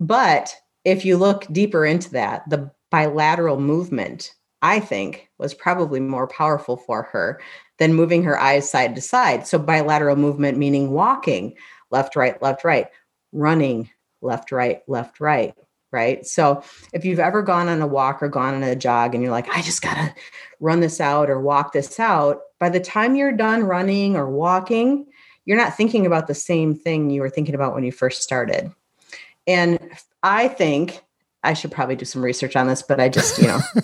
But 0.00 0.54
if 0.84 1.04
you 1.04 1.16
look 1.16 1.46
deeper 1.52 1.86
into 1.86 2.10
that, 2.10 2.48
the 2.50 2.70
bilateral 2.90 3.60
movement, 3.60 4.34
I 4.62 4.78
think, 4.80 5.28
was 5.38 5.54
probably 5.54 6.00
more 6.00 6.28
powerful 6.28 6.76
for 6.76 7.02
her 7.02 7.40
than 7.78 7.94
moving 7.94 8.22
her 8.22 8.38
eyes 8.38 8.70
side 8.70 8.94
to 8.94 9.00
side. 9.00 9.46
So, 9.46 9.58
bilateral 9.58 10.16
movement 10.16 10.56
meaning 10.56 10.92
walking 10.92 11.56
left, 11.90 12.16
right, 12.16 12.40
left, 12.40 12.64
right, 12.64 12.86
running 13.32 13.90
left, 14.20 14.52
right, 14.52 14.80
left, 14.86 15.20
right, 15.20 15.54
right? 15.90 16.24
So, 16.24 16.62
if 16.92 17.04
you've 17.04 17.18
ever 17.18 17.42
gone 17.42 17.68
on 17.68 17.82
a 17.82 17.86
walk 17.86 18.22
or 18.22 18.28
gone 18.28 18.54
on 18.54 18.62
a 18.62 18.76
jog 18.76 19.14
and 19.14 19.22
you're 19.22 19.32
like, 19.32 19.48
I 19.48 19.62
just 19.62 19.82
got 19.82 19.94
to 19.94 20.14
run 20.60 20.80
this 20.80 21.00
out 21.00 21.28
or 21.28 21.40
walk 21.40 21.72
this 21.72 21.98
out, 21.98 22.40
by 22.60 22.68
the 22.68 22.80
time 22.80 23.16
you're 23.16 23.32
done 23.32 23.64
running 23.64 24.16
or 24.16 24.30
walking, 24.30 25.06
you're 25.44 25.58
not 25.58 25.76
thinking 25.76 26.06
about 26.06 26.28
the 26.28 26.34
same 26.34 26.74
thing 26.74 27.10
you 27.10 27.20
were 27.20 27.30
thinking 27.30 27.56
about 27.56 27.74
when 27.74 27.82
you 27.82 27.90
first 27.90 28.22
started. 28.22 28.72
And 29.46 29.80
I 30.22 30.46
think 30.46 31.02
I 31.44 31.54
should 31.54 31.72
probably 31.72 31.96
do 31.96 32.04
some 32.04 32.22
research 32.22 32.54
on 32.54 32.68
this, 32.68 32.82
but 32.82 33.00
I 33.00 33.08
just, 33.08 33.38
you 33.38 33.48
know, 33.48 33.58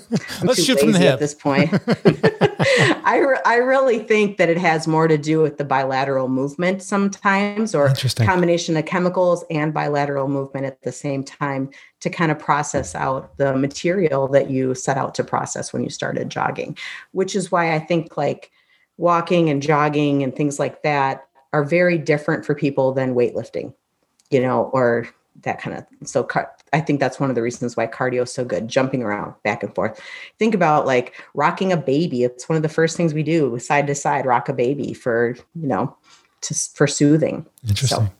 I'm 0.41 0.47
Let's 0.47 0.57
too 0.57 0.63
shoot 0.63 0.77
lazy 0.77 0.81
from 0.81 0.93
the 0.93 0.99
hip. 0.99 1.13
at 1.15 1.19
this 1.19 1.35
point. 1.35 1.71
I, 3.05 3.19
re- 3.19 3.41
I 3.45 3.57
really 3.57 3.99
think 3.99 4.37
that 4.37 4.49
it 4.49 4.59
has 4.59 4.87
more 4.87 5.09
to 5.09 5.19
do 5.19 5.41
with 5.41 5.59
the 5.59 5.65
bilateral 5.65 6.29
movement 6.29 6.83
sometimes, 6.83 7.75
or 7.75 7.93
combination 8.19 8.77
of 8.77 8.85
chemicals 8.87 9.45
and 9.51 9.75
bilateral 9.75 10.29
movement 10.29 10.67
at 10.67 10.83
the 10.83 10.93
same 10.93 11.25
time 11.25 11.71
to 12.01 12.11
kind 12.11 12.31
of 12.31 12.39
process 12.39 12.95
out 12.95 13.37
the 13.39 13.57
material 13.57 14.29
that 14.29 14.51
you 14.51 14.75
set 14.75 14.97
out 14.97 15.15
to 15.17 15.25
process 15.25 15.73
when 15.73 15.83
you 15.83 15.91
started 15.91 16.29
jogging, 16.29 16.77
which 17.13 17.35
is 17.35 17.51
why 17.51 17.75
I 17.75 17.81
think 17.81 18.17
like 18.17 18.53
walking 18.99 19.51
and 19.51 19.61
jogging 19.63 20.23
and 20.23 20.35
things 20.35 20.59
like 20.59 20.83
that 20.83 21.27
are 21.53 21.65
very 21.65 21.99
different 21.99 22.45
for 22.45 22.55
people 22.55 22.93
than 22.93 23.15
weightlifting, 23.15 23.75
you 24.31 24.41
know, 24.41 24.65
or 24.73 25.09
that 25.43 25.61
kind 25.61 25.77
of 25.77 26.09
so 26.09 26.23
car- 26.23 26.53
I 26.73 26.81
think 26.81 27.01
that's 27.01 27.19
one 27.21 27.31
of 27.31 27.37
the 27.37 27.43
reasons 27.43 27.77
why 27.77 27.87
cardio 27.87 28.23
is 28.23 28.33
so 28.33 28.45
good, 28.45 28.69
jumping 28.69 29.03
around 29.03 29.35
back 29.45 29.63
and 29.63 29.75
forth. 29.75 30.01
Think 30.39 30.55
about 30.55 30.87
like 30.87 31.15
rocking 31.35 31.73
a 31.73 31.77
baby. 31.77 32.23
It's 32.25 32.49
one 32.49 32.57
of 32.57 32.63
the 32.63 32.69
first 32.69 32.97
things 32.97 33.15
we 33.15 33.23
do, 33.23 33.59
side 33.59 33.87
to 33.87 33.95
side, 33.95 34.27
rock 34.27 34.49
a 34.49 34.53
baby 34.53 34.93
for, 34.95 35.37
you 35.55 35.67
know, 35.69 35.97
to 36.43 36.55
for 36.55 36.87
soothing. 36.87 37.47
Interesting. 37.69 38.07
So 38.07 38.13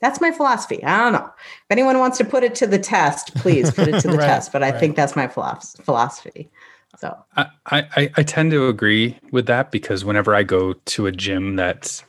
that's 0.00 0.20
my 0.20 0.30
philosophy. 0.30 0.82
I 0.82 0.98
don't 0.98 1.12
know. 1.12 1.30
If 1.38 1.70
anyone 1.70 1.98
wants 1.98 2.18
to 2.18 2.24
put 2.24 2.42
it 2.42 2.54
to 2.56 2.66
the 2.66 2.78
test, 2.78 3.34
please 3.36 3.70
put 3.70 3.88
it 3.88 3.98
to 4.00 4.08
the 4.08 4.16
Right, 4.16 4.26
test. 4.26 4.52
But 4.52 4.62
I 4.62 4.70
right. 4.70 4.80
think 4.80 4.96
that's 4.96 5.14
my 5.16 5.28
philosophy. 5.28 6.50
So 6.98 7.16
I, 7.36 7.46
I, 7.66 8.10
I 8.16 8.22
tend 8.22 8.50
to 8.50 8.68
agree 8.68 9.18
with 9.30 9.46
that 9.46 9.70
because 9.70 10.04
whenever 10.04 10.34
I 10.34 10.42
go 10.42 10.72
to 10.72 11.06
a 11.06 11.12
gym 11.12 11.56
that's 11.56 12.04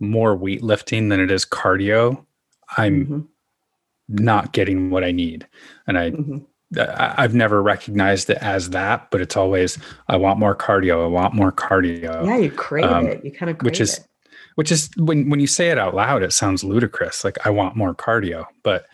more 0.00 0.36
weightlifting 0.36 1.10
than 1.10 1.20
it 1.20 1.30
is 1.30 1.44
cardio, 1.44 2.24
I'm 2.76 3.06
mhm, 3.06 3.26
not 4.08 4.52
getting 4.52 4.90
what 4.90 5.04
I 5.04 5.12
need. 5.12 5.46
And 5.86 5.98
I, 5.98 6.10
mhm. 6.10 6.44
I 6.76 7.14
I've 7.18 7.34
never 7.34 7.62
recognized 7.62 8.30
it 8.30 8.38
as 8.40 8.70
that, 8.70 9.10
but 9.10 9.20
it's 9.20 9.36
always 9.36 9.78
I 10.08 10.16
want 10.16 10.38
more 10.38 10.54
cardio. 10.54 11.04
I 11.04 11.08
want 11.08 11.34
more 11.34 11.52
cardio. 11.52 12.26
yeah, 12.26 12.36
you 12.36 12.50
crave 12.50 12.84
um, 12.84 13.06
it. 13.06 13.24
You 13.24 13.32
kind 13.32 13.50
of 13.50 13.58
crave 13.58 13.70
which 13.70 13.80
is 13.80 13.98
it. 13.98 14.06
which 14.56 14.72
is 14.72 14.90
when 14.96 15.30
when 15.30 15.40
you 15.40 15.46
say 15.46 15.70
it 15.70 15.78
out 15.78 15.94
loud, 15.94 16.22
it 16.22 16.32
sounds 16.32 16.64
ludicrous. 16.64 17.24
Like 17.24 17.38
I 17.46 17.50
want 17.50 17.76
more 17.76 17.94
cardio, 17.94 18.46
but 18.62 18.86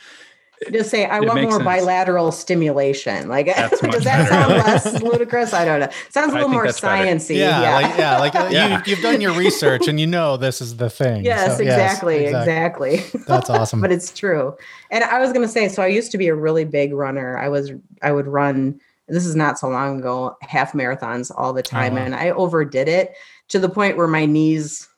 Just 0.72 0.90
say 0.90 1.04
I 1.06 1.18
it 1.18 1.26
want 1.26 1.42
more 1.42 1.52
sense. 1.52 1.64
bilateral 1.64 2.32
stimulation. 2.32 3.28
Like 3.28 3.46
That's 3.46 3.80
does 3.80 4.04
that 4.04 4.28
better. 4.28 4.30
sound 4.30 4.52
less 4.52 5.02
ludicrous? 5.02 5.52
I 5.52 5.64
don't 5.64 5.80
know. 5.80 5.88
Sounds 6.10 6.30
a 6.32 6.34
little 6.34 6.48
more 6.48 6.64
that's 6.66 6.80
better. 6.80 7.04
sciency. 7.06 7.36
yeah, 7.36 7.60
Yeah. 7.62 7.74
like 7.74 7.98
yeah, 7.98 8.18
like 8.18 8.34
uh, 8.34 8.48
Yeah. 8.52 8.78
You, 8.78 8.82
you've 8.92 9.00
done 9.02 9.20
your 9.20 9.32
research 9.32 9.88
and 9.88 9.98
you 10.00 10.06
know 10.06 10.36
this 10.36 10.60
is 10.60 10.76
the 10.76 10.88
thing. 10.90 11.24
yes, 11.24 11.56
So, 11.56 11.62
exactly, 11.62 12.24
exactly. 12.26 12.96
That's 13.26 13.50
awesome. 13.50 13.80
but 13.80 13.90
it's 13.92 14.12
true. 14.12 14.56
And 14.90 15.04
I 15.04 15.18
was 15.20 15.32
going 15.32 15.46
to 15.46 15.52
say, 15.52 15.68
so 15.68 15.82
I 15.82 15.86
used 15.88 16.12
to 16.12 16.18
be 16.18 16.28
a 16.28 16.34
really 16.34 16.64
big 16.64 16.92
runner. 16.92 17.36
I 17.38 17.48
was, 17.48 17.72
I 18.02 18.12
would 18.12 18.26
run. 18.26 18.80
This 19.08 19.26
is 19.26 19.36
not 19.36 19.58
so 19.58 19.68
long 19.68 19.98
ago, 20.00 20.36
half 20.42 20.72
marathons 20.72 21.30
all 21.36 21.52
the 21.52 21.62
time, 21.62 21.94
wow. 21.94 22.00
and 22.04 22.14
I 22.14 22.30
overdid 22.30 22.88
it 22.88 23.12
to 23.48 23.58
the 23.58 23.68
point 23.68 23.98
where 23.98 24.06
my 24.08 24.24
knees 24.24 24.88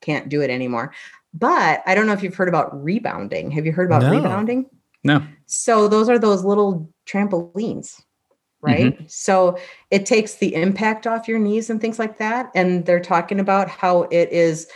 can't 0.00 0.28
do 0.28 0.40
it 0.40 0.50
anymore. 0.50 0.92
But 1.34 1.82
I 1.86 1.94
don't 1.94 2.06
know 2.08 2.14
if 2.14 2.22
you've 2.22 2.34
heard 2.34 2.48
about 2.48 2.82
rebounding. 2.82 3.50
Have 3.52 3.64
you 3.66 3.70
heard 3.72 3.86
about 3.86 4.02
No. 4.02 4.10
rebounding? 4.10 4.66
No. 5.04 5.22
So 5.46 5.88
those 5.88 6.08
are 6.08 6.18
those 6.18 6.44
little 6.44 6.90
trampolines, 7.06 8.00
right? 8.60 9.10
So 9.10 9.58
it 9.90 10.04
takes 10.04 10.36
the 10.36 10.54
impact 10.54 11.06
off 11.06 11.28
your 11.28 11.38
knees 11.38 11.70
and 11.70 11.80
things 11.80 11.98
like 11.98 12.18
that. 12.18 12.50
And 12.54 12.84
they're 12.84 13.00
talking 13.00 13.40
about 13.40 13.68
how 13.68 14.02
it 14.04 14.30
is 14.30 14.68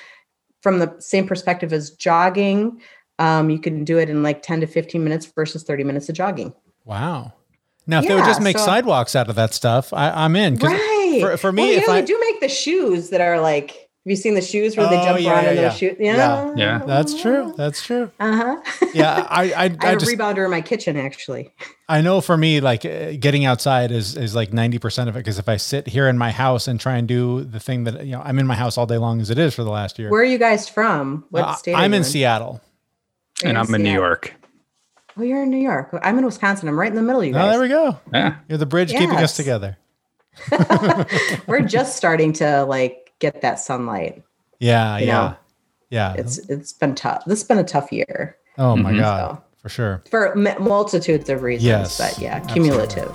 from 0.63 0.79
the 0.79 0.95
same 0.99 1.27
perspective 1.27 1.73
as 1.73 1.91
jogging. 1.91 2.81
Um, 3.19 3.51
you 3.51 3.59
can 3.59 3.85
do 3.85 3.99
it 3.99 4.09
in 4.09 4.23
like 4.23 4.43
10 4.43 4.61
to 4.61 4.67
15 4.67 5.05
minutes 5.05 5.27
versus 5.27 5.63
30 5.65 5.85
minutes 5.85 6.09
of 6.09 6.15
jogging. 6.15 6.55
Wow. 6.85 7.35
Now, 7.87 8.01
if 8.01 8.07
they 8.07 8.15
would 8.15 8.25
just 8.25 8.41
make 8.41 8.59
so- 8.59 8.65
sidewalks 8.65 9.17
out 9.17 9.29
of 9.29 9.35
that 9.37 9.53
stuff, 9.53 9.93
I, 9.93 10.11
I'm 10.11 10.37
in. 10.37 10.57
Right. 10.57 11.19
For, 11.21 11.37
for 11.37 11.53
me, 11.53 11.63
well, 11.63 11.73
you 11.73 11.79
if 11.79 11.87
know, 11.89 11.95
I 11.95 12.01
do 12.01 12.19
make 12.21 12.41
the 12.41 12.49
shoes 12.49 13.11
that 13.11 13.21
are 13.21 13.41
like, 13.41 13.82
have 14.05 14.11
you 14.11 14.17
seen 14.17 14.35
the 14.35 14.41
shoes 14.43 14.77
where 14.77 14.89
they 14.89 14.99
Oh, 14.99 15.05
jump 15.05 15.21
yeah, 15.21 15.31
around 15.33 15.45
yeah, 15.45 15.51
in 15.51 15.57
yeah. 15.57 15.69
those 15.69 15.79
shoes? 15.79 15.97
Yeah. 16.01 16.53
Yeah. 16.57 16.79
that's 16.85 17.21
true. 17.23 17.55
That's 17.57 17.85
true. 17.85 18.11
Uh 18.19 18.37
huh. 18.37 18.87
Yeah, 18.95 19.27
I 19.31 19.53
I, 19.53 19.65
I 19.67 19.77
I 19.81 19.87
have 19.91 19.99
just 20.01 20.13
a 20.13 20.17
rebounder 20.17 20.45
in 20.45 20.51
my 20.51 20.61
kitchen 20.61 20.97
actually. 20.97 21.53
I 21.89 22.01
know 22.01 22.21
for 22.21 22.37
me, 22.37 22.61
like 22.61 22.85
uh, 22.85 23.13
getting 23.21 23.45
outside 23.45 23.93
is 23.93 24.17
is 24.17 24.35
like 24.35 24.53
ninety 24.53 24.79
percent 24.81 25.09
of 25.09 25.15
it. 25.17 25.21
Because 25.21 25.39
if 25.39 25.49
I 25.49 25.57
sit 25.57 25.87
here 25.87 26.09
in 26.09 26.19
my 26.19 26.33
house 26.33 26.67
and 26.67 26.81
try 26.81 26.97
and 26.97 27.07
do 27.07 27.45
the 27.45 27.61
thing 27.61 27.85
that 27.85 28.05
you 28.05 28.13
know, 28.13 28.23
I'm 28.25 28.39
in 28.41 28.47
my 28.47 28.57
house 28.57 28.77
all 28.77 28.87
day 28.87 28.99
long 28.99 29.21
as 29.21 29.31
it 29.31 29.39
is 29.39 29.55
for 29.55 29.63
the 29.63 29.71
last 29.71 29.99
year. 30.01 30.11
Where 30.11 30.21
are 30.23 30.25
you 30.25 30.39
guys 30.39 30.69
from? 30.69 31.25
What 31.31 31.45
Uh, 31.45 31.55
state? 31.55 31.75
I'm 31.75 31.93
you 31.93 31.99
in 31.99 32.05
Seattle. 32.05 32.61
You're 33.41 33.51
And 33.51 33.59
I'm 33.59 33.73
in 33.75 33.83
New 33.85 33.93
York. 33.93 34.35
Oh, 35.17 35.23
you're 35.23 35.43
in 35.43 35.51
New 35.51 35.59
York. 35.63 35.91
I'm 36.03 36.19
in 36.19 36.25
Wisconsin. 36.25 36.69
I'm 36.69 36.79
right 36.81 36.89
in 36.91 36.97
the 36.97 37.03
middle. 37.03 37.21
of 37.21 37.27
You 37.29 37.35
Oh, 37.35 37.39
guys. 37.39 37.51
there 37.53 37.61
we 37.61 37.69
go. 37.69 37.99
Yeah. 38.13 38.37
You're 38.49 38.59
the 38.59 38.67
bridge 38.67 38.91
keeping 38.91 39.19
us 39.19 39.37
together. 39.37 39.77
We're 41.47 41.61
just 41.63 41.97
starting 41.97 42.33
to 42.35 42.65
like 42.65 43.02
get 43.23 43.41
that 43.41 43.59
sunlight. 43.61 44.23
Yeah, 44.59 44.99
You 44.99 45.07
yeah, 45.07 45.13
know, 45.13 45.37
yeah. 45.91 46.15
It's 46.19 46.39
it's 46.51 46.73
been 46.73 46.95
tough. 46.95 47.25
This 47.25 47.41
has 47.41 47.49
been 47.49 47.59
a 47.59 47.65
tough 47.65 47.91
year 47.93 48.37
oh 48.59 48.77
my 48.77 48.93
Mhm. 48.93 49.01
god, 49.01 49.19
So. 49.37 49.43
for 49.63 49.69
sure. 49.71 50.03
for 50.11 50.23
m- 50.37 50.63
multitudes 50.63 51.31
of 51.31 51.43
reasons. 51.43 51.65
Yes, 51.67 51.99
but 51.99 52.19
yeah, 52.23 52.37
absolutely. 52.37 52.69
cumulative. 52.69 53.13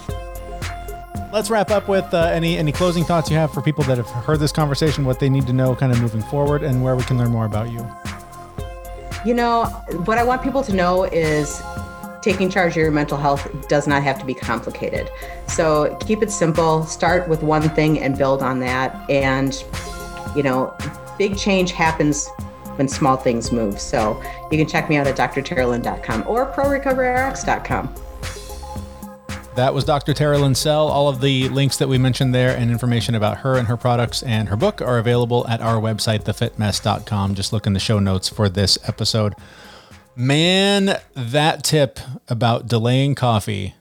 Let's 1.34 1.50
wrap 1.50 1.72
up 1.72 1.88
with 1.90 2.12
uh, 2.14 2.32
any 2.40 2.58
any 2.58 2.72
closing 2.72 3.04
thoughts 3.04 3.30
you 3.30 3.36
have 3.38 3.52
for 3.54 3.62
people 3.62 3.84
that 3.84 3.98
have 3.98 4.08
heard 4.26 4.40
this 4.40 4.52
conversation, 4.54 5.04
what 5.06 5.20
they 5.20 5.30
need 5.30 5.46
to 5.48 5.54
know, 5.54 5.76
kind 5.76 5.92
of 5.92 6.02
moving 6.02 6.22
forward, 6.24 6.64
and 6.64 6.82
where 6.84 6.96
we 6.96 7.04
can 7.04 7.18
learn 7.18 7.30
more 7.32 7.46
about 7.46 7.70
you. 7.70 7.86
You 9.26 9.34
know, 9.34 9.66
what 10.06 10.18
I 10.18 10.24
want 10.24 10.42
people 10.42 10.64
to 10.64 10.74
know 10.74 11.04
is 11.04 11.62
taking 12.22 12.50
charge 12.50 12.72
of 12.74 12.78
your 12.78 12.92
mental 12.92 13.18
health 13.18 13.44
does 13.68 13.88
not 13.88 14.04
have 14.04 14.18
to 14.20 14.26
be 14.26 14.34
complicated. 14.34 15.10
So 15.48 15.98
keep 16.08 16.22
it 16.24 16.32
simple. 16.32 16.84
Start 16.86 17.28
with 17.28 17.42
one 17.44 17.68
thing 17.70 18.00
and 18.00 18.18
build 18.18 18.42
on 18.42 18.60
that. 18.62 18.96
And, 19.10 19.54
you 20.38 20.44
know, 20.44 20.74
big 21.18 21.36
change 21.36 21.72
happens 21.72 22.30
when 22.76 22.88
small 22.88 23.18
things 23.18 23.52
move. 23.52 23.82
So 23.82 24.22
you 24.52 24.58
can 24.58 24.68
check 24.68 24.88
me 24.88 24.98
out 24.98 25.08
at 25.08 25.18
drteralyn.com 25.18 26.26
or 26.28 26.52
prorecoveryrx.com. 26.54 27.96
That 29.56 29.74
was 29.74 29.84
Dr. 29.84 30.14
Teralyn 30.14 30.56
Sell. 30.56 30.88
All 30.88 31.10
of 31.10 31.20
the 31.20 31.50
links 31.50 31.78
that 31.78 31.90
we 31.90 31.98
mentioned 31.98 32.36
there 32.36 32.56
and 32.56 32.70
information 32.70 33.16
about 33.16 33.38
her 33.40 33.58
and 33.58 33.68
her 33.68 33.76
products 33.76 34.22
and 34.22 34.50
her 34.50 34.56
book 34.56 34.84
are 34.84 35.00
available 35.00 35.48
at 35.48 35.62
our 35.62 35.82
website, 35.82 36.26
thefitmess.com. 36.26 37.34
Just 37.34 37.52
look 37.52 37.66
in 37.66 37.74
the 37.74 37.80
show 37.80 37.98
notes 37.98 38.30
for 38.30 38.50
this 38.50 38.78
episode. 38.88 39.34
Man, 40.16 41.00
that 41.16 41.64
tip 41.64 42.00
about 42.28 42.68
delaying 42.68 43.16
coffee 43.16 43.74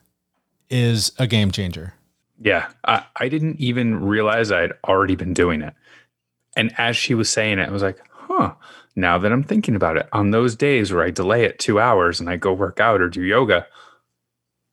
is 0.70 1.12
a 1.18 1.26
game 1.26 1.50
changer. 1.50 1.92
Yeah. 2.40 2.68
I, 2.86 3.04
I 3.16 3.28
didn't 3.28 3.60
even 3.60 4.02
realize 4.02 4.50
I'd 4.50 4.72
already 4.84 5.14
been 5.14 5.34
doing 5.34 5.60
it. 5.60 5.74
And 6.56 6.72
as 6.78 6.96
she 6.96 7.14
was 7.14 7.30
saying 7.30 7.58
it, 7.58 7.68
I 7.68 7.72
was 7.72 7.82
like, 7.82 8.00
huh, 8.10 8.54
now 8.96 9.18
that 9.18 9.30
I'm 9.30 9.44
thinking 9.44 9.76
about 9.76 9.98
it, 9.98 10.08
on 10.12 10.30
those 10.30 10.56
days 10.56 10.92
where 10.92 11.04
I 11.04 11.10
delay 11.10 11.44
it 11.44 11.58
two 11.58 11.78
hours 11.78 12.18
and 12.18 12.30
I 12.30 12.36
go 12.36 12.52
work 12.52 12.80
out 12.80 13.00
or 13.00 13.08
do 13.08 13.22
yoga, 13.22 13.66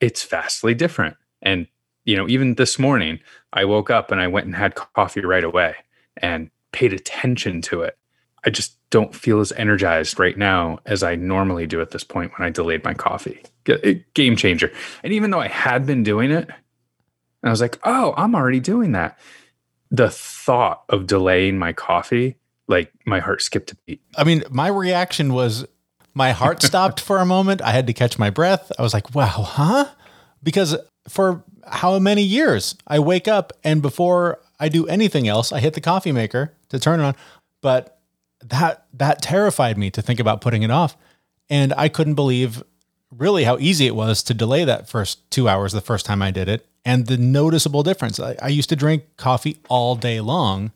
it's 0.00 0.24
vastly 0.24 0.74
different. 0.74 1.16
And, 1.42 1.66
you 2.04 2.16
know, 2.16 2.26
even 2.28 2.54
this 2.54 2.78
morning, 2.78 3.20
I 3.52 3.66
woke 3.66 3.90
up 3.90 4.10
and 4.10 4.20
I 4.20 4.28
went 4.28 4.46
and 4.46 4.56
had 4.56 4.74
coffee 4.74 5.20
right 5.20 5.44
away 5.44 5.76
and 6.16 6.50
paid 6.72 6.92
attention 6.92 7.60
to 7.62 7.82
it. 7.82 7.98
I 8.46 8.50
just 8.50 8.76
don't 8.90 9.14
feel 9.14 9.40
as 9.40 9.52
energized 9.52 10.18
right 10.18 10.36
now 10.36 10.78
as 10.86 11.02
I 11.02 11.16
normally 11.16 11.66
do 11.66 11.80
at 11.80 11.90
this 11.90 12.04
point 12.04 12.32
when 12.36 12.46
I 12.46 12.50
delayed 12.50 12.84
my 12.84 12.94
coffee. 12.94 13.42
Eh, 13.66 13.94
game 14.14 14.36
changer. 14.36 14.70
And 15.02 15.12
even 15.12 15.30
though 15.30 15.40
I 15.40 15.48
had 15.48 15.86
been 15.86 16.02
doing 16.02 16.30
it, 16.30 16.48
I 17.42 17.50
was 17.50 17.60
like, 17.60 17.78
oh, 17.84 18.14
I'm 18.16 18.34
already 18.34 18.60
doing 18.60 18.92
that. 18.92 19.18
The 19.90 20.10
thought 20.10 20.84
of 20.88 21.06
delaying 21.06 21.58
my 21.58 21.72
coffee, 21.72 22.36
like 22.66 22.92
my 23.04 23.20
heart 23.20 23.42
skipped 23.42 23.72
a 23.72 23.76
beat. 23.86 24.00
I 24.16 24.24
mean, 24.24 24.44
my 24.50 24.68
reaction 24.68 25.32
was 25.32 25.66
my 26.14 26.32
heart 26.32 26.62
stopped 26.70 27.00
for 27.00 27.18
a 27.18 27.26
moment. 27.26 27.62
I 27.62 27.70
had 27.70 27.86
to 27.86 27.92
catch 27.92 28.18
my 28.18 28.30
breath. 28.30 28.72
I 28.78 28.82
was 28.82 28.94
like, 28.94 29.14
wow, 29.14 29.26
huh? 29.26 29.86
Because 30.42 30.76
for 31.08 31.44
how 31.66 31.98
many 31.98 32.22
years 32.22 32.76
I 32.86 32.98
wake 32.98 33.28
up 33.28 33.52
and 33.62 33.82
before 33.82 34.40
I 34.58 34.68
do 34.68 34.86
anything 34.86 35.28
else, 35.28 35.52
I 35.52 35.60
hit 35.60 35.74
the 35.74 35.80
coffee 35.80 36.12
maker 36.12 36.54
to 36.68 36.78
turn 36.78 37.00
it 37.00 37.04
on. 37.04 37.16
But 37.60 37.98
that 38.44 38.86
that 38.94 39.22
terrified 39.22 39.78
me 39.78 39.90
to 39.90 40.02
think 40.02 40.20
about 40.20 40.40
putting 40.40 40.62
it 40.62 40.70
off. 40.70 40.96
And 41.48 41.72
I 41.76 41.88
couldn't 41.88 42.14
believe 42.14 42.62
really 43.10 43.44
how 43.44 43.58
easy 43.58 43.86
it 43.86 43.94
was 43.94 44.22
to 44.24 44.34
delay 44.34 44.64
that 44.64 44.88
first 44.88 45.30
two 45.30 45.48
hours 45.48 45.72
the 45.72 45.80
first 45.80 46.06
time 46.06 46.22
I 46.22 46.30
did 46.30 46.48
it, 46.48 46.66
and 46.84 47.06
the 47.06 47.16
noticeable 47.16 47.82
difference. 47.82 48.20
I, 48.20 48.36
I 48.40 48.48
used 48.48 48.68
to 48.68 48.76
drink 48.76 49.04
coffee 49.16 49.58
all 49.68 49.96
day 49.96 50.20
long, 50.20 50.72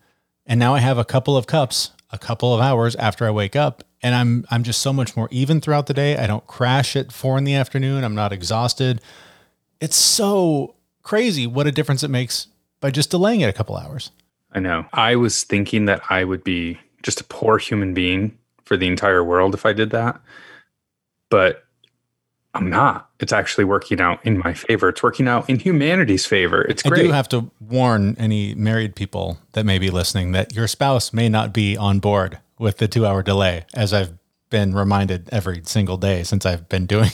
and 0.46 0.58
now 0.58 0.74
I 0.74 0.80
have 0.80 0.98
a 0.98 1.04
couple 1.04 1.36
of 1.36 1.46
cups 1.46 1.92
a 2.10 2.18
couple 2.18 2.54
of 2.54 2.60
hours 2.60 2.96
after 2.96 3.26
I 3.26 3.30
wake 3.30 3.54
up, 3.54 3.84
and 4.02 4.14
I'm 4.14 4.46
I'm 4.50 4.62
just 4.62 4.80
so 4.80 4.92
much 4.92 5.16
more 5.16 5.28
even 5.30 5.60
throughout 5.60 5.86
the 5.86 5.94
day. 5.94 6.16
I 6.16 6.26
don't 6.26 6.46
crash 6.46 6.96
at 6.96 7.12
four 7.12 7.36
in 7.36 7.44
the 7.44 7.54
afternoon. 7.54 8.04
I'm 8.04 8.14
not 8.14 8.32
exhausted. 8.32 9.00
It's 9.80 9.96
so 9.96 10.74
crazy 11.02 11.46
what 11.46 11.66
a 11.66 11.72
difference 11.72 12.02
it 12.02 12.08
makes 12.08 12.48
by 12.80 12.90
just 12.90 13.10
delaying 13.10 13.40
it 13.40 13.48
a 13.48 13.52
couple 13.52 13.76
hours. 13.76 14.10
I 14.52 14.60
know. 14.60 14.86
I 14.92 15.16
was 15.16 15.44
thinking 15.44 15.84
that 15.84 16.02
I 16.10 16.24
would 16.24 16.42
be 16.42 16.78
just 17.02 17.20
a 17.20 17.24
poor 17.24 17.58
human 17.58 17.94
being 17.94 18.36
for 18.64 18.76
the 18.76 18.86
entire 18.86 19.22
world 19.22 19.54
if 19.54 19.66
I 19.66 19.72
did 19.72 19.90
that. 19.90 20.20
But 21.30 21.64
I'm 22.58 22.68
not. 22.68 23.08
It's 23.20 23.32
actually 23.32 23.64
working 23.64 24.00
out 24.00 24.24
in 24.26 24.38
my 24.38 24.52
favor. 24.52 24.88
It's 24.88 25.00
working 25.00 25.28
out 25.28 25.48
in 25.48 25.60
humanity's 25.60 26.26
favor. 26.26 26.62
It's 26.62 26.82
great. 26.82 27.00
I 27.00 27.02
do 27.04 27.12
have 27.12 27.28
to 27.28 27.50
warn 27.60 28.16
any 28.18 28.52
married 28.56 28.96
people 28.96 29.38
that 29.52 29.64
may 29.64 29.78
be 29.78 29.90
listening 29.90 30.32
that 30.32 30.54
your 30.56 30.66
spouse 30.66 31.12
may 31.12 31.28
not 31.28 31.54
be 31.54 31.76
on 31.76 32.00
board 32.00 32.40
with 32.58 32.78
the 32.78 32.88
two 32.88 33.06
hour 33.06 33.22
delay, 33.22 33.64
as 33.74 33.94
I've 33.94 34.12
been 34.50 34.74
reminded 34.74 35.28
every 35.30 35.62
single 35.64 35.96
day 35.96 36.24
since 36.24 36.44
I've 36.44 36.68
been 36.68 36.86
doing 36.86 37.10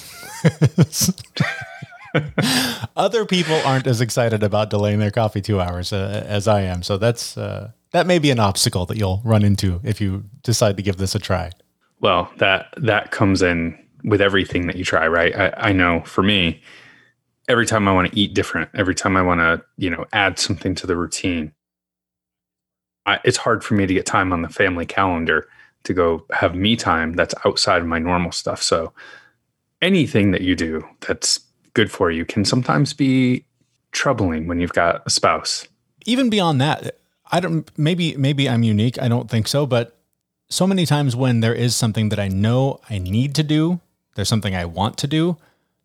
this. 0.77 1.13
Other 2.97 3.27
people 3.27 3.57
aren't 3.67 3.87
as 3.87 4.01
excited 4.01 4.43
about 4.43 4.71
delaying 4.71 4.99
their 4.99 5.11
coffee 5.11 5.43
two 5.43 5.61
hours 5.61 5.93
uh, 5.93 6.25
as 6.27 6.49
I 6.49 6.63
am. 6.63 6.83
So 6.83 6.97
that's 6.97 7.37
uh, 7.37 7.73
that 7.91 8.07
may 8.07 8.19
be 8.19 8.31
an 8.31 8.39
obstacle 8.39 8.87
that 8.87 8.97
you'll 8.97 9.21
run 9.25 9.45
into 9.45 9.81
if 9.85 10.01
you 10.01 10.25
decide 10.43 10.79
to 10.79 10.83
give 10.83 10.97
this 10.97 11.15
a 11.15 11.19
try. 11.19 11.51
Well, 12.01 12.31
that 12.39 12.73
that 12.79 13.11
comes 13.11 13.43
in 13.43 13.79
with 14.05 14.21
everything 14.21 14.67
that 14.67 14.77
you 14.77 14.85
try, 14.85 15.09
right? 15.09 15.35
I, 15.35 15.53
I 15.57 15.73
know 15.73 16.03
for 16.03 16.23
me, 16.23 16.63
every 17.49 17.67
time 17.67 17.89
I 17.89 17.93
want 17.93 18.11
to 18.11 18.19
eat 18.19 18.35
different, 18.35 18.71
every 18.75 18.95
time 18.95 19.17
I 19.17 19.23
want 19.23 19.41
to, 19.41 19.65
you 19.77 19.91
know, 19.91 20.05
add 20.13 20.39
something 20.39 20.75
to 20.77 20.87
the 20.87 20.97
routine, 20.97 21.53
I, 23.07 23.19
it's 23.25 23.39
hard 23.39 23.65
for 23.65 23.75
me 23.75 23.87
to 23.87 23.95
get 23.95 24.07
time 24.07 24.33
on 24.33 24.43
the 24.43 24.49
family 24.49 24.87
calendar 24.87 25.49
to 25.85 25.95
go 25.95 26.25
have 26.33 26.55
me 26.55 26.77
time 26.77 27.15
that's 27.15 27.35
outside 27.45 27.83
of 27.83 27.89
my 27.89 27.99
normal 27.99 28.33
stuff. 28.33 28.63
So 28.63 28.93
anything 29.83 30.31
that 30.31 30.41
you 30.41 30.55
do 30.55 30.87
that's 31.07 31.41
good 31.75 31.91
for 31.91 32.11
you 32.11 32.25
can 32.25 32.45
sometimes 32.45 32.93
be 32.95 33.45
troubling 33.93 34.47
when 34.47 34.61
you've 34.61 34.73
got 34.73 35.03
a 35.07 35.11
spouse. 35.11 35.67
Even 36.07 36.31
beyond 36.31 36.61
that, 36.61 36.99
I 37.31 37.41
don't 37.41 37.71
maybe 37.79 38.17
maybe 38.17 38.49
I'm 38.49 38.63
unique. 38.63 39.01
I 39.01 39.09
don't 39.09 39.31
think 39.31 39.49
so, 39.49 39.67
but 39.67 39.97
so 40.49 40.67
many 40.67 40.87
times 40.87 41.17
when 41.17 41.41
there 41.41 41.55
is 41.55 41.75
something 41.75 42.11
that 42.11 42.19
I 42.19 42.29
know 42.29 42.81
I 42.89 42.99
need 42.99 43.35
to 43.37 43.43
do 43.43 43.81
there's 44.15 44.29
something 44.29 44.55
I 44.55 44.65
want 44.65 44.99
to 44.99 45.07
do, 45.07 45.37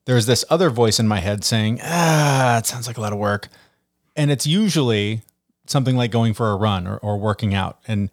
there's 0.05 0.25
this 0.25 0.43
other 0.49 0.69
voice 0.69 0.99
in 0.99 1.07
my 1.07 1.19
head 1.19 1.43
saying, 1.43 1.79
ah, 1.83 2.57
it 2.57 2.65
sounds 2.65 2.87
like 2.87 2.97
a 2.97 3.01
lot 3.01 3.13
of 3.13 3.19
work. 3.19 3.47
And 4.15 4.31
it's 4.31 4.47
usually 4.47 5.21
something 5.67 5.95
like 5.95 6.11
going 6.11 6.33
for 6.33 6.49
a 6.49 6.55
run 6.55 6.87
or, 6.87 6.97
or 6.97 7.17
working 7.17 7.53
out. 7.53 7.79
And 7.87 8.09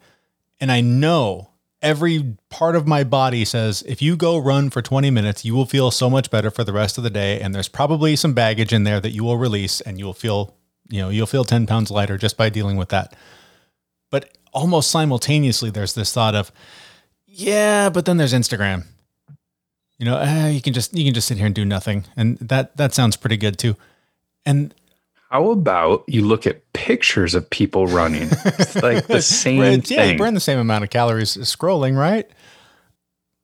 and 0.59 0.71
I 0.71 0.81
know 0.81 1.49
every 1.81 2.35
part 2.49 2.75
of 2.75 2.87
my 2.87 3.03
body 3.03 3.45
says 3.45 3.83
if 3.87 4.01
you 4.01 4.15
go 4.15 4.37
run 4.37 4.69
for 4.69 4.81
20 4.81 5.09
minutes, 5.11 5.45
you 5.45 5.55
will 5.55 5.65
feel 5.65 5.91
so 5.91 6.09
much 6.09 6.31
better 6.31 6.49
for 6.49 6.63
the 6.63 6.73
rest 6.73 6.97
of 6.97 7.03
the 7.03 7.09
day. 7.09 7.39
And 7.39 7.53
there's 7.53 7.67
probably 7.67 8.15
some 8.15 8.33
baggage 8.33 8.73
in 8.73 8.83
there 8.83 8.99
that 8.99 9.11
you 9.11 9.23
will 9.23 9.37
release 9.37 9.81
and 9.81 9.99
you'll 9.99 10.13
feel, 10.13 10.55
you 10.89 11.01
know, 11.01 11.09
you'll 11.09 11.27
feel 11.27 11.45
10 11.45 11.67
pounds 11.67 11.91
lighter 11.91 12.17
just 12.17 12.37
by 12.37 12.49
dealing 12.49 12.77
with 12.77 12.89
that. 12.89 13.15
But 14.09 14.37
almost 14.53 14.89
simultaneously, 14.89 15.69
there's 15.69 15.93
this 15.93 16.11
thought 16.11 16.33
of, 16.33 16.51
yeah, 17.25 17.89
but 17.89 18.05
then 18.05 18.17
there's 18.17 18.33
Instagram 18.33 18.85
you 19.97 20.05
know, 20.05 20.17
uh, 20.17 20.47
you 20.47 20.61
can 20.61 20.73
just 20.73 20.95
you 20.95 21.03
can 21.03 21.13
just 21.13 21.27
sit 21.27 21.37
here 21.37 21.45
and 21.45 21.55
do 21.55 21.65
nothing, 21.65 22.05
and 22.15 22.37
that 22.37 22.77
that 22.77 22.93
sounds 22.93 23.17
pretty 23.17 23.37
good 23.37 23.57
too. 23.57 23.75
And 24.45 24.73
how 25.29 25.49
about 25.49 26.03
you 26.07 26.23
look 26.23 26.45
at 26.47 26.71
pictures 26.73 27.33
of 27.35 27.49
people 27.49 27.87
running? 27.87 28.29
It's 28.31 28.75
like 28.81 29.07
the 29.07 29.21
same 29.21 29.59
right, 29.59 29.85
thing. 29.85 29.97
Yeah, 29.97 30.05
you 30.05 30.17
burn 30.17 30.35
the 30.35 30.39
same 30.39 30.59
amount 30.59 30.83
of 30.83 30.89
calories 30.89 31.35
scrolling, 31.37 31.97
right? 31.97 32.29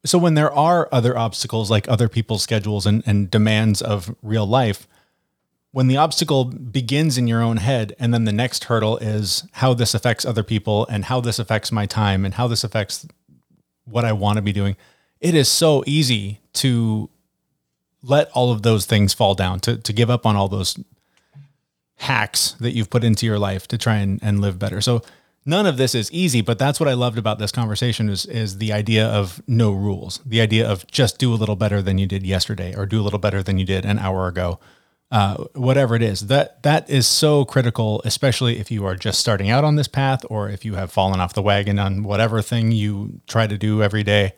So 0.06 0.18
when 0.18 0.36
there 0.36 0.52
are 0.54 0.90
other 0.92 1.18
obstacles 1.18 1.72
like 1.72 1.88
other 1.88 2.10
people's 2.10 2.44
schedules 2.44 2.86
and, 2.86 3.04
and 3.06 3.32
demands 3.32 3.82
of 3.82 4.14
real 4.22 4.46
life, 4.46 4.88
when 5.72 5.88
the 5.88 5.98
obstacle 5.98 6.46
begins 6.46 7.18
in 7.18 7.26
your 7.26 7.42
own 7.42 7.58
head, 7.58 7.96
and 8.00 8.14
then 8.14 8.26
the 8.26 8.34
next 8.34 8.66
hurdle 8.66 8.98
is 8.98 9.48
how 9.54 9.74
this 9.74 9.94
affects 9.94 10.26
other 10.26 10.44
people 10.44 10.86
and 10.88 11.06
how 11.06 11.20
this 11.20 11.40
affects 11.40 11.72
my 11.72 11.86
time 11.86 12.26
and 12.26 12.36
how 12.36 12.48
this 12.48 12.64
affects 12.64 13.08
what 13.86 14.06
I 14.06 14.12
want 14.12 14.36
to 14.36 14.42
be 14.42 14.54
doing 14.54 14.76
it 15.24 15.36
is 15.36 15.48
so 15.48 15.84
easy 15.88 16.42
to 16.54 17.10
let 18.04 18.30
all 18.32 18.52
of 18.52 18.62
those 18.62 18.86
things 18.86 19.14
fall 19.14 19.34
down, 19.34 19.60
to, 19.62 19.78
to 19.78 19.94
give 19.94 20.10
up 20.10 20.26
on 20.26 20.36
all 20.36 20.48
those 20.48 20.78
hacks 21.98 22.52
that 22.60 22.74
you've 22.74 22.90
put 22.90 23.04
into 23.04 23.26
your 23.26 23.40
life 23.40 23.68
to 23.70 23.78
try 23.78 23.96
and, 23.96 24.20
and 24.22 24.42
live 24.42 24.60
better. 24.60 24.82
So 24.82 25.02
none 25.46 25.66
of 25.66 25.78
this 25.78 25.96
is 25.96 26.12
easy, 26.12 26.42
but 26.42 26.60
that's 26.60 26.80
what 26.80 26.90
I 26.90 26.94
loved 26.94 27.18
about 27.18 27.40
this 27.40 27.52
conversation 27.52 28.10
is, 28.10 28.26
is 28.26 28.58
the 28.58 28.74
idea 28.74 29.08
of 29.08 29.42
no 29.48 29.72
rules, 29.72 30.20
the 30.26 30.42
idea 30.42 30.70
of 30.70 30.86
just 30.88 31.18
do 31.18 31.34
a 31.34 31.36
little 31.36 31.56
better 31.56 31.82
than 31.82 31.98
you 31.98 32.06
did 32.06 32.26
yesterday 32.26 32.76
or 32.76 32.86
do 32.86 33.00
a 33.00 33.04
little 33.04 33.20
better 33.20 33.42
than 33.42 33.58
you 33.58 33.66
did 33.66 33.86
an 33.86 34.00
hour 34.00 34.28
ago. 34.28 34.60
Uh, 35.12 35.44
whatever 35.54 35.96
it 35.96 36.02
is 36.02 36.22
that 36.22 36.64
that 36.64 36.90
is 36.90 37.06
so 37.06 37.46
critical 37.46 38.02
especially 38.04 38.58
if 38.58 38.72
you 38.72 38.84
are 38.84 38.96
just 38.96 39.20
starting 39.20 39.48
out 39.48 39.64
on 39.64 39.76
this 39.76 39.88
path 39.88 40.26
or 40.28 40.50
if 40.50 40.66
you 40.66 40.74
have 40.74 40.92
fallen 40.92 41.20
off 41.20 41.36
the 41.36 41.42
wagon 41.42 41.78
on 41.78 42.02
whatever 42.02 42.42
thing 42.42 42.72
you 42.72 43.22
try 43.28 43.46
to 43.46 43.56
do 43.56 43.84
every 43.84 44.02
day 44.02 44.34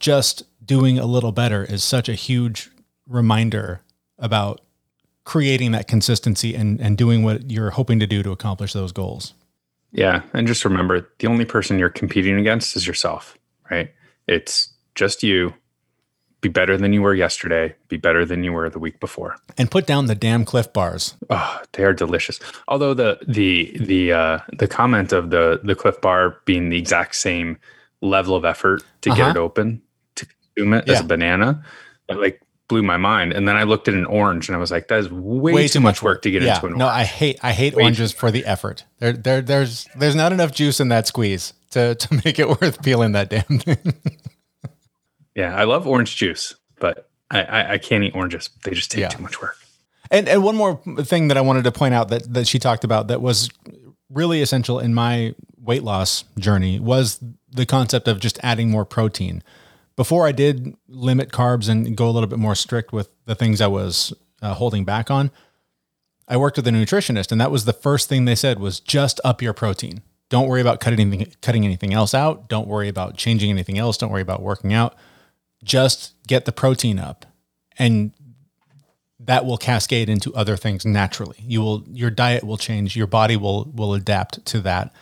just 0.00 0.42
doing 0.64 0.98
a 0.98 1.06
little 1.06 1.32
better 1.32 1.64
is 1.64 1.82
such 1.82 2.08
a 2.08 2.14
huge 2.14 2.70
reminder 3.06 3.82
about 4.18 4.60
creating 5.24 5.72
that 5.72 5.88
consistency 5.88 6.54
and, 6.54 6.80
and 6.80 6.96
doing 6.96 7.22
what 7.22 7.50
you're 7.50 7.70
hoping 7.70 7.98
to 7.98 8.06
do 8.06 8.22
to 8.22 8.30
accomplish 8.30 8.72
those 8.72 8.92
goals. 8.92 9.34
Yeah. 9.92 10.22
And 10.32 10.46
just 10.46 10.64
remember 10.64 11.08
the 11.18 11.26
only 11.26 11.44
person 11.44 11.78
you're 11.78 11.88
competing 11.88 12.38
against 12.38 12.76
is 12.76 12.86
yourself, 12.86 13.38
right? 13.70 13.92
It's 14.26 14.72
just 14.94 15.22
you. 15.22 15.54
Be 16.40 16.50
better 16.50 16.76
than 16.76 16.92
you 16.92 17.00
were 17.00 17.14
yesterday. 17.14 17.74
Be 17.88 17.96
better 17.96 18.26
than 18.26 18.44
you 18.44 18.52
were 18.52 18.68
the 18.68 18.78
week 18.78 19.00
before. 19.00 19.36
And 19.56 19.70
put 19.70 19.86
down 19.86 20.06
the 20.06 20.14
damn 20.14 20.44
Clif 20.44 20.70
bars. 20.74 21.14
Oh, 21.30 21.62
they 21.72 21.84
are 21.84 21.94
delicious. 21.94 22.38
Although 22.68 22.92
the 22.92 23.18
the 23.26 23.74
the 23.80 24.12
uh, 24.12 24.38
the 24.58 24.68
comment 24.68 25.14
of 25.14 25.30
the 25.30 25.60
the 25.64 25.74
Clif 25.74 26.02
bar 26.02 26.36
being 26.44 26.68
the 26.68 26.76
exact 26.76 27.14
same 27.14 27.56
level 28.02 28.36
of 28.36 28.44
effort 28.44 28.82
to 29.00 29.10
uh-huh. 29.10 29.16
get 29.16 29.30
it 29.30 29.38
open 29.38 29.80
consume 30.56 30.74
it 30.74 30.84
yeah. 30.86 30.94
as 30.94 31.00
a 31.00 31.04
banana, 31.04 31.64
it 32.08 32.16
like 32.16 32.40
blew 32.68 32.82
my 32.82 32.96
mind. 32.96 33.32
And 33.32 33.46
then 33.46 33.56
I 33.56 33.64
looked 33.64 33.88
at 33.88 33.94
an 33.94 34.06
orange 34.06 34.48
and 34.48 34.56
I 34.56 34.58
was 34.58 34.70
like, 34.70 34.88
that 34.88 34.98
is 34.98 35.10
way, 35.10 35.52
way 35.52 35.62
too, 35.68 35.74
too, 35.74 35.80
much 35.80 36.02
work, 36.02 36.22
to 36.22 36.30
get 36.30 36.42
yeah. 36.42 36.54
into 36.54 36.66
an 36.66 36.78
no, 36.78 36.86
orange. 36.86 36.94
No, 36.94 37.00
I 37.00 37.04
hate 37.04 37.38
I 37.42 37.52
hate 37.52 37.74
way 37.74 37.84
oranges 37.84 38.12
for 38.12 38.30
the 38.30 38.44
effort. 38.44 38.84
There, 38.98 39.12
there 39.12 39.42
there's 39.42 39.86
there's 39.96 40.16
not 40.16 40.32
enough 40.32 40.52
juice 40.52 40.80
in 40.80 40.88
that 40.88 41.06
squeeze 41.06 41.52
to 41.70 41.94
to 41.94 42.14
make 42.24 42.38
it 42.38 42.48
worth 42.48 42.82
peeling 42.82 43.12
that 43.12 43.30
damn 43.30 43.58
thing. 43.58 43.94
yeah, 45.34 45.54
I 45.54 45.64
love 45.64 45.86
orange 45.86 46.16
juice, 46.16 46.54
but 46.80 47.08
I, 47.30 47.42
I, 47.42 47.72
I 47.72 47.78
can't 47.78 48.04
eat 48.04 48.14
oranges. 48.14 48.50
They 48.64 48.72
just 48.72 48.90
take 48.90 49.00
yeah. 49.00 49.08
too 49.08 49.22
much 49.22 49.40
work. 49.40 49.56
And 50.10 50.28
and 50.28 50.42
one 50.42 50.56
more 50.56 50.80
thing 51.02 51.28
that 51.28 51.36
I 51.36 51.40
wanted 51.40 51.64
to 51.64 51.72
point 51.72 51.94
out 51.94 52.08
that 52.08 52.32
that 52.32 52.46
she 52.46 52.58
talked 52.58 52.84
about 52.84 53.08
that 53.08 53.20
was 53.20 53.50
really 54.10 54.42
essential 54.42 54.78
in 54.78 54.94
my 54.94 55.34
weight 55.58 55.82
loss 55.82 56.24
journey 56.38 56.78
was 56.78 57.22
the 57.50 57.66
concept 57.66 58.06
of 58.06 58.20
just 58.20 58.38
adding 58.42 58.70
more 58.70 58.84
protein. 58.84 59.42
Before 59.96 60.26
I 60.26 60.32
did 60.32 60.76
limit 60.88 61.30
carbs 61.30 61.68
and 61.68 61.96
go 61.96 62.08
a 62.08 62.12
little 62.12 62.28
bit 62.28 62.38
more 62.38 62.54
strict 62.54 62.92
with 62.92 63.08
the 63.26 63.34
things 63.34 63.60
I 63.60 63.68
was 63.68 64.12
uh, 64.42 64.54
holding 64.54 64.84
back 64.84 65.10
on, 65.10 65.30
I 66.26 66.36
worked 66.36 66.56
with 66.56 66.66
a 66.66 66.70
nutritionist, 66.70 67.30
and 67.30 67.40
that 67.40 67.50
was 67.50 67.64
the 67.64 67.72
first 67.72 68.08
thing 68.08 68.24
they 68.24 68.34
said 68.34 68.58
was 68.58 68.80
just 68.80 69.20
up 69.24 69.42
your 69.42 69.52
protein. 69.52 70.02
Don't 70.30 70.48
worry 70.48 70.60
about 70.60 70.80
cutting 70.80 71.00
anything, 71.00 71.32
cutting 71.42 71.64
anything 71.64 71.92
else 71.92 72.14
out. 72.14 72.48
Don't 72.48 72.66
worry 72.66 72.88
about 72.88 73.16
changing 73.16 73.50
anything 73.50 73.78
else. 73.78 73.96
Don't 73.96 74.10
worry 74.10 74.22
about 74.22 74.42
working 74.42 74.72
out. 74.72 74.96
Just 75.62 76.14
get 76.26 76.44
the 76.44 76.52
protein 76.52 76.98
up, 76.98 77.26
and 77.78 78.12
that 79.20 79.44
will 79.44 79.58
cascade 79.58 80.08
into 80.08 80.34
other 80.34 80.56
things 80.56 80.84
naturally. 80.84 81.36
You 81.40 81.60
will 81.60 81.84
your 81.88 82.10
diet 82.10 82.42
will 82.42 82.56
change. 82.56 82.96
Your 82.96 83.06
body 83.06 83.36
will 83.36 83.70
will 83.74 83.94
adapt 83.94 84.44
to 84.46 84.60
that 84.62 84.92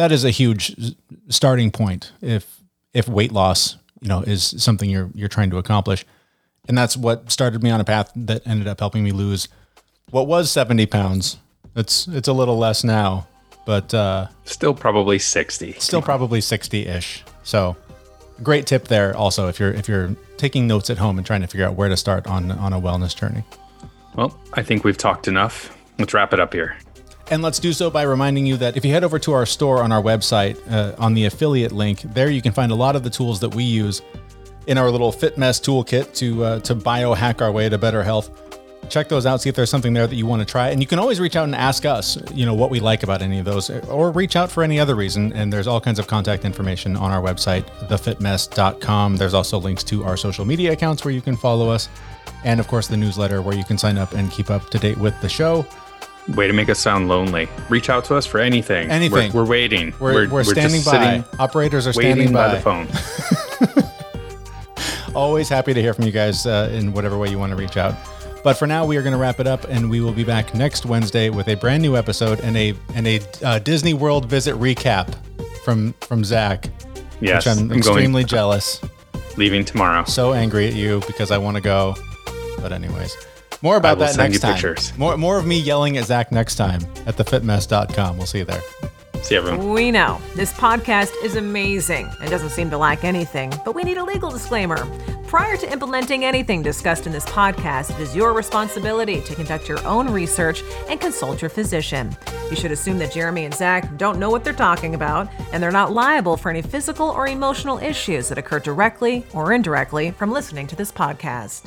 that 0.00 0.12
is 0.12 0.24
a 0.24 0.30
huge 0.30 0.74
starting 1.28 1.70
point 1.70 2.12
if 2.22 2.62
if 2.94 3.06
weight 3.06 3.32
loss 3.32 3.76
you 4.00 4.08
know 4.08 4.22
is 4.22 4.54
something 4.62 4.90
you're 4.90 5.10
you're 5.14 5.28
trying 5.28 5.50
to 5.50 5.58
accomplish. 5.58 6.04
And 6.68 6.76
that's 6.76 6.96
what 6.96 7.30
started 7.30 7.62
me 7.62 7.70
on 7.70 7.80
a 7.80 7.84
path 7.84 8.12
that 8.14 8.46
ended 8.46 8.68
up 8.68 8.80
helping 8.80 9.02
me 9.02 9.12
lose 9.12 9.48
what 10.10 10.26
was 10.26 10.50
70 10.50 10.86
pounds. 10.86 11.38
It's 11.74 12.06
it's 12.08 12.28
a 12.28 12.32
little 12.32 12.58
less 12.58 12.84
now 12.84 13.26
but 13.70 13.92
uh 13.94 14.26
still 14.44 14.74
probably 14.74 15.18
60 15.18 15.72
still 15.72 16.02
probably 16.02 16.40
60ish 16.40 17.22
so 17.42 17.76
great 18.42 18.66
tip 18.66 18.88
there 18.88 19.16
also 19.16 19.48
if 19.48 19.60
you're 19.60 19.72
if 19.72 19.88
you're 19.88 20.14
taking 20.38 20.66
notes 20.66 20.90
at 20.90 20.98
home 20.98 21.18
and 21.18 21.26
trying 21.26 21.42
to 21.42 21.46
figure 21.46 21.66
out 21.66 21.74
where 21.74 21.88
to 21.88 21.96
start 21.96 22.26
on 22.26 22.50
on 22.50 22.72
a 22.72 22.80
wellness 22.80 23.14
journey. 23.14 23.44
Well 24.16 24.36
i 24.54 24.62
think 24.62 24.84
we've 24.84 24.98
talked 24.98 25.28
enough. 25.28 25.76
Let's 25.98 26.14
wrap 26.14 26.32
it 26.32 26.40
up 26.40 26.52
here 26.52 26.76
and 27.30 27.42
let's 27.42 27.58
do 27.58 27.72
so 27.72 27.90
by 27.90 28.02
reminding 28.02 28.44
you 28.44 28.56
that 28.56 28.76
if 28.76 28.84
you 28.84 28.92
head 28.92 29.04
over 29.04 29.18
to 29.20 29.32
our 29.32 29.46
store 29.46 29.82
on 29.82 29.92
our 29.92 30.02
website, 30.02 30.60
uh, 30.70 30.94
on 30.98 31.14
the 31.14 31.26
affiliate 31.26 31.72
link, 31.72 32.02
there 32.02 32.28
you 32.28 32.42
can 32.42 32.52
find 32.52 32.72
a 32.72 32.74
lot 32.74 32.96
of 32.96 33.04
the 33.04 33.10
tools 33.10 33.40
that 33.40 33.54
we 33.54 33.62
use 33.62 34.02
in 34.66 34.76
our 34.76 34.90
little 34.90 35.12
Fit 35.12 35.38
Mess 35.38 35.60
toolkit 35.60 36.14
to 36.14 36.44
uh, 36.44 36.60
to 36.60 36.74
biohack 36.74 37.40
our 37.40 37.52
way 37.52 37.68
to 37.68 37.78
better 37.78 38.02
health. 38.02 38.30
Check 38.88 39.08
those 39.08 39.24
out. 39.24 39.40
See 39.40 39.48
if 39.48 39.54
there's 39.54 39.70
something 39.70 39.92
there 39.92 40.08
that 40.08 40.16
you 40.16 40.26
want 40.26 40.40
to 40.40 40.46
try, 40.46 40.70
and 40.70 40.80
you 40.80 40.86
can 40.86 40.98
always 40.98 41.20
reach 41.20 41.36
out 41.36 41.44
and 41.44 41.54
ask 41.54 41.84
us, 41.84 42.18
you 42.34 42.44
know, 42.44 42.54
what 42.54 42.70
we 42.70 42.80
like 42.80 43.04
about 43.04 43.22
any 43.22 43.38
of 43.38 43.44
those, 43.44 43.70
or 43.70 44.10
reach 44.10 44.34
out 44.34 44.50
for 44.50 44.64
any 44.64 44.80
other 44.80 44.96
reason. 44.96 45.32
And 45.32 45.52
there's 45.52 45.68
all 45.68 45.80
kinds 45.80 46.00
of 46.00 46.08
contact 46.08 46.44
information 46.44 46.96
on 46.96 47.12
our 47.12 47.22
website, 47.22 47.64
thefitmess.com. 47.88 49.16
There's 49.16 49.34
also 49.34 49.58
links 49.58 49.84
to 49.84 50.04
our 50.04 50.16
social 50.16 50.44
media 50.44 50.72
accounts 50.72 51.04
where 51.04 51.14
you 51.14 51.20
can 51.20 51.36
follow 51.36 51.68
us, 51.68 51.88
and 52.42 52.58
of 52.58 52.66
course 52.66 52.88
the 52.88 52.96
newsletter 52.96 53.42
where 53.42 53.56
you 53.56 53.64
can 53.64 53.78
sign 53.78 53.96
up 53.96 54.12
and 54.14 54.28
keep 54.32 54.50
up 54.50 54.70
to 54.70 54.78
date 54.78 54.98
with 54.98 55.20
the 55.20 55.28
show. 55.28 55.64
Way 56.28 56.46
to 56.46 56.52
make 56.52 56.68
us 56.68 56.78
sound 56.78 57.08
lonely. 57.08 57.48
Reach 57.68 57.90
out 57.90 58.04
to 58.06 58.16
us 58.16 58.26
for 58.26 58.38
anything. 58.38 58.90
Anything. 58.90 59.32
We're, 59.32 59.42
we're 59.42 59.50
waiting. 59.50 59.92
We're, 59.98 60.28
we're, 60.28 60.44
standing 60.44 60.82
just 60.82 60.86
by. 60.86 61.04
sitting, 61.04 61.24
Operators 61.40 61.86
are 61.86 61.92
standing 61.92 62.32
by. 62.32 62.48
by. 62.48 62.54
the 62.54 62.60
phone. 62.60 63.84
Always 65.14 65.48
happy 65.48 65.74
to 65.74 65.82
hear 65.82 65.92
from 65.92 66.04
you 66.04 66.12
guys 66.12 66.46
uh, 66.46 66.70
in 66.72 66.92
whatever 66.92 67.18
way 67.18 67.28
you 67.28 67.38
want 67.38 67.50
to 67.50 67.56
reach 67.56 67.76
out. 67.76 67.94
But 68.42 68.54
for 68.54 68.66
now, 68.66 68.86
we 68.86 68.96
are 68.96 69.02
going 69.02 69.12
to 69.12 69.18
wrap 69.18 69.38
it 69.40 69.46
up, 69.46 69.64
and 69.64 69.90
we 69.90 70.00
will 70.00 70.12
be 70.12 70.24
back 70.24 70.54
next 70.54 70.86
Wednesday 70.86 71.28
with 71.28 71.48
a 71.48 71.56
brand 71.56 71.82
new 71.82 71.96
episode 71.96 72.40
and 72.40 72.56
a 72.56 72.74
and 72.94 73.06
a 73.06 73.20
uh, 73.44 73.58
Disney 73.58 73.92
World 73.92 74.26
visit 74.26 74.54
recap 74.56 75.14
from 75.64 75.92
from 76.00 76.24
Zach. 76.24 76.66
Yes, 77.20 77.44
which 77.44 77.56
I'm, 77.56 77.70
I'm 77.70 77.78
extremely 77.78 78.22
going 78.22 78.26
jealous. 78.26 78.80
leaving 79.36 79.64
tomorrow. 79.64 80.04
So 80.04 80.32
angry 80.32 80.68
at 80.68 80.74
you 80.74 81.02
because 81.06 81.30
I 81.30 81.38
want 81.38 81.56
to 81.56 81.60
go. 81.60 81.94
But 82.60 82.72
anyways, 82.72 83.14
more 83.62 83.76
about 83.76 83.98
that 83.98 84.16
next 84.16 84.40
time. 84.40 84.54
pictures. 84.54 84.96
More 84.98 85.16
more 85.16 85.38
of 85.38 85.46
me 85.46 85.58
yelling 85.58 85.96
at 85.96 86.06
Zach 86.06 86.32
next 86.32 86.56
time 86.56 86.80
at 87.06 87.16
thefitmess.com. 87.16 88.16
We'll 88.16 88.26
see 88.26 88.38
you 88.38 88.44
there. 88.44 88.62
See 89.22 89.34
you, 89.34 89.40
everyone. 89.42 89.72
We 89.72 89.90
know 89.90 90.18
this 90.34 90.52
podcast 90.54 91.12
is 91.22 91.36
amazing 91.36 92.10
and 92.20 92.30
doesn't 92.30 92.50
seem 92.50 92.70
to 92.70 92.78
lack 92.78 93.04
anything, 93.04 93.52
but 93.66 93.74
we 93.74 93.82
need 93.82 93.98
a 93.98 94.04
legal 94.04 94.30
disclaimer. 94.30 94.86
Prior 95.26 95.58
to 95.58 95.70
implementing 95.70 96.24
anything 96.24 96.62
discussed 96.62 97.06
in 97.06 97.12
this 97.12 97.26
podcast, 97.26 97.90
it 97.90 98.00
is 98.00 98.16
your 98.16 98.32
responsibility 98.32 99.20
to 99.20 99.34
conduct 99.34 99.68
your 99.68 99.84
own 99.86 100.10
research 100.10 100.62
and 100.88 100.98
consult 101.00 101.42
your 101.42 101.50
physician. 101.50 102.16
You 102.48 102.56
should 102.56 102.72
assume 102.72 102.98
that 102.98 103.12
Jeremy 103.12 103.44
and 103.44 103.54
Zach 103.54 103.96
don't 103.98 104.18
know 104.18 104.30
what 104.30 104.42
they're 104.42 104.52
talking 104.54 104.94
about, 104.94 105.28
and 105.52 105.62
they're 105.62 105.70
not 105.70 105.92
liable 105.92 106.36
for 106.36 106.48
any 106.48 106.62
physical 106.62 107.10
or 107.10 107.28
emotional 107.28 107.78
issues 107.78 108.28
that 108.30 108.38
occur 108.38 108.58
directly 108.58 109.24
or 109.34 109.52
indirectly 109.52 110.10
from 110.12 110.32
listening 110.32 110.66
to 110.68 110.76
this 110.76 110.90
podcast. 110.90 111.66